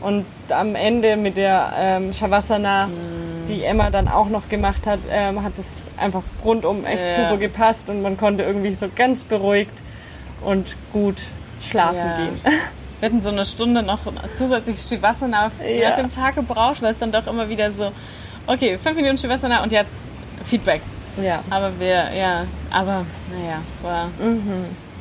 Und 0.00 0.24
am 0.48 0.74
Ende 0.74 1.16
mit 1.16 1.36
der 1.36 1.72
ähm, 1.78 2.12
Shavasana, 2.12 2.88
die 3.48 3.62
Emma 3.62 3.90
dann 3.90 4.08
auch 4.08 4.28
noch 4.28 4.48
gemacht 4.48 4.86
hat, 4.86 4.98
ähm, 5.10 5.42
hat 5.44 5.52
es 5.58 5.76
einfach 5.96 6.22
rundum 6.44 6.84
echt 6.84 7.02
Ja. 7.16 7.24
super 7.28 7.36
gepasst 7.36 7.88
und 7.88 8.02
man 8.02 8.16
konnte 8.16 8.42
irgendwie 8.42 8.74
so 8.74 8.88
ganz 8.94 9.24
beruhigt 9.24 9.72
und 10.42 10.66
gut 10.92 11.16
schlafen 11.62 11.96
Ja. 11.96 12.16
gehen. 12.16 12.40
Wir 13.00 13.08
hatten 13.08 13.22
so 13.22 13.28
eine 13.30 13.44
Stunde 13.44 13.82
noch 13.82 14.00
zusätzlich 14.32 14.78
Shavasana 14.80 15.50
Ja. 15.80 15.90
nach 15.90 15.96
dem 15.96 16.10
Tag 16.10 16.34
gebraucht, 16.34 16.82
weil 16.82 16.92
es 16.92 16.98
dann 16.98 17.12
doch 17.12 17.26
immer 17.26 17.48
wieder 17.48 17.70
so, 17.72 17.92
okay, 18.46 18.78
fünf 18.78 18.96
Minuten 18.96 19.16
Shavasana 19.18 19.62
und 19.62 19.70
jetzt 19.72 19.92
Feedback. 20.46 20.80
Ja. 21.22 21.42
Aber 21.50 21.78
wir, 21.78 22.12
ja, 22.14 22.44
aber 22.70 23.04
naja, 23.30 23.60
es 23.78 23.84
war. 23.84 24.08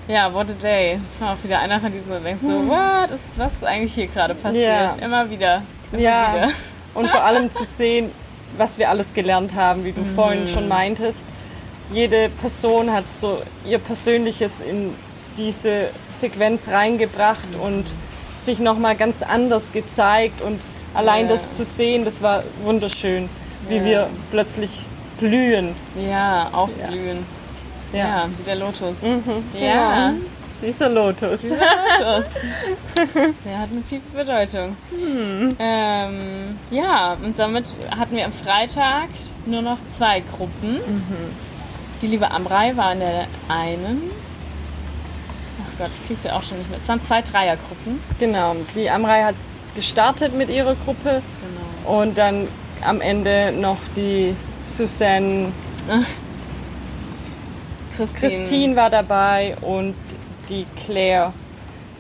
Ja, 0.08 0.34
what 0.34 0.48
a 0.50 0.54
day. 0.62 1.00
Es 1.08 1.22
war 1.22 1.34
auch 1.34 1.44
wieder 1.44 1.60
einer 1.60 1.80
von 1.80 1.92
diesen, 1.92 2.10
wo 2.10 2.16
du 2.16 2.22
denkst 2.22 2.42
so, 2.42 2.68
what 2.68 3.12
ist, 3.12 3.38
was 3.38 3.54
ist 3.54 3.64
eigentlich 3.64 3.94
hier 3.94 4.08
gerade 4.08 4.34
passiert? 4.34 4.64
Ja. 4.66 4.96
Immer 5.06 5.30
wieder. 5.30 5.62
Immer 5.92 6.02
Ja, 6.02 6.34
wieder. 6.36 6.50
und 6.96 7.10
vor 7.10 7.24
allem 7.24 7.52
zu 7.52 7.64
sehen, 7.64 8.10
was 8.58 8.78
wir 8.80 8.90
alles 8.90 9.14
gelernt 9.14 9.54
haben, 9.56 9.86
wie 9.86 9.92
du 9.92 10.04
vorhin 10.04 10.48
schon 10.48 10.68
meintest. 10.68 11.20
Jede 11.92 12.30
Person 12.30 12.92
hat 12.92 13.04
so 13.20 13.42
ihr 13.66 13.78
Persönliches 13.80 14.62
in 14.62 14.94
diese 15.38 15.90
Sequenz 16.12 16.68
reingebracht 16.68 17.56
und 17.62 17.86
sich 18.40 18.60
nochmal 18.60 18.96
ganz 18.96 19.22
anders 19.22 19.72
gezeigt 19.72 20.42
und 20.42 20.60
allein 20.96 21.26
Ja. 21.26 21.34
das 21.34 21.54
zu 21.56 21.64
sehen, 21.64 22.04
das 22.06 22.22
war 22.22 22.44
wunderschön, 22.64 23.30
wie 23.68 23.78
Ja. 23.78 23.84
wir 23.86 24.08
plötzlich 24.32 24.72
blühen. 25.20 25.76
Ja, 26.10 26.50
aufblühen. 26.52 27.26
Ja, 27.94 28.28
wie 28.38 28.44
der 28.44 28.56
Lotus. 28.56 28.98
Ja, 29.60 30.14
Dieser 30.62 30.90
Lotus. 30.90 31.40
dieser 31.42 31.56
Lotus. 32.00 32.32
Der 33.46 33.58
hat 33.60 33.70
eine 33.72 33.82
tiefe 33.82 34.10
Bedeutung. 34.14 34.76
Ähm, 35.60 36.58
ja, 36.70 37.14
und 37.24 37.40
damit 37.40 37.68
hatten 37.98 38.16
wir 38.16 38.26
am 38.26 38.34
Freitag 38.34 39.08
nur 39.46 39.62
noch 39.62 39.78
zwei 39.98 40.22
Gruppen. 40.36 40.80
Die 42.02 42.08
liebe 42.08 42.30
Amrei 42.30 42.76
war 42.78 42.94
in 42.94 43.00
der 43.00 43.26
einen. 43.48 44.12
Ach 45.62 45.78
Gott, 45.80 45.92
ich 45.94 46.08
krieg's 46.08 46.24
ja 46.24 46.36
auch 46.36 46.44
schon 46.44 46.58
nicht 46.60 46.70
mehr. 46.70 46.80
Es 46.80 46.88
waren 46.88 47.02
zwei 47.02 47.22
Dreiergruppen. 47.22 48.00
Genau, 48.20 48.56
die 48.76 48.90
Amrei 48.90 49.24
hat 49.24 49.36
gestartet 49.76 50.36
mit 50.36 50.50
ihrer 50.50 50.76
Gruppe 50.76 51.22
Genau. 51.84 52.00
und 52.02 52.18
dann 52.18 52.48
am 52.86 53.02
Ende 53.02 53.52
noch 53.52 53.78
die 53.96 54.36
Susanne 54.70 55.52
Christine. 57.98 58.20
Christine 58.20 58.76
war 58.76 58.90
dabei 58.90 59.56
und 59.62 59.96
die 60.50 60.66
Claire. 60.86 61.34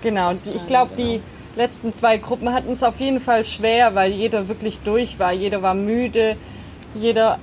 Genau, 0.01 0.33
die, 0.33 0.51
ich 0.51 0.65
glaube, 0.65 0.95
die 0.95 1.21
letzten 1.55 1.93
zwei 1.93 2.17
Gruppen 2.17 2.53
hatten 2.53 2.71
es 2.71 2.83
auf 2.83 2.99
jeden 2.99 3.19
Fall 3.19 3.43
schwer, 3.43 3.95
weil 3.95 4.11
jeder 4.11 4.47
wirklich 4.47 4.79
durch 4.79 5.19
war. 5.19 5.33
Jeder 5.33 5.61
war 5.61 5.73
müde, 5.73 6.37
jeder, 6.95 7.37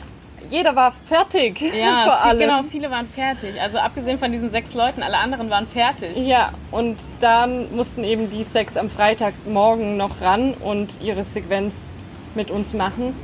jeder 0.51 0.75
war 0.75 0.91
fertig. 0.91 1.61
Ja, 1.79 2.05
vor 2.05 2.25
allem. 2.25 2.39
genau, 2.39 2.63
viele 2.63 2.91
waren 2.91 3.09
fertig. 3.09 3.61
Also 3.61 3.79
abgesehen 3.79 4.19
von 4.19 4.33
diesen 4.33 4.51
sechs 4.51 4.73
Leuten, 4.73 5.03
alle 5.03 5.19
anderen 5.19 5.51
waren 5.51 5.67
fertig. 5.67 6.17
Ja, 6.17 6.53
und 6.71 6.97
dann 7.21 7.75
mussten 7.75 8.05
eben 8.05 8.31
die 8.31 8.45
sechs 8.45 8.77
am 8.79 8.89
Freitagmorgen 8.89 9.99
noch 9.99 10.23
ran 10.23 10.55
und 10.55 10.95
ihre 11.03 11.25
Sequenz 11.25 11.91
mit 12.35 12.51
uns 12.51 12.73
machen. 12.73 13.15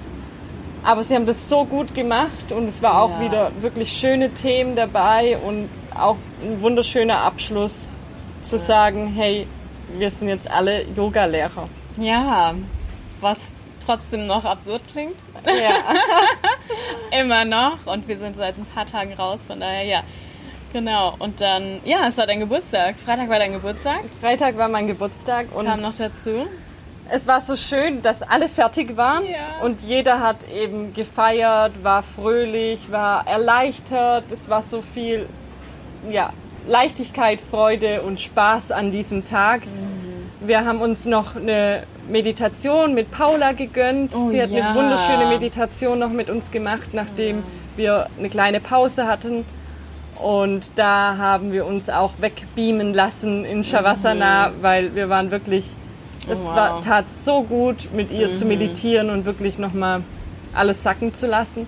Aber 0.84 1.02
sie 1.02 1.14
haben 1.14 1.26
das 1.26 1.48
so 1.48 1.64
gut 1.64 1.94
gemacht 1.94 2.50
und 2.50 2.64
es 2.66 2.82
war 2.82 3.00
auch 3.02 3.12
Ja. 3.12 3.20
wieder 3.20 3.50
wirklich 3.60 3.92
schöne 3.92 4.30
Themen 4.34 4.74
dabei 4.74 5.38
und 5.38 5.68
auch 5.94 6.16
ein 6.42 6.60
wunderschöner 6.60 7.20
Abschluss 7.20 7.94
zu 8.42 8.58
sagen, 8.58 9.12
hey, 9.14 9.46
wir 9.96 10.10
sind 10.10 10.28
jetzt 10.28 10.50
alle 10.50 10.84
Yoga-Lehrer. 10.96 11.68
Ja, 11.98 12.54
was 13.20 13.38
trotzdem 13.84 14.26
noch 14.26 14.44
absurd 14.44 14.82
klingt. 14.90 15.16
Ja. 15.46 15.76
Immer 17.20 17.44
noch. 17.44 17.78
Und 17.86 18.08
wir 18.08 18.16
sind 18.16 18.36
seit 18.36 18.56
ein 18.58 18.66
paar 18.74 18.86
Tagen 18.86 19.12
raus, 19.12 19.40
von 19.46 19.60
daher 19.60 19.84
ja. 19.84 20.02
Genau. 20.72 21.14
Und 21.18 21.40
dann, 21.40 21.80
ja, 21.84 22.08
es 22.08 22.16
war 22.16 22.26
dein 22.26 22.40
Geburtstag. 22.40 22.94
Freitag 23.04 23.28
war 23.28 23.38
dein 23.38 23.52
Geburtstag. 23.52 24.00
Freitag 24.20 24.56
war 24.56 24.68
mein 24.68 24.86
Geburtstag 24.86 25.46
und 25.54 25.66
Kam 25.66 25.80
noch 25.80 25.94
dazu. 25.94 26.46
Es 27.10 27.26
war 27.26 27.40
so 27.40 27.56
schön, 27.56 28.02
dass 28.02 28.22
alle 28.22 28.48
fertig 28.48 28.96
waren 28.96 29.24
Ja. 29.26 29.62
und 29.62 29.82
jeder 29.82 30.20
hat 30.20 30.36
eben 30.48 30.94
gefeiert, 30.94 31.82
war 31.82 32.02
fröhlich, 32.02 32.90
war 32.90 33.26
erleichtert. 33.26 34.24
Es 34.30 34.48
war 34.48 34.62
so 34.62 34.80
viel, 34.80 35.28
ja, 36.10 36.32
Leichtigkeit, 36.66 37.40
Freude 37.40 38.02
und 38.02 38.20
Spaß 38.20 38.70
an 38.70 38.92
diesem 38.92 39.28
Tag. 39.28 39.66
Mhm. 39.66 40.46
Wir 40.46 40.64
haben 40.64 40.80
uns 40.80 41.06
noch 41.06 41.36
eine 41.36 41.84
Meditation 42.08 42.94
mit 42.94 43.10
Paula 43.10 43.52
gegönnt. 43.52 44.12
Oh 44.14 44.28
Sie 44.28 44.40
hat 44.42 44.50
ja. 44.50 44.66
eine 44.70 44.78
wunderschöne 44.78 45.26
Meditation 45.26 45.98
noch 45.98 46.10
mit 46.10 46.30
uns 46.30 46.50
gemacht, 46.50 46.90
nachdem 46.92 47.42
wir 47.76 48.08
eine 48.18 48.28
kleine 48.28 48.60
Pause 48.60 49.06
hatten. 49.06 49.44
Und 50.20 50.78
da 50.78 51.16
haben 51.16 51.52
wir 51.52 51.66
uns 51.66 51.88
auch 51.90 52.12
wegbeamen 52.20 52.94
lassen 52.94 53.44
in 53.44 53.64
Shavasana, 53.64 54.52
weil 54.60 54.94
wir 54.94 55.08
waren 55.08 55.30
wirklich, 55.32 55.64
es 56.28 56.38
Mhm. 56.38 56.44
Oh, 56.44 56.48
wow. 56.48 56.52
Mhm. 56.52 56.56
war, 56.56 56.80
tat 56.82 57.10
so 57.10 57.42
gut, 57.42 57.92
mit 57.92 58.10
ihr 58.10 58.34
zu 58.34 58.44
meditieren 58.44 59.10
und 59.10 59.24
wirklich 59.24 59.58
nochmal 59.58 60.02
alles 60.54 60.82
sacken 60.82 61.14
zu 61.14 61.26
lassen. 61.26 61.66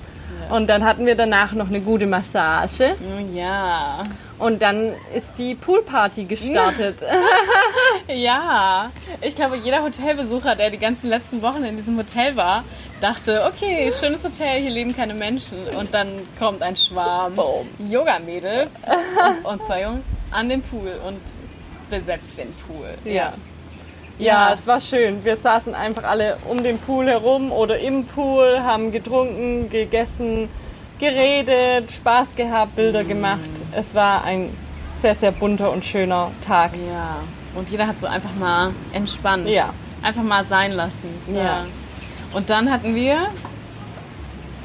Und 0.50 0.66
dann 0.68 0.84
hatten 0.84 1.06
wir 1.06 1.14
danach 1.14 1.52
noch 1.52 1.68
eine 1.68 1.80
gute 1.80 2.06
Massage. 2.06 2.96
Oh, 3.00 3.34
Ja. 3.34 4.02
Und 4.38 4.60
dann 4.60 4.94
ist 5.14 5.38
die 5.38 5.54
Poolparty 5.54 6.24
gestartet. 6.24 6.98
Ja. 8.08 8.90
Ich 9.20 9.34
glaube, 9.34 9.56
jeder 9.56 9.82
Hotelbesucher, 9.82 10.54
der 10.56 10.68
die 10.70 10.78
ganzen 10.78 11.08
letzten 11.08 11.40
Wochen 11.42 11.64
in 11.64 11.76
diesem 11.76 11.96
Hotel 11.96 12.36
war, 12.36 12.64
dachte, 13.00 13.42
okay, 13.46 13.90
schönes 13.98 14.24
Hotel, 14.24 14.60
hier 14.60 14.70
leben 14.70 14.94
keine 14.94 15.14
Menschen. 15.14 15.58
Und 15.78 15.94
dann 15.94 16.08
kommt 16.38 16.60
ein 16.62 16.76
Schwarm. 16.76 17.34
Yoga-Mädels 17.78 18.70
und, 19.44 19.52
und 19.52 19.64
zwei 19.64 19.82
Jungs 19.82 20.04
an 20.30 20.48
den 20.48 20.62
Pool 20.62 20.92
und 21.06 21.18
besetzt 21.90 22.36
den 22.36 22.52
Pool. 22.66 22.88
Ja. 23.04 23.12
Ja, 23.12 23.32
es 24.52 24.66
war 24.66 24.80
schön. 24.80 25.24
Wir 25.24 25.36
saßen 25.36 25.74
einfach 25.74 26.04
alle 26.04 26.36
um 26.48 26.62
den 26.62 26.78
Pool 26.78 27.06
herum 27.06 27.50
oder 27.52 27.78
im 27.78 28.04
Pool, 28.06 28.60
haben 28.62 28.92
getrunken, 28.92 29.68
gegessen, 29.70 30.48
geredet, 30.98 31.90
Spaß 31.90 32.36
gehabt, 32.36 32.76
Bilder 32.76 33.02
Mm. 33.02 33.08
gemacht. 33.08 33.40
Es 33.72 33.94
war 33.94 34.24
ein 34.24 34.50
sehr, 35.02 35.14
sehr 35.14 35.32
bunter 35.32 35.70
und 35.72 35.84
schöner 35.84 36.30
Tag. 36.46 36.72
Ja. 36.88 37.16
Und 37.56 37.68
jeder 37.70 37.86
hat 37.86 38.00
so 38.00 38.06
einfach 38.06 38.34
mal 38.34 38.70
entspannt. 38.92 39.48
Ja. 39.48 39.70
Einfach 40.02 40.22
mal 40.22 40.44
sein 40.44 40.72
lassen. 40.72 41.10
Ja. 41.34 41.66
Und 42.32 42.50
dann 42.50 42.70
hatten 42.70 42.94
wir. 42.94 43.26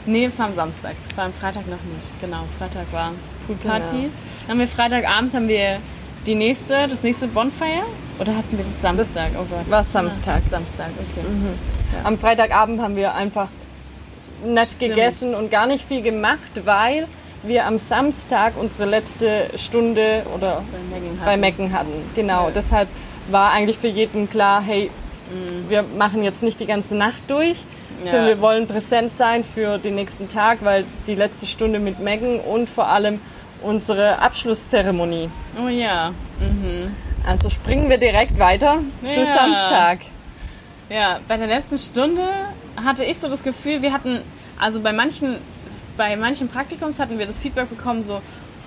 Nee, 0.06 0.26
es 0.26 0.38
war 0.40 0.48
am 0.48 0.54
Samstag. 0.54 0.96
Es 1.10 1.18
war 1.18 1.26
am 1.26 1.34
Freitag 1.34 1.68
noch 1.68 1.84
nicht. 1.84 2.22
Genau, 2.22 2.44
Freitag 2.58 2.92
war 2.92 3.12
Poolparty. 3.48 3.92
Genau. 3.92 4.10
Dann 4.42 4.50
haben 4.52 4.60
wir 4.60 4.68
Freitagabend 4.68 5.34
haben 5.34 5.48
wir 5.48 5.78
die 6.26 6.36
nächste, 6.36 6.88
das 6.88 7.04
nächste 7.04 7.28
Bonfire. 7.28 7.84
Oder 8.20 8.36
hatten 8.36 8.58
wir 8.58 8.66
das 8.66 8.82
Samstag? 8.82 9.30
oh 9.36 9.46
Gott. 9.50 9.70
war 9.70 9.84
Samstag. 9.84 10.42
Ah, 10.48 10.50
Samstag, 10.52 10.88
okay. 10.90 11.26
Am 12.04 12.18
Freitagabend 12.18 12.82
haben 12.82 12.96
wir 12.96 13.16
einfach 13.16 13.48
nett 14.46 14.68
Stimmt. 14.68 14.80
gegessen 14.96 15.36
und 15.36 15.52
gar 15.52 15.68
nicht 15.68 15.86
viel 15.88 16.02
gemacht, 16.02 16.40
weil 16.66 17.08
wir 17.44 17.66
am 17.66 17.78
Samstag 17.78 18.54
unsere 18.60 18.90
letzte 18.90 19.50
Stunde 19.58 20.24
oder 20.34 20.62
Bei 20.72 21.26
bei 21.26 21.32
hatten. 21.32 21.40
Mecken 21.42 21.74
hatten. 21.74 21.92
Genau, 22.16 22.46
Ja. 22.48 22.52
deshalb 22.54 22.90
war 23.32 23.52
eigentlich 23.52 23.78
für 23.78 23.88
jeden 23.88 24.30
klar, 24.30 24.62
hey, 24.62 24.90
wir 25.70 25.84
machen 25.98 26.24
jetzt 26.24 26.42
nicht 26.44 26.60
die 26.60 26.66
ganze 26.66 26.96
Nacht 26.96 27.22
durch, 27.28 27.58
Ja. 28.04 28.12
sondern 28.12 28.28
wir 28.28 28.42
wollen 28.42 28.68
präsent 28.68 29.14
sein 29.14 29.44
für 29.44 29.78
den 29.78 29.96
nächsten 29.96 30.30
Tag, 30.30 30.60
weil 30.64 30.84
die 31.08 31.16
letzte 31.16 31.46
Stunde 31.46 31.80
mit 31.80 32.00
Megan 32.00 32.40
und 32.40 32.70
vor 32.70 32.88
allem 32.88 33.22
unsere 33.62 34.20
Abschlusszeremonie. 34.20 35.30
Oh 35.64 35.68
ja. 35.68 36.12
Mhm. 36.40 36.96
Also 37.26 37.50
springen 37.50 37.90
wir 37.90 37.98
direkt 37.98 38.38
weiter 38.40 38.80
zu 39.04 39.20
Ja. 39.20 39.34
Samstag. 39.34 40.00
Ja, 40.90 41.20
bei 41.28 41.38
der 41.38 41.48
letzten 41.48 41.78
Stunde 41.78 42.24
hatte 42.84 43.04
ich 43.04 43.20
so 43.20 43.28
das 43.28 43.44
Gefühl, 43.44 43.82
wir 43.82 43.94
hatten, 43.94 44.22
also 44.60 44.80
bei 44.80 44.92
manchen, 44.92 45.38
bei 45.98 46.16
manchen 46.16 46.50
Praktikums 46.50 47.00
hatten 47.00 47.20
wir 47.20 47.28
das 47.28 47.38
Feedback 47.38 47.70
bekommen, 47.70 48.04
so, 48.04 48.22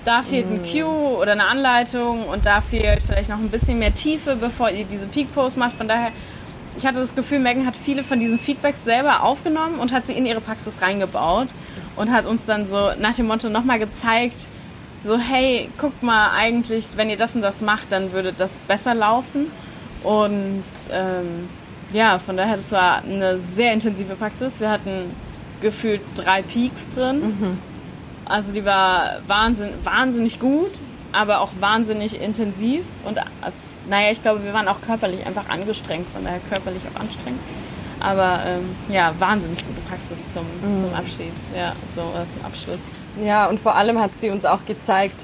da 0.05 0.23
fehlt 0.23 0.47
ein 0.51 0.63
Cue 0.63 0.85
oder 0.85 1.33
eine 1.33 1.47
Anleitung 1.47 2.27
und 2.27 2.45
da 2.45 2.61
fehlt 2.61 3.03
vielleicht 3.07 3.31
noch 3.31 3.39
ein 3.39 3.49
bisschen 3.51 3.79
mehr 3.79 3.95
Tiefe, 3.95 4.37
bevor 4.37 4.71
ihr 4.71 4.85
diese 4.85 5.07
Peak 5.07 5.33
Post 5.35 5.57
macht. 5.57 5.75
Von 5.75 5.89
daher, 5.89 6.11
ich 6.77 6.87
hatte 6.87 7.01
das 7.01 7.15
Gefühl, 7.15 7.39
Megan 7.39 7.67
hat 7.67 7.77
viele 7.77 8.05
von 8.05 8.19
diesen 8.21 8.39
Feedbacks 8.39 8.85
selber 8.85 9.23
aufgenommen 9.23 9.79
und 9.79 9.93
hat 9.93 10.07
sie 10.07 10.13
in 10.13 10.27
ihre 10.27 10.41
Praxis 10.41 10.75
reingebaut 10.81 11.49
und 11.97 12.13
hat 12.13 12.27
uns 12.27 12.43
dann 12.47 12.69
so 12.69 12.91
nach 12.99 13.15
dem 13.15 13.27
Motto 13.27 13.49
nochmal 13.49 13.79
gezeigt, 13.79 14.47
so, 15.03 15.19
hey, 15.19 15.69
guckt 15.79 16.03
mal, 16.03 16.31
eigentlich, 16.31 16.89
wenn 16.97 17.11
ihr 17.11 17.17
das 17.17 17.35
und 17.35 17.43
das 17.43 17.61
macht, 17.61 17.91
dann 17.93 18.13
würde 18.13 18.33
das 18.33 18.53
besser 18.69 18.95
laufen. 18.95 19.51
Und 20.03 20.65
ähm, 20.91 21.49
ja, 21.93 22.19
von 22.19 22.37
daher, 22.37 22.57
das 22.57 22.73
war 22.73 23.03
eine 23.03 23.39
sehr 23.39 23.73
intensive 23.73 24.15
Praxis. 24.15 24.61
Wir 24.61 24.71
hatten 24.71 25.15
gefühlt 25.61 26.01
drei 26.15 26.43
Peaks 26.43 26.89
drin. 26.89 27.23
Also 28.25 28.53
die 28.53 28.65
war 28.65 29.19
wahnsinn, 29.27 29.71
wahnsinnig 29.85 30.41
gut, 30.41 30.71
aber 31.13 31.41
auch 31.41 31.51
wahnsinnig 31.61 32.21
intensiv. 32.21 32.83
Und 33.05 33.19
äh, 33.19 33.23
naja, 33.89 34.13
ich 34.13 34.23
glaube, 34.23 34.45
wir 34.45 34.55
waren 34.55 34.69
auch 34.69 34.81
körperlich 34.81 35.27
einfach 35.27 35.49
angestrengt, 35.49 36.07
von 36.13 36.25
daher 36.25 36.41
körperlich 36.49 36.83
auch 36.95 37.01
anstrengend. 37.01 37.41
Aber 38.01 38.41
ähm, 38.47 38.75
ja, 38.89 39.15
wahnsinnig 39.19 39.59
gute 39.65 39.81
Praxis 39.89 40.19
zum, 40.33 40.45
zum 40.77 40.93
Abschied, 40.95 41.33
ja, 41.57 41.73
so, 41.95 42.03
oder 42.03 42.27
zum 42.35 42.45
Abschluss. 42.45 42.81
Ja, 43.21 43.47
und 43.47 43.61
vor 43.61 43.75
allem 43.75 43.99
hat 44.01 44.13
sie 44.21 44.31
uns 44.31 44.45
auch 44.45 44.65
gezeigt, 44.67 45.17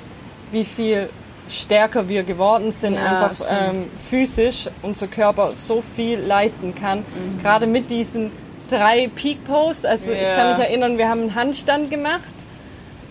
wie 0.52 0.64
viel 0.64 1.08
stärker 1.50 2.08
wir 2.08 2.22
geworden 2.24 2.72
sind, 2.72 2.94
Ja, 2.94 3.26
einfach 3.26 3.46
ähm, 3.50 3.84
physisch, 4.10 4.68
unser 4.82 5.06
Körper 5.06 5.54
so 5.54 5.82
viel 5.96 6.18
leisten 6.20 6.74
kann. 6.74 6.98
Mhm. 6.98 7.42
Gerade 7.42 7.66
mit 7.66 7.90
diesen 7.90 8.30
drei 8.68 9.08
Peak 9.14 9.44
Posts, 9.44 9.86
also 9.86 10.12
ich 10.12 10.20
Ja. 10.20 10.34
kann 10.34 10.50
mich 10.50 10.58
erinnern, 10.58 10.98
wir 10.98 11.08
haben 11.08 11.20
einen 11.22 11.34
Handstand 11.34 11.90
gemacht, 11.90 12.34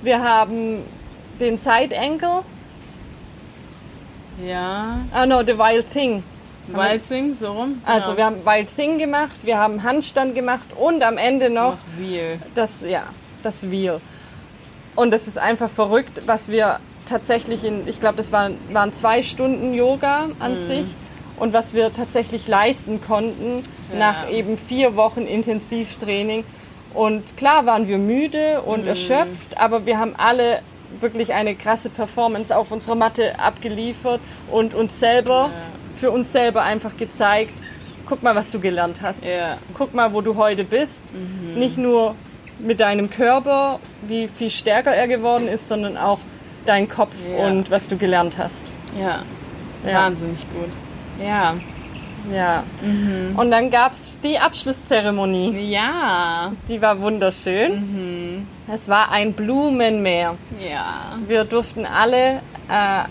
wir 0.03 0.21
haben 0.23 0.84
den 1.39 1.57
Side 1.57 1.97
Ankle, 1.97 2.43
Ja, 4.45 4.99
ah 5.11 5.25
no, 5.25 5.41
the 5.41 5.57
Wild 5.57 5.89
Thing. 5.91 6.23
Walzing, 6.67 7.34
so 7.34 7.53
rum. 7.53 7.82
Also 7.86 8.17
wir 8.17 8.25
haben 8.25 8.45
Wild 8.45 8.75
Thing 8.75 8.97
gemacht, 8.97 9.36
wir 9.43 9.57
haben 9.57 9.84
Handstand 9.84 10.36
gemacht 10.36 10.65
und 10.75 11.01
am 11.01 11.17
Ende 11.17 11.49
noch 11.49 11.71
noch 11.71 11.78
Wheel. 11.97 12.39
das, 12.55 12.82
ja, 12.82 13.03
das 13.41 13.69
Wheel. 13.71 14.01
Und 14.97 15.13
es 15.13 15.27
ist 15.27 15.37
einfach 15.37 15.69
verrückt, 15.69 16.23
was 16.25 16.49
wir 16.49 16.79
tatsächlich 17.07 17.63
in, 17.63 17.87
ich 17.87 17.99
glaube, 17.99 18.17
das 18.17 18.31
waren, 18.31 18.57
waren 18.73 18.91
zwei 18.93 19.21
Stunden 19.21 19.73
Yoga 19.75 20.25
an 20.39 20.53
Mhm. 20.53 20.57
sich 20.57 20.85
und 21.37 21.53
was 21.53 21.73
wir 21.75 21.93
tatsächlich 21.93 22.47
leisten 22.47 22.99
konnten 22.99 23.63
Ja. 23.93 23.99
nach 23.99 24.29
eben 24.29 24.57
vier 24.57 24.95
Wochen 24.95 25.21
Intensivtraining. 25.21 26.43
Und 26.95 27.37
klar 27.37 27.65
waren 27.67 27.87
wir 27.87 27.99
müde 27.99 28.61
und 28.63 28.81
Mhm. 28.81 28.87
erschöpft, 28.87 29.55
aber 29.57 29.85
wir 29.85 29.99
haben 29.99 30.15
alle 30.17 30.61
wirklich 30.99 31.33
eine 31.33 31.53
krasse 31.53 31.89
Performance 31.91 32.55
auf 32.55 32.71
unserer 32.71 32.95
Matte 32.95 33.37
abgeliefert 33.39 34.19
und 34.51 34.73
uns 34.73 34.99
selber, 34.99 35.51
für 35.95 36.09
uns 36.09 36.31
selber 36.31 36.63
einfach 36.63 36.97
gezeigt, 36.97 37.53
guck 38.07 38.23
mal, 38.23 38.33
was 38.35 38.49
du 38.49 38.59
gelernt 38.59 38.97
hast 39.03 39.23
Ja, 39.23 39.57
guck 39.77 39.93
mal, 39.93 40.11
wo 40.13 40.21
du 40.21 40.37
heute 40.37 40.63
bist. 40.63 41.03
Nicht 41.55 41.77
nur 41.77 42.15
mit 42.60 42.80
deinem 42.80 43.10
Körper, 43.10 43.80
wie 44.08 44.28
viel 44.28 44.49
stärker 44.49 44.91
er 44.91 45.08
geworden 45.08 45.47
ist, 45.47 45.68
sondern 45.68 45.97
auch 45.97 46.20
dein 46.66 46.89
Kopf 46.89 47.16
Ja. 47.32 47.45
und 47.47 47.70
was 47.72 47.88
du 47.88 47.97
gelernt 47.97 48.38
hast. 48.38 48.64
ja, 48.99 49.20
Ja. 49.86 49.93
wahnsinnig 50.03 50.39
gut. 50.53 50.72
Ja, 51.24 51.55
Ja. 52.34 52.64
Und 53.38 53.51
dann 53.51 53.70
gab's 53.72 54.20
die 54.22 54.38
Abschlusszeremonie. 54.38 55.72
ja, 55.72 56.51
Die 56.68 56.82
war 56.82 56.99
wunderschön. 56.99 58.45
Es 58.74 58.89
war 58.89 59.12
ein 59.12 59.32
Blumenmeer. 59.34 60.36
ja. 60.60 61.16
Wir 61.26 61.45
durften 61.45 61.86
alle, 61.86 62.41
äh, 62.70 63.03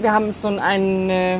wir 0.00 0.12
haben 0.12 0.32
so 0.32 0.46
ein, 0.48 1.10
äh, 1.10 1.38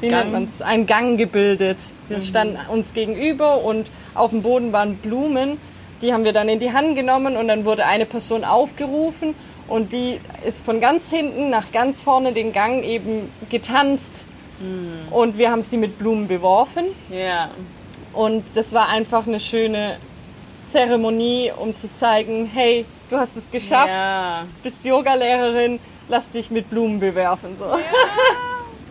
wie 0.00 0.08
Gang. 0.08 0.22
nennt 0.30 0.32
man's, 0.32 0.62
einen 0.62 0.86
Gang 0.86 1.18
gebildet. 1.18 1.78
Wir 2.08 2.22
standen 2.22 2.56
uns 2.72 2.94
gegenüber 2.94 3.62
und 3.62 3.88
auf 4.14 4.30
dem 4.30 4.40
Boden 4.42 4.72
waren 4.72 4.96
Blumen. 4.96 5.58
Die 6.02 6.12
haben 6.12 6.24
wir 6.24 6.32
dann 6.32 6.48
in 6.48 6.60
die 6.60 6.72
Hand 6.72 6.94
genommen 6.96 7.36
und 7.36 7.48
dann 7.48 7.64
wurde 7.64 7.86
eine 7.86 8.04
Person 8.06 8.44
aufgerufen 8.44 9.34
und 9.68 9.92
die 9.92 10.20
ist 10.44 10.64
von 10.64 10.80
ganz 10.80 11.08
hinten 11.10 11.50
nach 11.50 11.72
ganz 11.72 12.02
vorne 12.02 12.32
den 12.32 12.52
Gang 12.52 12.82
eben 12.82 13.30
getanzt 13.50 14.24
und 15.10 15.36
wir 15.38 15.50
haben 15.50 15.62
sie 15.62 15.76
mit 15.76 15.98
Blumen 15.98 16.28
beworfen. 16.28 16.84
Ja, 17.10 17.50
Und 18.14 18.44
das 18.54 18.72
war 18.72 18.88
einfach 18.88 19.26
eine 19.26 19.38
schöne 19.40 19.96
Zeremonie, 20.68 21.52
um 21.56 21.76
zu 21.76 21.92
zeigen, 21.92 22.50
hey, 22.52 22.84
du 23.10 23.16
hast 23.18 23.36
es 23.36 23.50
geschafft, 23.50 23.88
ja. 23.90 24.44
bist 24.62 24.84
Yogalehrerin, 24.84 25.78
lass 26.08 26.30
dich 26.30 26.50
mit 26.50 26.70
Blumen 26.70 26.98
bewerfen. 27.00 27.56
So. 27.58 27.66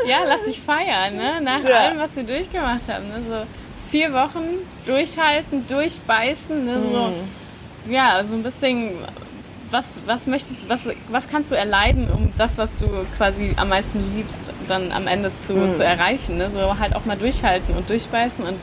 Ja, 0.07 0.19
lass 0.27 0.43
dich 0.43 0.61
feiern, 0.61 1.15
ne? 1.15 1.41
Nach 1.41 1.63
Ja. 1.63 1.75
allem, 1.79 1.97
was 1.99 2.15
wir 2.15 2.23
durchgemacht 2.23 2.87
haben. 2.87 3.07
Ne? 3.07 3.21
So 3.27 3.35
vier 3.91 4.13
Wochen 4.13 4.43
durchhalten, 4.85 5.67
durchbeißen, 5.67 6.65
ne? 6.65 6.81
so, 6.91 7.91
ja, 7.91 8.23
so 8.27 8.33
ein 8.35 8.43
bisschen, 8.43 8.91
was, 9.71 9.85
was 10.05 10.27
möchtest, 10.27 10.67
was, 10.69 10.87
was 11.09 11.27
kannst 11.27 11.51
du 11.51 11.55
erleiden, 11.55 12.09
um 12.09 12.31
das, 12.37 12.57
was 12.57 12.69
du 12.79 12.87
quasi 13.17 13.53
am 13.57 13.69
meisten 13.69 14.03
liebst, 14.15 14.51
dann 14.67 14.91
am 14.91 15.07
Ende 15.07 15.35
zu, 15.35 15.53
Mhm. 15.53 15.73
zu 15.73 15.83
erreichen, 15.83 16.37
ne? 16.37 16.49
so 16.53 16.77
halt 16.79 16.95
auch 16.95 17.05
mal 17.05 17.17
durchhalten 17.17 17.75
und 17.75 17.89
durchbeißen 17.89 18.43
und 18.45 18.57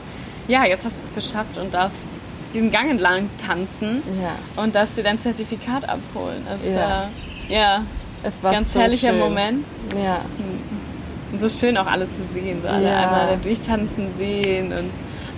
ja, 0.47 0.65
jetzt 0.65 0.83
hast 0.85 0.95
du 1.01 1.07
es 1.07 1.15
geschafft 1.15 1.57
und 1.57 1.73
darfst 1.73 2.05
diesen 2.53 2.71
Gang 2.71 2.91
entlang 2.91 3.29
tanzen 3.45 4.03
Ja. 4.21 4.61
und 4.61 4.75
darfst 4.75 4.97
dir 4.97 5.03
dein 5.03 5.19
Zertifikat 5.19 5.87
abholen. 5.87 6.45
Das 6.49 6.59
ist 6.61 6.75
Ja. 6.75 7.09
ja, 7.47 7.55
ja 7.77 7.83
Es 8.23 8.33
war 8.43 8.51
ganz 8.51 8.73
so 8.73 8.79
herrlicher 8.79 9.09
schön. 9.09 9.19
Moment. 9.19 9.65
Ja. 10.03 10.19
Und 11.31 11.41
so 11.41 11.49
schön 11.49 11.77
auch 11.77 11.87
alle 11.87 12.05
zu 12.05 12.21
sehen, 12.33 12.59
so 12.61 12.67
alle 12.69 12.87
Ja. 12.89 12.99
einmal 12.99 13.37
durchtanzen 13.41 14.09
sehen 14.17 14.67
und 14.73 14.91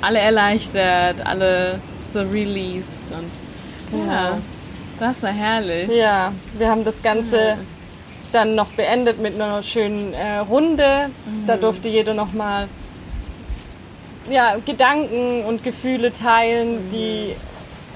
alle 0.06 0.20
erleichtert, 0.20 1.26
alle 1.26 1.80
so 2.14 2.20
released 2.22 2.86
und 3.12 3.30
ja, 4.08 4.30
Genau. 4.30 4.38
das 5.00 5.22
war 5.24 5.32
herrlich. 5.32 5.90
Ja, 5.90 6.32
wir 6.58 6.70
haben 6.70 6.84
das 6.86 7.02
Ganze 7.02 7.38
Ja. 7.38 7.58
dann 8.32 8.56
noch 8.56 8.68
beendet 8.70 9.20
mit 9.22 9.36
einer 9.36 9.62
schönen 9.64 10.14
äh, 10.14 10.38
Runde. 10.40 11.10
Mhm. 11.26 11.48
Da 11.48 11.58
durfte 11.58 11.88
jeder 11.90 12.14
nochmal 12.14 12.68
ja, 14.30 14.56
Gedanken 14.66 15.44
und 15.46 15.64
Gefühle 15.64 16.12
teilen, 16.14 16.86
Mhm. 16.88 16.90
die 16.92 17.36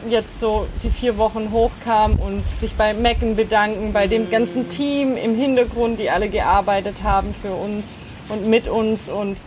jetzt 0.09 0.39
so 0.39 0.67
die 0.83 0.89
vier 0.91 1.17
Wochen 1.17 1.51
hochkamen 1.51 2.17
und 2.19 2.43
sich 2.55 2.73
bei 2.75 2.93
Mecken 2.93 3.35
bedanken, 3.35 3.91
bei 3.91 4.05
Mhm. 4.05 4.09
dem 4.11 4.29
ganzen 4.29 4.69
Team 4.69 5.17
im 5.17 5.35
Hintergrund, 5.35 5.99
die 5.99 6.09
alle 6.09 6.29
gearbeitet 6.29 6.97
haben 7.03 7.33
für 7.33 7.51
uns 7.53 7.97
und 8.29 8.47
mit 8.47 8.67
uns 8.67 9.09
und 9.09 9.37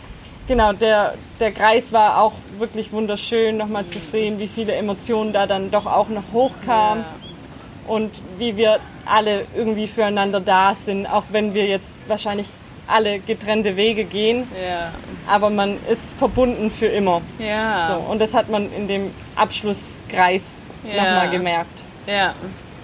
genau, 0.49 0.73
der, 0.73 1.15
der 1.41 1.53
Kreis 1.53 1.93
war 1.93 2.21
auch 2.21 2.33
wirklich 2.59 2.93
wunderschön, 2.93 3.57
nochmal 3.57 3.87
zu 3.87 3.99
sehen, 3.99 4.39
wie 4.39 4.49
viele 4.49 4.75
Emotionen 4.75 5.33
da 5.33 5.47
dann 5.47 5.71
doch 5.71 5.87
auch 5.87 6.09
noch 6.09 6.25
hochkamen 6.33 7.05
Ja. 7.05 7.93
und 7.95 8.11
wie 8.39 8.57
wir 8.57 8.79
alle 9.05 9.45
irgendwie 9.57 9.89
füreinander 9.89 10.41
da 10.41 10.75
sind, 10.75 11.07
auch 11.07 11.25
wenn 11.31 11.55
wir 11.55 11.67
jetzt 11.67 11.97
wahrscheinlich 12.07 12.47
alle 12.87 13.21
getrennte 13.21 13.77
Wege 13.77 14.05
gehen, 14.05 14.47
Ja, 14.61 14.91
aber 15.29 15.51
man 15.51 15.79
ist 15.89 16.15
verbunden 16.19 16.71
für 16.71 16.87
immer. 16.87 17.23
ja, 17.39 17.87
So, 17.89 18.11
und 18.13 18.19
das 18.21 18.35
hat 18.35 18.49
man 18.51 18.73
in 18.73 18.87
dem 18.89 19.11
Abschlusskreis 19.37 20.43
Ja. 20.85 20.97
nochmal 21.05 21.31
gemerkt. 21.31 21.71
ja, 22.07 22.35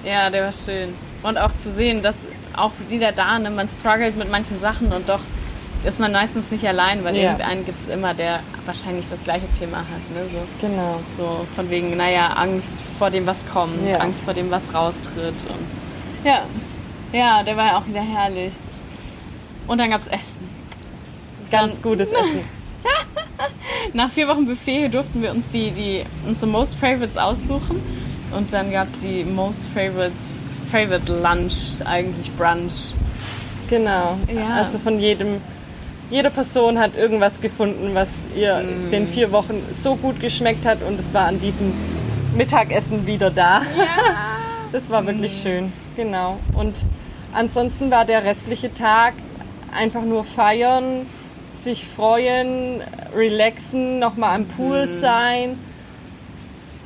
ja, 0.04 0.30
der 0.30 0.44
war 0.44 0.52
schön. 0.52 0.94
Und 1.24 1.36
auch 1.36 1.50
zu 1.58 1.72
sehen, 1.72 2.00
dass 2.02 2.14
auch 2.56 2.70
wieder 2.88 3.10
da, 3.12 3.38
ne, 3.38 3.50
man 3.50 3.68
struggelt 3.68 4.16
mit 4.16 4.30
manchen 4.30 4.60
Sachen 4.60 4.92
und 4.92 5.08
doch 5.08 5.20
ist 5.84 6.00
man 6.00 6.12
meistens 6.12 6.50
nicht 6.50 6.66
allein, 6.66 7.04
weil 7.04 7.16
Ja. 7.16 7.22
irgendeinen 7.22 7.64
gibt 7.64 7.80
es 7.80 7.92
immer, 7.94 8.12
der 8.14 8.40
wahrscheinlich 8.66 9.06
das 9.08 9.22
gleiche 9.22 9.48
Thema 9.50 9.78
hat. 9.78 9.86
Ne? 10.14 10.22
So. 10.32 10.66
Genau. 10.66 11.00
So 11.16 11.46
von 11.54 11.70
wegen, 11.70 11.96
naja, 11.96 12.28
Angst 12.34 12.72
vor 12.98 13.10
dem, 13.10 13.26
was 13.26 13.46
kommt, 13.46 13.86
Ja. 13.86 13.98
Angst 13.98 14.24
vor 14.24 14.34
dem, 14.34 14.50
was 14.50 14.62
raustritt. 14.74 15.34
Und 15.48 16.24
ja, 16.24 16.42
ja, 17.12 17.42
der 17.42 17.56
war 17.56 17.66
ja 17.66 17.78
auch 17.78 17.86
wieder 17.86 18.02
herrlich. 18.02 18.52
Und 19.66 19.78
dann 19.78 19.90
gab's 19.90 20.06
Essen. 20.08 20.48
Ganz 21.50 21.74
Dann- 21.74 21.82
gutes 21.82 22.08
Essen. 22.12 22.44
Nach 23.94 24.10
vier 24.10 24.28
Wochen 24.28 24.46
Buffet 24.46 24.88
durften 24.88 25.22
wir 25.22 25.30
uns 25.30 25.44
die, 25.52 25.70
die 25.70 26.04
unsere 26.26 26.46
Most 26.50 26.74
Favorites 26.74 27.16
aussuchen. 27.16 27.80
Und 28.36 28.52
dann 28.52 28.70
gab's 28.70 28.92
die 29.02 29.24
Most 29.24 29.64
Favorites, 29.72 30.56
Favorite 30.70 31.10
Lunch, 31.22 31.80
eigentlich 31.86 32.30
Brunch. 32.36 32.92
Genau. 33.70 34.18
Ja. 34.34 34.56
Also 34.56 34.78
von 34.78 34.98
jedem, 35.00 35.40
jede 36.10 36.30
Person 36.30 36.78
hat 36.78 36.96
irgendwas 36.96 37.40
gefunden, 37.40 37.90
was 37.94 38.08
ihr 38.36 38.56
Mm. 38.58 38.90
den 38.90 39.06
vier 39.06 39.30
Wochen 39.32 39.62
so 39.72 39.96
gut 39.96 40.20
geschmeckt 40.20 40.64
hat 40.66 40.82
und 40.82 40.98
es 40.98 41.12
war 41.12 41.26
an 41.26 41.40
diesem 41.40 41.72
Mittagessen 42.36 43.06
wieder 43.06 43.30
da. 43.30 43.62
das 44.72 44.88
war 44.90 45.04
wirklich 45.06 45.40
schön. 45.42 45.72
Genau. 45.96 46.38
Und 46.54 46.76
ansonsten 47.34 47.90
war 47.90 48.04
der 48.04 48.24
restliche 48.24 48.72
Tag 48.72 49.14
einfach 49.74 50.02
nur 50.02 50.24
feiern, 50.24 51.06
sich 51.52 51.86
freuen, 51.86 52.80
relaxen, 53.14 53.98
nochmal 53.98 54.36
am 54.36 54.46
Pool 54.46 54.86
sein. 54.86 55.58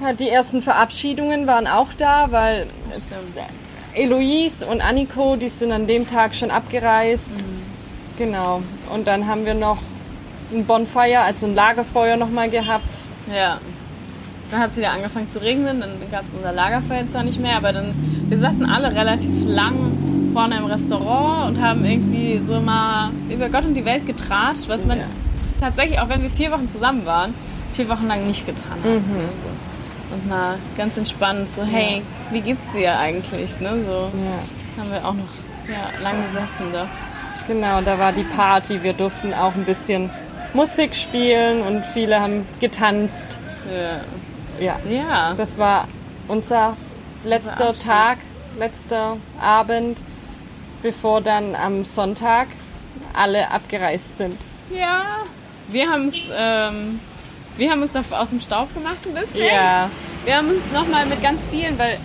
Ja, 0.00 0.12
Die 0.14 0.28
ersten 0.30 0.62
Verabschiedungen 0.62 1.46
waren 1.46 1.66
auch 1.66 1.92
da, 1.96 2.32
weil. 2.32 2.66
Eloise 3.94 4.66
und 4.66 4.80
Anniko, 4.80 5.36
die 5.36 5.48
sind 5.50 5.70
an 5.70 5.86
dem 5.86 6.08
Tag 6.10 6.34
schon 6.34 6.50
abgereist. 6.50 7.30
Mhm. 7.36 7.61
Genau. 8.18 8.62
Und 8.92 9.06
dann 9.06 9.26
haben 9.26 9.44
wir 9.46 9.54
noch 9.54 9.78
ein 10.52 10.64
Bonfire, 10.66 11.20
also 11.20 11.46
ein 11.46 11.54
Lagerfeuer 11.54 12.16
nochmal 12.16 12.50
gehabt. 12.50 12.88
Ja. 13.32 13.58
Dann 14.50 14.60
hat 14.60 14.70
es 14.70 14.76
wieder 14.76 14.90
angefangen 14.92 15.30
zu 15.30 15.40
regnen, 15.40 15.80
dann 15.80 15.92
gab 16.10 16.24
es 16.26 16.30
unser 16.36 16.52
Lagerfeuer 16.52 17.06
zwar 17.08 17.22
nicht 17.22 17.40
mehr, 17.40 17.56
aber 17.56 17.72
dann, 17.72 17.94
wir 18.28 18.38
saßen 18.38 18.66
alle 18.68 18.94
relativ 18.94 19.30
lang 19.46 20.30
vorne 20.34 20.58
im 20.58 20.66
Restaurant 20.66 21.48
und 21.56 21.62
haben 21.64 21.84
irgendwie 21.86 22.38
so 22.46 22.60
mal 22.60 23.10
über 23.30 23.48
Gott 23.48 23.64
und 23.64 23.72
die 23.74 23.84
Welt 23.86 24.06
getratscht, 24.06 24.68
was 24.68 24.84
man 24.84 24.98
Ja. 24.98 25.04
tatsächlich, 25.58 25.98
auch 26.00 26.08
wenn 26.10 26.22
wir 26.22 26.28
vier 26.30 26.50
Wochen 26.52 26.68
zusammen 26.68 27.06
waren, 27.06 27.32
vier 27.72 27.88
Wochen 27.88 28.06
lang 28.06 28.26
nicht 28.26 28.44
getan 28.44 28.72
hat. 28.72 28.84
Mhm. 28.84 29.28
Und 30.12 30.28
mal 30.28 30.58
ganz 30.76 30.98
entspannt, 30.98 31.48
so, 31.56 31.62
hey, 31.62 32.02
wie 32.30 32.42
geht's 32.42 32.70
dir 32.72 32.98
eigentlich? 32.98 33.58
Ne? 33.58 33.70
So 33.86 34.10
Ja. 34.18 34.82
haben 34.82 34.90
wir 34.90 34.98
auch 35.08 35.14
noch 35.14 35.32
ja, 35.66 36.02
lang 36.02 36.22
gesessen 36.26 36.72
da. 36.74 36.86
Genau, 37.46 37.80
da 37.80 37.98
war 37.98 38.12
die 38.12 38.24
Party. 38.24 38.82
Wir 38.82 38.92
durften 38.92 39.34
auch 39.34 39.54
ein 39.54 39.64
bisschen 39.64 40.10
Musik 40.54 40.94
spielen 40.94 41.62
und 41.62 41.84
viele 41.86 42.20
haben 42.20 42.46
getanzt. 42.60 43.38
Ja. 43.70 44.00
Ja, 44.60 44.78
ja. 44.88 45.34
das 45.34 45.58
war 45.58 45.88
unser 46.28 46.76
letzter 47.24 47.70
Abschied. 47.70 47.86
Tag, 47.86 48.18
letzter 48.58 49.16
Abend, 49.40 49.98
bevor 50.82 51.20
dann 51.20 51.54
am 51.54 51.84
Sonntag 51.84 52.48
alle 53.14 53.50
abgereist 53.50 54.16
sind. 54.18 54.38
Ja, 54.70 55.02
wir 55.68 55.90
haben 55.90 56.08
es 56.08 56.16
ähm, 56.34 57.00
wir 57.56 57.70
haben 57.70 57.82
uns 57.82 57.94
aus 57.96 58.30
dem 58.30 58.40
Staub 58.40 58.72
gemacht 58.74 58.98
ein 59.06 59.14
bisschen. 59.14 59.46
Ja, 59.46 59.90
Wir 60.24 60.36
haben 60.36 60.48
uns 60.48 60.72
nochmal 60.72 61.04
mit 61.06 61.22
ganz 61.22 61.46
vielen, 61.46 61.78
weil 61.78 61.98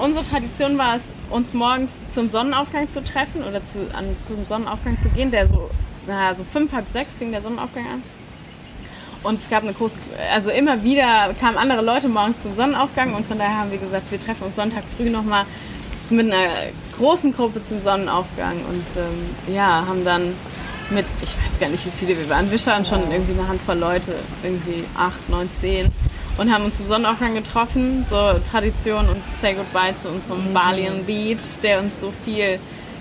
unsere 0.00 0.24
Tradition 0.24 0.76
war 0.78 0.96
es, 0.96 1.02
uns 1.34 1.52
morgens 1.52 1.90
zum 2.10 2.28
Sonnenaufgang 2.28 2.88
zu 2.90 3.02
treffen 3.02 3.42
oder 3.42 3.64
zu, 3.64 3.80
an, 3.92 4.16
zum 4.22 4.46
Sonnenaufgang 4.46 5.00
zu 5.00 5.08
gehen, 5.08 5.32
der 5.32 5.48
so, 5.48 5.68
na, 6.06 6.32
so 6.32 6.44
fünf, 6.44 6.72
halb 6.72 6.86
sechs 6.86 7.16
fing 7.16 7.32
der 7.32 7.42
Sonnenaufgang 7.42 7.84
an. 7.86 8.02
Und 9.24 9.40
es 9.40 9.50
gab 9.50 9.64
eine 9.64 9.72
große, 9.72 9.98
also 10.32 10.50
immer 10.50 10.84
wieder 10.84 11.34
kamen 11.40 11.58
andere 11.58 11.82
Leute 11.82 12.08
morgens 12.08 12.40
zum 12.42 12.54
Sonnenaufgang 12.54 13.14
und 13.14 13.26
von 13.26 13.36
daher 13.36 13.58
haben 13.58 13.72
wir 13.72 13.78
gesagt, 13.78 14.12
wir 14.12 14.20
treffen 14.20 14.44
uns 14.44 14.54
Sonntag 14.54 14.84
früh 14.96 15.10
nochmal 15.10 15.44
mit 16.08 16.32
einer 16.32 16.50
großen 16.96 17.34
Gruppe 17.34 17.60
zum 17.66 17.82
Sonnenaufgang 17.82 18.54
und 18.68 18.86
ähm, 18.96 19.52
ja, 19.52 19.84
haben 19.88 20.04
dann 20.04 20.34
mit, 20.90 21.06
ich 21.20 21.30
weiß 21.30 21.58
gar 21.58 21.68
nicht, 21.68 21.84
wie 21.84 21.90
viele 21.90 22.16
wir 22.16 22.28
waren, 22.28 22.48
wir 22.48 22.66
waren 22.66 22.86
schon 22.86 23.10
irgendwie 23.10 23.32
eine 23.32 23.48
Handvoll 23.48 23.78
Leute, 23.78 24.14
irgendwie 24.44 24.84
acht, 24.94 25.28
neun, 25.28 25.50
zehn 25.60 25.90
und 26.36 26.52
haben 26.52 26.64
uns 26.64 26.76
zum 26.76 26.88
Sonnenaufgang 26.88 27.34
getroffen, 27.34 28.06
so 28.10 28.34
Tradition 28.50 29.08
und 29.08 29.22
say 29.40 29.54
goodbye 29.54 29.94
zu 30.00 30.08
unserem 30.08 30.52
Balian 30.52 31.04
Beach, 31.04 31.60
der 31.62 31.80
uns 31.80 31.92
so 32.00 32.12
viel 32.24 32.58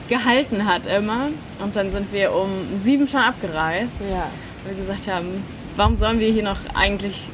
gehalten 0.10 0.66
hat 0.66 0.86
immer. 0.86 1.30
Und 1.60 1.76
dann 1.76 1.92
sind 1.92 2.12
wir 2.14 2.34
um 2.34 2.50
sieben 2.84 3.08
schon 3.08 3.22
abgereist, 3.22 3.92
ja, 4.00 4.28
weil 4.66 4.78
wir 4.78 4.86
gesagt 4.86 5.08
haben, 5.08 5.44
warum 5.76 5.98
sollen 5.98 6.20
wir 6.20 6.32
hier 6.32 6.44
noch 6.44 6.58
eigentlich 6.76 7.30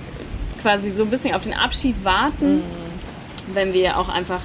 quasi 0.61 0.91
so 0.91 1.03
ein 1.03 1.09
bisschen 1.09 1.33
auf 1.33 1.43
den 1.43 1.53
Abschied 1.53 2.03
warten, 2.03 2.63
wenn 3.53 3.73
wir 3.73 3.97
auch 3.97 4.09
einfach 4.09 4.41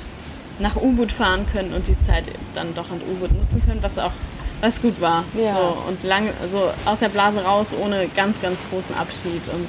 nach 0.58 0.76
U-Boot 0.76 1.12
fahren 1.12 1.46
können 1.52 1.72
und 1.74 1.88
die 1.88 2.00
Zeit 2.00 2.24
dann 2.54 2.74
doch 2.74 2.90
an 2.90 3.00
U-Boot 3.12 3.32
nutzen 3.32 3.62
können, 3.66 3.82
was 3.82 3.98
auch 3.98 4.12
was 4.60 4.80
gut 4.80 5.00
war. 5.00 5.24
Ja. 5.36 5.54
So, 5.54 5.76
und 5.88 6.04
lang, 6.04 6.30
so 6.50 6.70
aus 6.84 6.98
der 7.00 7.08
Blase 7.08 7.42
raus 7.42 7.74
ohne 7.78 8.08
ganz, 8.14 8.40
ganz 8.40 8.58
großen 8.70 8.94
Abschied 8.94 9.42
und 9.52 9.68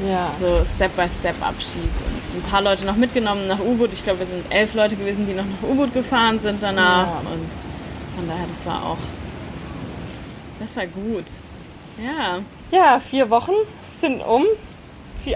ja. 0.00 0.30
so 0.40 0.64
Step-by-Step-Abschied. 0.76 1.82
Und 1.82 2.38
ein 2.38 2.50
paar 2.50 2.62
Leute 2.62 2.86
noch 2.86 2.96
mitgenommen 2.96 3.46
nach 3.46 3.60
U-Boot. 3.60 3.92
Ich 3.92 4.02
glaube, 4.02 4.20
wir 4.20 4.26
sind 4.26 4.44
elf 4.50 4.74
Leute 4.74 4.96
gewesen, 4.96 5.26
die 5.26 5.34
noch 5.34 5.44
nach 5.44 5.68
U-Boot 5.68 5.92
gefahren 5.92 6.40
sind 6.40 6.62
danach. 6.62 7.06
Ja. 7.06 7.18
Und 7.20 7.48
von 8.16 8.28
daher, 8.28 8.46
das 8.48 8.66
war 8.66 8.82
auch, 8.84 8.98
das 10.60 10.76
war 10.76 10.86
gut. 10.86 11.24
Ja, 12.02 12.40
Ja, 12.70 12.98
vier 12.98 13.30
Wochen 13.30 13.52
sind 14.00 14.20
um. 14.20 14.44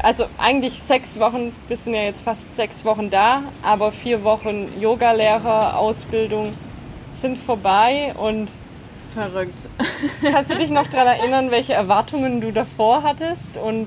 Also 0.03 0.27
eigentlich 0.37 0.83
sechs 0.83 1.19
Wochen, 1.19 1.53
wir 1.67 1.77
sind 1.77 1.95
ja 1.95 2.03
jetzt 2.03 2.23
fast 2.23 2.55
sechs 2.55 2.85
Wochen 2.85 3.09
da, 3.09 3.45
aber 3.63 3.91
vier 3.91 4.23
Wochen 4.23 4.69
Yogalehrer, 4.79 5.79
Ausbildung 5.79 6.53
sind 7.23 7.39
vorbei 7.39 8.13
und 8.19 8.49
verrückt. 9.15 9.69
kannst 10.23 10.51
du 10.51 10.57
dich 10.57 10.69
noch 10.69 10.87
daran 10.89 11.07
erinnern, 11.07 11.51
welche 11.51 11.73
Erwartungen 11.73 12.41
du 12.41 12.53
davor 12.53 13.03
hattest 13.03 13.57
und 13.57 13.87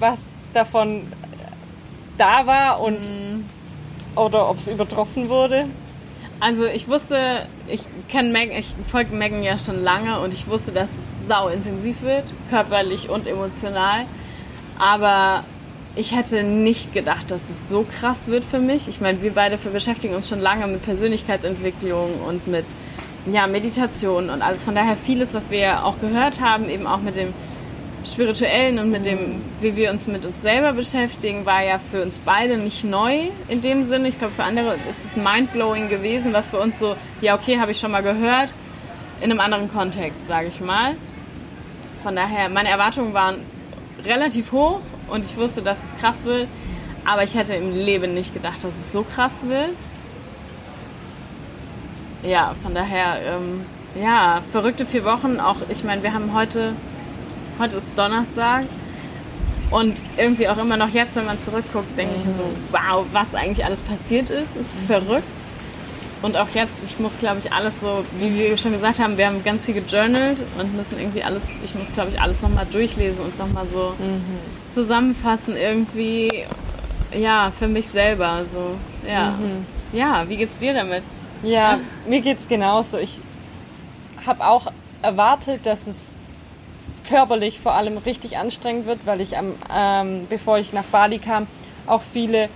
was 0.00 0.18
davon 0.52 1.02
da 2.18 2.46
war 2.46 2.80
und 2.80 3.44
oder 4.16 4.50
ob 4.50 4.58
es 4.58 4.66
übertroffen 4.66 5.28
wurde? 5.28 5.66
Also 6.40 6.64
ich 6.64 6.88
wusste, 6.88 7.46
ich 7.68 7.82
kenne 8.08 8.32
Megan, 8.32 8.56
ich 8.56 8.72
folge 8.86 9.14
Megan 9.14 9.42
ja 9.42 9.58
schon 9.58 9.82
lange 9.82 10.20
und 10.20 10.32
ich 10.32 10.48
wusste, 10.48 10.72
dass 10.72 10.88
es 10.88 11.28
sau 11.28 11.48
intensiv 11.48 12.02
wird, 12.02 12.32
körperlich 12.48 13.10
und 13.10 13.26
emotional. 13.26 14.06
Aber 14.78 15.44
ich 15.96 16.16
hätte 16.16 16.42
nicht 16.42 16.94
gedacht, 16.94 17.30
dass 17.30 17.40
es 17.40 17.70
so 17.70 17.84
krass 17.84 18.26
wird 18.28 18.44
für 18.44 18.58
mich. 18.58 18.88
Ich 18.88 19.00
meine, 19.00 19.20
wir 19.20 19.34
beide 19.34 19.58
beschäftigen 19.58 20.14
uns 20.14 20.28
schon 20.28 20.40
lange 20.40 20.66
mit 20.66 20.82
Persönlichkeitsentwicklung 20.82 22.20
und 22.26 22.46
mit 22.46 22.64
ja, 23.30 23.46
Meditation 23.46 24.30
und 24.30 24.40
alles. 24.40 24.64
Von 24.64 24.74
daher 24.74 24.96
vieles, 24.96 25.34
was 25.34 25.50
wir 25.50 25.84
auch 25.84 26.00
gehört 26.00 26.40
haben, 26.40 26.70
eben 26.70 26.86
auch 26.86 27.00
mit 27.00 27.16
dem 27.16 27.34
Spirituellen 28.04 28.78
und 28.78 28.90
mit 28.90 29.04
dem, 29.04 29.42
wie 29.60 29.76
wir 29.76 29.90
uns 29.90 30.06
mit 30.06 30.24
uns 30.24 30.40
selber 30.40 30.72
beschäftigen, 30.72 31.44
war 31.44 31.62
ja 31.62 31.78
für 31.78 32.02
uns 32.02 32.18
beide 32.24 32.56
nicht 32.56 32.82
neu 32.82 33.28
in 33.48 33.60
dem 33.60 33.88
Sinne. 33.88 34.08
Ich 34.08 34.18
glaube, 34.18 34.32
für 34.32 34.44
andere 34.44 34.74
ist 34.74 35.04
es 35.04 35.16
mindblowing 35.16 35.88
gewesen, 35.88 36.32
was 36.32 36.48
für 36.48 36.58
uns 36.58 36.78
so, 36.78 36.96
ja, 37.20 37.34
okay, 37.34 37.58
habe 37.58 37.72
ich 37.72 37.78
schon 37.78 37.90
mal 37.90 38.02
gehört, 38.02 38.52
in 39.20 39.30
einem 39.30 39.40
anderen 39.40 39.70
Kontext, 39.70 40.26
sage 40.26 40.48
ich 40.48 40.60
mal. 40.60 40.96
Von 42.02 42.16
daher, 42.16 42.48
meine 42.48 42.70
Erwartungen 42.70 43.12
waren 43.12 43.44
relativ 44.04 44.52
hoch 44.52 44.80
und 45.08 45.26
ich 45.26 45.36
wusste, 45.36 45.60
dass 45.60 45.76
es 45.84 46.00
krass 46.00 46.24
wird, 46.24 46.48
aber 47.04 47.22
ich 47.22 47.34
hätte 47.34 47.54
im 47.54 47.70
Leben 47.72 48.14
nicht 48.14 48.32
gedacht, 48.32 48.64
dass 48.64 48.72
es 48.86 48.92
so 48.92 49.02
krass 49.02 49.46
wird. 49.46 49.76
Ja, 52.22 52.54
von 52.62 52.74
daher, 52.74 53.18
ähm, 53.26 53.64
ja, 54.00 54.42
verrückte 54.52 54.86
vier 54.86 55.04
Wochen. 55.04 55.40
Auch, 55.40 55.56
ich 55.68 55.84
meine, 55.84 56.02
wir 56.02 56.14
haben 56.14 56.34
heute 56.34 56.74
Heute 57.60 57.76
ist 57.76 57.86
Donnerstag. 57.94 58.64
Und 59.70 60.02
irgendwie 60.16 60.48
auch 60.48 60.56
immer 60.56 60.78
noch 60.78 60.88
jetzt, 60.88 61.14
wenn 61.14 61.26
man 61.26 61.36
zurückguckt, 61.44 61.96
denke 61.96 62.14
ich 62.16 62.24
mir 62.24 62.32
so, 62.32 62.44
wow, 62.70 63.04
was 63.12 63.34
eigentlich 63.34 63.62
alles 63.64 63.80
passiert 63.82 64.30
ist, 64.30 64.56
ist 64.56 64.76
verrückt. 64.86 65.24
Und 66.22 66.38
auch 66.38 66.48
jetzt, 66.54 66.72
ich 66.82 66.98
muss, 66.98 67.18
glaube 67.18 67.38
ich, 67.38 67.52
alles 67.52 67.78
so, 67.80 68.02
wie 68.18 68.34
wir 68.34 68.56
schon 68.56 68.72
gesagt 68.72 68.98
haben, 68.98 69.18
wir 69.18 69.26
haben 69.26 69.44
ganz 69.44 69.66
viel 69.66 69.74
gejournalt 69.74 70.42
und 70.58 70.74
müssen 70.74 70.98
irgendwie 70.98 71.22
alles, 71.22 71.42
ich 71.62 71.74
muss, 71.74 71.92
glaube 71.92 72.08
ich, 72.08 72.20
alles 72.20 72.40
nochmal 72.40 72.66
durchlesen 72.72 73.20
und 73.20 73.38
nochmal 73.38 73.66
so 73.68 73.94
mhm. 73.98 74.22
zusammenfassen, 74.72 75.54
irgendwie, 75.54 76.44
ja, 77.14 77.52
für 77.56 77.68
mich 77.68 77.88
selber. 77.88 78.46
So, 78.52 78.76
ja. 79.06 79.32
Mhm. 79.32 79.66
Ja, 79.92 80.26
wie 80.28 80.38
geht's 80.38 80.56
dir 80.56 80.72
damit? 80.72 81.02
Ja, 81.42 81.78
mir 82.08 82.22
geht's 82.22 82.48
genauso. 82.48 82.96
Ich 82.96 83.20
habe 84.26 84.46
auch 84.46 84.72
erwartet, 85.02 85.66
dass 85.66 85.86
es 85.86 86.10
körperlich 87.10 87.60
vor 87.60 87.74
allem 87.74 87.98
richtig 87.98 88.38
anstrengend 88.38 88.86
wird, 88.86 89.00
weil 89.04 89.20
ich 89.20 89.36
am, 89.36 89.54
ähm, 89.74 90.26
bevor 90.30 90.58
ich 90.58 90.72
nach 90.72 90.84
Bali 90.84 91.18
kam, 91.18 91.48
auch 91.86 92.02
viele 92.02 92.48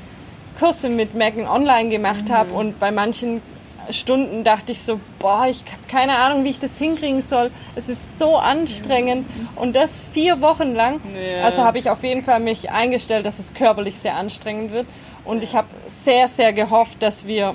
Kurse 0.59 0.89
mit 0.89 1.15
Megan 1.15 1.47
online 1.47 1.91
gemacht 1.91 2.29
mhm. 2.29 2.33
habe 2.33 2.53
und 2.53 2.79
bei 2.79 2.93
manchen 2.93 3.43
Stunden 3.91 4.45
dachte 4.45 4.73
ich 4.73 4.83
so, 4.83 4.99
boah, 5.19 5.47
ich 5.47 5.59
habe 5.61 5.83
keine 5.89 6.17
Ahnung, 6.17 6.45
wie 6.45 6.51
ich 6.51 6.59
das 6.59 6.79
hinkriegen 6.79 7.21
soll. 7.21 7.51
Es 7.77 7.91
ist 7.91 8.19
so 8.19 8.37
anstrengend 8.37 9.27
mhm. 9.29 9.49
und 9.57 9.77
das 9.77 10.01
vier 10.01 10.41
Wochen 10.41 10.75
lang. 10.75 11.01
Ja. 11.15 11.45
Also 11.45 11.65
habe 11.65 11.79
ich 11.79 11.91
auf 11.91 12.03
jeden 12.03 12.23
Fall 12.23 12.41
mich 12.41 12.71
eingestellt, 12.71 13.27
dass 13.27 13.39
es 13.39 13.53
körperlich 13.53 13.97
sehr 13.97 14.15
anstrengend 14.15 14.73
wird 14.73 14.87
und 15.25 15.43
ich 15.43 15.55
habe 15.55 15.69
sehr, 16.05 16.29
sehr 16.29 16.53
gehofft, 16.53 17.03
dass 17.03 17.27
wir 17.27 17.55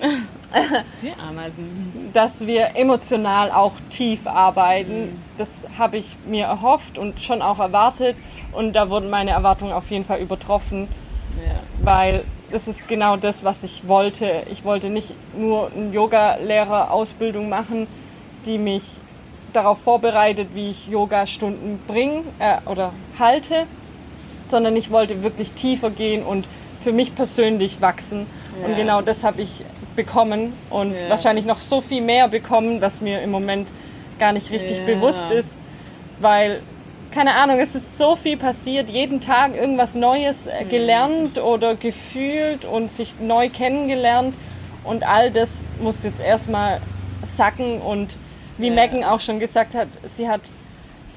die 1.02 1.12
Ameisen. 1.20 2.10
Dass 2.12 2.46
wir 2.46 2.76
emotional 2.76 3.50
auch 3.50 3.72
tief 3.90 4.26
arbeiten. 4.26 5.06
Mhm. 5.06 5.18
Das 5.38 5.50
habe 5.78 5.98
ich 5.98 6.16
mir 6.26 6.46
erhofft 6.46 6.98
und 6.98 7.20
schon 7.20 7.42
auch 7.42 7.58
erwartet. 7.58 8.16
Und 8.52 8.74
da 8.74 8.90
wurden 8.90 9.10
meine 9.10 9.30
Erwartungen 9.30 9.72
auf 9.72 9.90
jeden 9.90 10.04
Fall 10.04 10.20
übertroffen. 10.20 10.88
Ja. 11.44 11.52
Weil 11.82 12.24
das 12.50 12.68
ist 12.68 12.86
genau 12.86 13.16
das, 13.16 13.44
was 13.44 13.64
ich 13.64 13.88
wollte. 13.88 14.42
Ich 14.50 14.64
wollte 14.64 14.90
nicht 14.90 15.14
nur 15.36 15.70
eine 15.74 15.90
Yoga-Lehrer-Ausbildung 15.92 17.48
machen, 17.48 17.86
die 18.44 18.58
mich 18.58 18.84
darauf 19.52 19.80
vorbereitet, 19.80 20.48
wie 20.54 20.70
ich 20.70 20.86
Yoga-Stunden 20.86 21.80
bringe 21.86 22.22
äh, 22.38 22.56
oder 22.66 22.92
halte, 23.18 23.66
sondern 24.48 24.76
ich 24.76 24.90
wollte 24.90 25.22
wirklich 25.22 25.52
tiefer 25.52 25.90
gehen 25.90 26.22
und 26.22 26.46
für 26.80 26.92
mich 26.92 27.14
persönlich 27.14 27.80
wachsen. 27.80 28.26
Ja. 28.60 28.68
Und 28.68 28.76
genau 28.76 29.00
das 29.02 29.24
habe 29.24 29.42
ich 29.42 29.64
bekommen 29.96 30.52
und 30.70 30.92
ja. 30.92 31.08
wahrscheinlich 31.08 31.44
noch 31.44 31.60
so 31.60 31.80
viel 31.80 32.02
mehr 32.02 32.28
bekommen, 32.28 32.80
was 32.80 33.00
mir 33.00 33.22
im 33.22 33.30
Moment 33.30 33.68
gar 34.18 34.32
nicht 34.32 34.50
richtig 34.50 34.78
ja. 34.78 34.84
bewusst 34.84 35.30
ist, 35.30 35.60
weil 36.20 36.60
keine 37.10 37.34
Ahnung, 37.34 37.60
es 37.60 37.74
ist 37.74 37.98
so 37.98 38.16
viel 38.16 38.38
passiert, 38.38 38.88
jeden 38.88 39.20
Tag 39.20 39.54
irgendwas 39.54 39.94
Neues 39.94 40.46
mhm. 40.46 40.68
gelernt 40.70 41.38
oder 41.38 41.74
gefühlt 41.74 42.64
und 42.64 42.90
sich 42.90 43.14
neu 43.20 43.50
kennengelernt 43.50 44.34
und 44.84 45.06
all 45.06 45.30
das 45.30 45.64
muss 45.80 46.02
jetzt 46.02 46.20
erstmal 46.20 46.80
sacken 47.24 47.80
und 47.80 48.16
wie 48.58 48.68
ja. 48.68 48.74
Megan 48.74 49.04
auch 49.04 49.20
schon 49.20 49.38
gesagt 49.38 49.74
hat, 49.74 49.88
sie 50.04 50.28
hat 50.28 50.40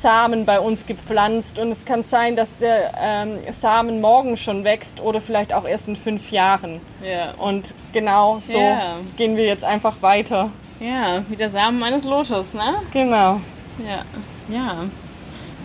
Samen 0.02 0.46
bei 0.46 0.60
uns 0.60 0.86
gepflanzt 0.86 1.58
und 1.58 1.72
es 1.72 1.86
kann 1.86 2.04
sein, 2.04 2.36
dass 2.36 2.58
der 2.58 2.94
ähm, 3.00 3.40
Samen 3.52 4.02
morgen 4.02 4.38
schon 4.38 4.64
wächst 4.64 5.00
oder 5.02 5.22
vielleicht 5.22 5.54
auch 5.54 5.66
erst 5.66 5.88
in 5.88 5.96
fünf 5.96 6.32
Jahren. 6.32 6.82
Ja. 7.02 7.34
Und 7.36 7.74
genau 7.94 8.40
so 8.40 8.60
ja. 8.60 8.98
gehen 9.18 9.38
wir 9.38 9.46
jetzt 9.46 9.64
einfach 9.64 10.02
weiter. 10.02 10.52
Ja, 10.80 11.24
wie 11.30 11.36
der 11.36 11.50
Samen 11.50 11.82
eines 11.84 12.04
Lotus, 12.04 12.54
ne? 12.54 12.76
Genau. 12.92 13.40
Ja, 13.80 14.04
ja. 14.50 14.86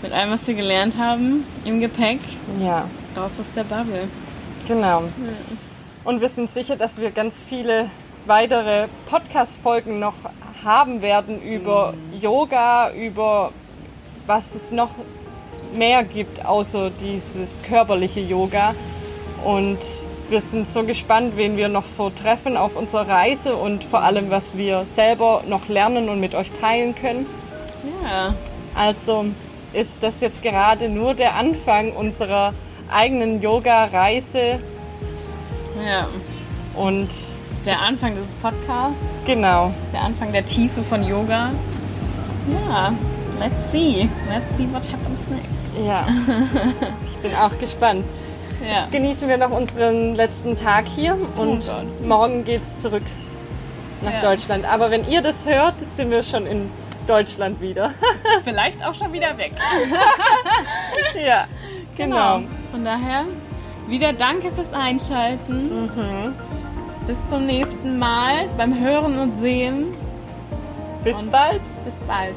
Mit 0.02 0.12
allem, 0.12 0.30
was 0.30 0.46
wir 0.46 0.54
gelernt 0.54 0.96
haben, 0.96 1.44
im 1.64 1.80
Gepäck. 1.80 2.20
Ja. 2.60 2.86
Raus 3.16 3.32
aus 3.38 3.46
der 3.54 3.64
Bubble. 3.64 4.08
Genau. 4.66 5.02
Ja. 5.02 5.08
Und 6.04 6.20
wir 6.20 6.28
sind 6.28 6.50
sicher, 6.50 6.76
dass 6.76 6.98
wir 6.98 7.10
ganz 7.10 7.42
viele 7.42 7.90
weitere 8.26 8.86
Podcast-Folgen 9.08 9.98
noch 9.98 10.14
haben 10.64 11.02
werden 11.02 11.42
über 11.42 11.92
mhm. 11.92 12.20
Yoga, 12.20 12.92
über 12.92 13.52
was 14.26 14.54
es 14.54 14.72
noch 14.72 14.90
mehr 15.74 16.04
gibt, 16.04 16.44
außer 16.44 16.90
dieses 16.90 17.60
körperliche 17.62 18.20
Yoga. 18.20 18.74
Und 19.44 19.78
wir 20.28 20.40
sind 20.40 20.70
so 20.70 20.84
gespannt, 20.84 21.32
wen 21.36 21.56
wir 21.56 21.68
noch 21.68 21.86
so 21.86 22.10
treffen 22.10 22.56
auf 22.56 22.76
unserer 22.76 23.08
Reise 23.08 23.56
und 23.56 23.84
vor 23.84 24.02
allem, 24.02 24.30
was 24.30 24.56
wir 24.56 24.84
selber 24.84 25.42
noch 25.48 25.68
lernen 25.68 26.08
und 26.08 26.20
mit 26.20 26.34
euch 26.34 26.50
teilen 26.60 26.94
können. 26.94 27.26
Ja. 28.04 28.34
Also 28.74 29.26
ist 29.72 30.02
das 30.02 30.20
jetzt 30.20 30.42
gerade 30.42 30.88
nur 30.88 31.14
der 31.14 31.34
Anfang 31.34 31.92
unserer 31.92 32.54
eigenen 32.90 33.40
Yoga-Reise. 33.40 34.58
Ja. 35.84 36.08
Und 36.74 37.08
der 37.66 37.80
Anfang 37.80 38.14
dieses 38.14 38.34
Podcasts. 38.34 38.98
Genau. 39.26 39.72
Der 39.92 40.02
Anfang 40.02 40.32
der 40.32 40.44
Tiefe 40.46 40.82
von 40.82 41.06
Yoga. 41.06 41.50
Ja, 42.66 42.92
let's 43.40 43.72
see. 43.72 44.08
Let's 44.28 44.56
see 44.56 44.66
what 44.72 44.86
happens 44.86 45.18
next. 45.28 45.60
Ja, 45.84 46.06
ich 47.04 47.16
bin 47.18 47.34
auch 47.34 47.56
gespannt. 47.58 48.04
Ja. 48.62 48.80
Jetzt 48.80 48.92
genießen 48.92 49.28
wir 49.28 49.38
noch 49.38 49.50
unseren 49.50 50.14
letzten 50.14 50.54
Tag 50.56 50.86
hier 50.86 51.16
oh 51.36 51.40
und 51.40 51.64
oh 51.68 52.06
morgen 52.06 52.44
es 52.46 52.80
zurück 52.80 53.02
nach 54.02 54.12
ja. 54.12 54.20
Deutschland. 54.20 54.70
Aber 54.70 54.90
wenn 54.90 55.08
ihr 55.08 55.22
das 55.22 55.46
hört, 55.46 55.74
sind 55.96 56.10
wir 56.10 56.22
schon 56.22 56.46
in 56.46 56.70
Deutschland 57.06 57.60
wieder. 57.60 57.92
Vielleicht 58.44 58.84
auch 58.84 58.94
schon 58.94 59.12
wieder 59.12 59.36
weg. 59.38 59.52
ja, 61.24 61.46
genau. 61.96 62.38
genau. 62.38 62.50
Von 62.70 62.84
daher 62.84 63.24
wieder 63.88 64.12
danke 64.12 64.50
fürs 64.52 64.72
Einschalten. 64.72 65.86
Mhm. 65.86 66.34
Bis 67.06 67.16
zum 67.30 67.46
nächsten 67.46 67.98
Mal 67.98 68.48
beim 68.56 68.78
Hören 68.78 69.18
und 69.18 69.40
Sehen. 69.40 69.94
Bis 71.02 71.14
und 71.14 71.32
bald. 71.32 71.62
Bis 71.84 71.94
bald. 72.06 72.34